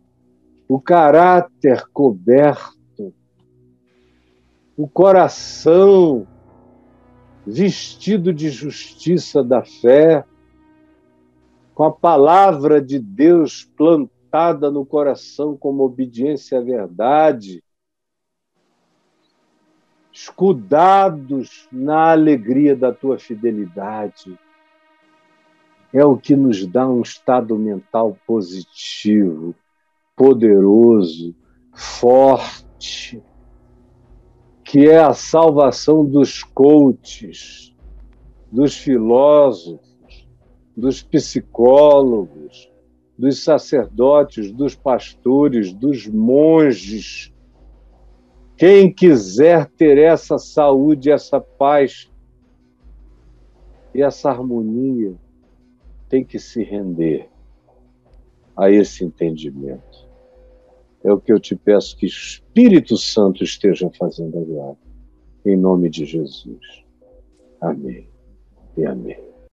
o 0.66 0.80
caráter 0.80 1.84
coberto, 1.92 3.12
o 4.74 4.88
coração 4.88 6.26
vestido 7.46 8.32
de 8.32 8.48
justiça 8.48 9.44
da 9.44 9.62
fé, 9.62 10.24
com 11.74 11.84
a 11.84 11.92
palavra 11.92 12.80
de 12.80 12.98
Deus 12.98 13.70
plantada 13.76 14.19
no 14.70 14.86
coração 14.86 15.56
como 15.56 15.82
obediência 15.82 16.58
à 16.58 16.62
verdade, 16.62 17.62
escudados 20.12 21.68
na 21.72 22.12
alegria 22.12 22.76
da 22.76 22.92
tua 22.92 23.18
fidelidade. 23.18 24.38
É 25.92 26.04
o 26.04 26.16
que 26.16 26.36
nos 26.36 26.66
dá 26.66 26.88
um 26.88 27.00
estado 27.00 27.58
mental 27.58 28.16
positivo, 28.26 29.54
poderoso, 30.14 31.34
forte, 31.72 33.22
que 34.62 34.88
é 34.88 35.00
a 35.00 35.12
salvação 35.12 36.04
dos 36.04 36.44
coaches, 36.44 37.74
dos 38.52 38.76
filósofos, 38.76 40.28
dos 40.76 41.02
psicólogos, 41.02 42.69
dos 43.20 43.44
sacerdotes, 43.44 44.50
dos 44.50 44.74
pastores, 44.74 45.74
dos 45.74 46.06
monges. 46.06 47.30
Quem 48.56 48.90
quiser 48.90 49.66
ter 49.66 49.98
essa 49.98 50.38
saúde, 50.38 51.10
essa 51.10 51.38
paz 51.38 52.10
e 53.94 54.02
essa 54.02 54.30
harmonia, 54.30 55.14
tem 56.08 56.24
que 56.24 56.38
se 56.38 56.62
render 56.62 57.28
a 58.56 58.70
esse 58.70 59.04
entendimento. 59.04 60.08
É 61.04 61.12
o 61.12 61.20
que 61.20 61.30
eu 61.30 61.38
te 61.38 61.54
peço 61.54 61.96
que 61.98 62.06
Espírito 62.06 62.96
Santo 62.96 63.44
esteja 63.44 63.90
fazendo 63.98 64.38
agora. 64.38 64.78
Em 65.44 65.56
nome 65.56 65.90
de 65.90 66.06
Jesus. 66.06 66.84
Amém 67.60 68.08
e 68.78 68.86
amém. 68.86 69.29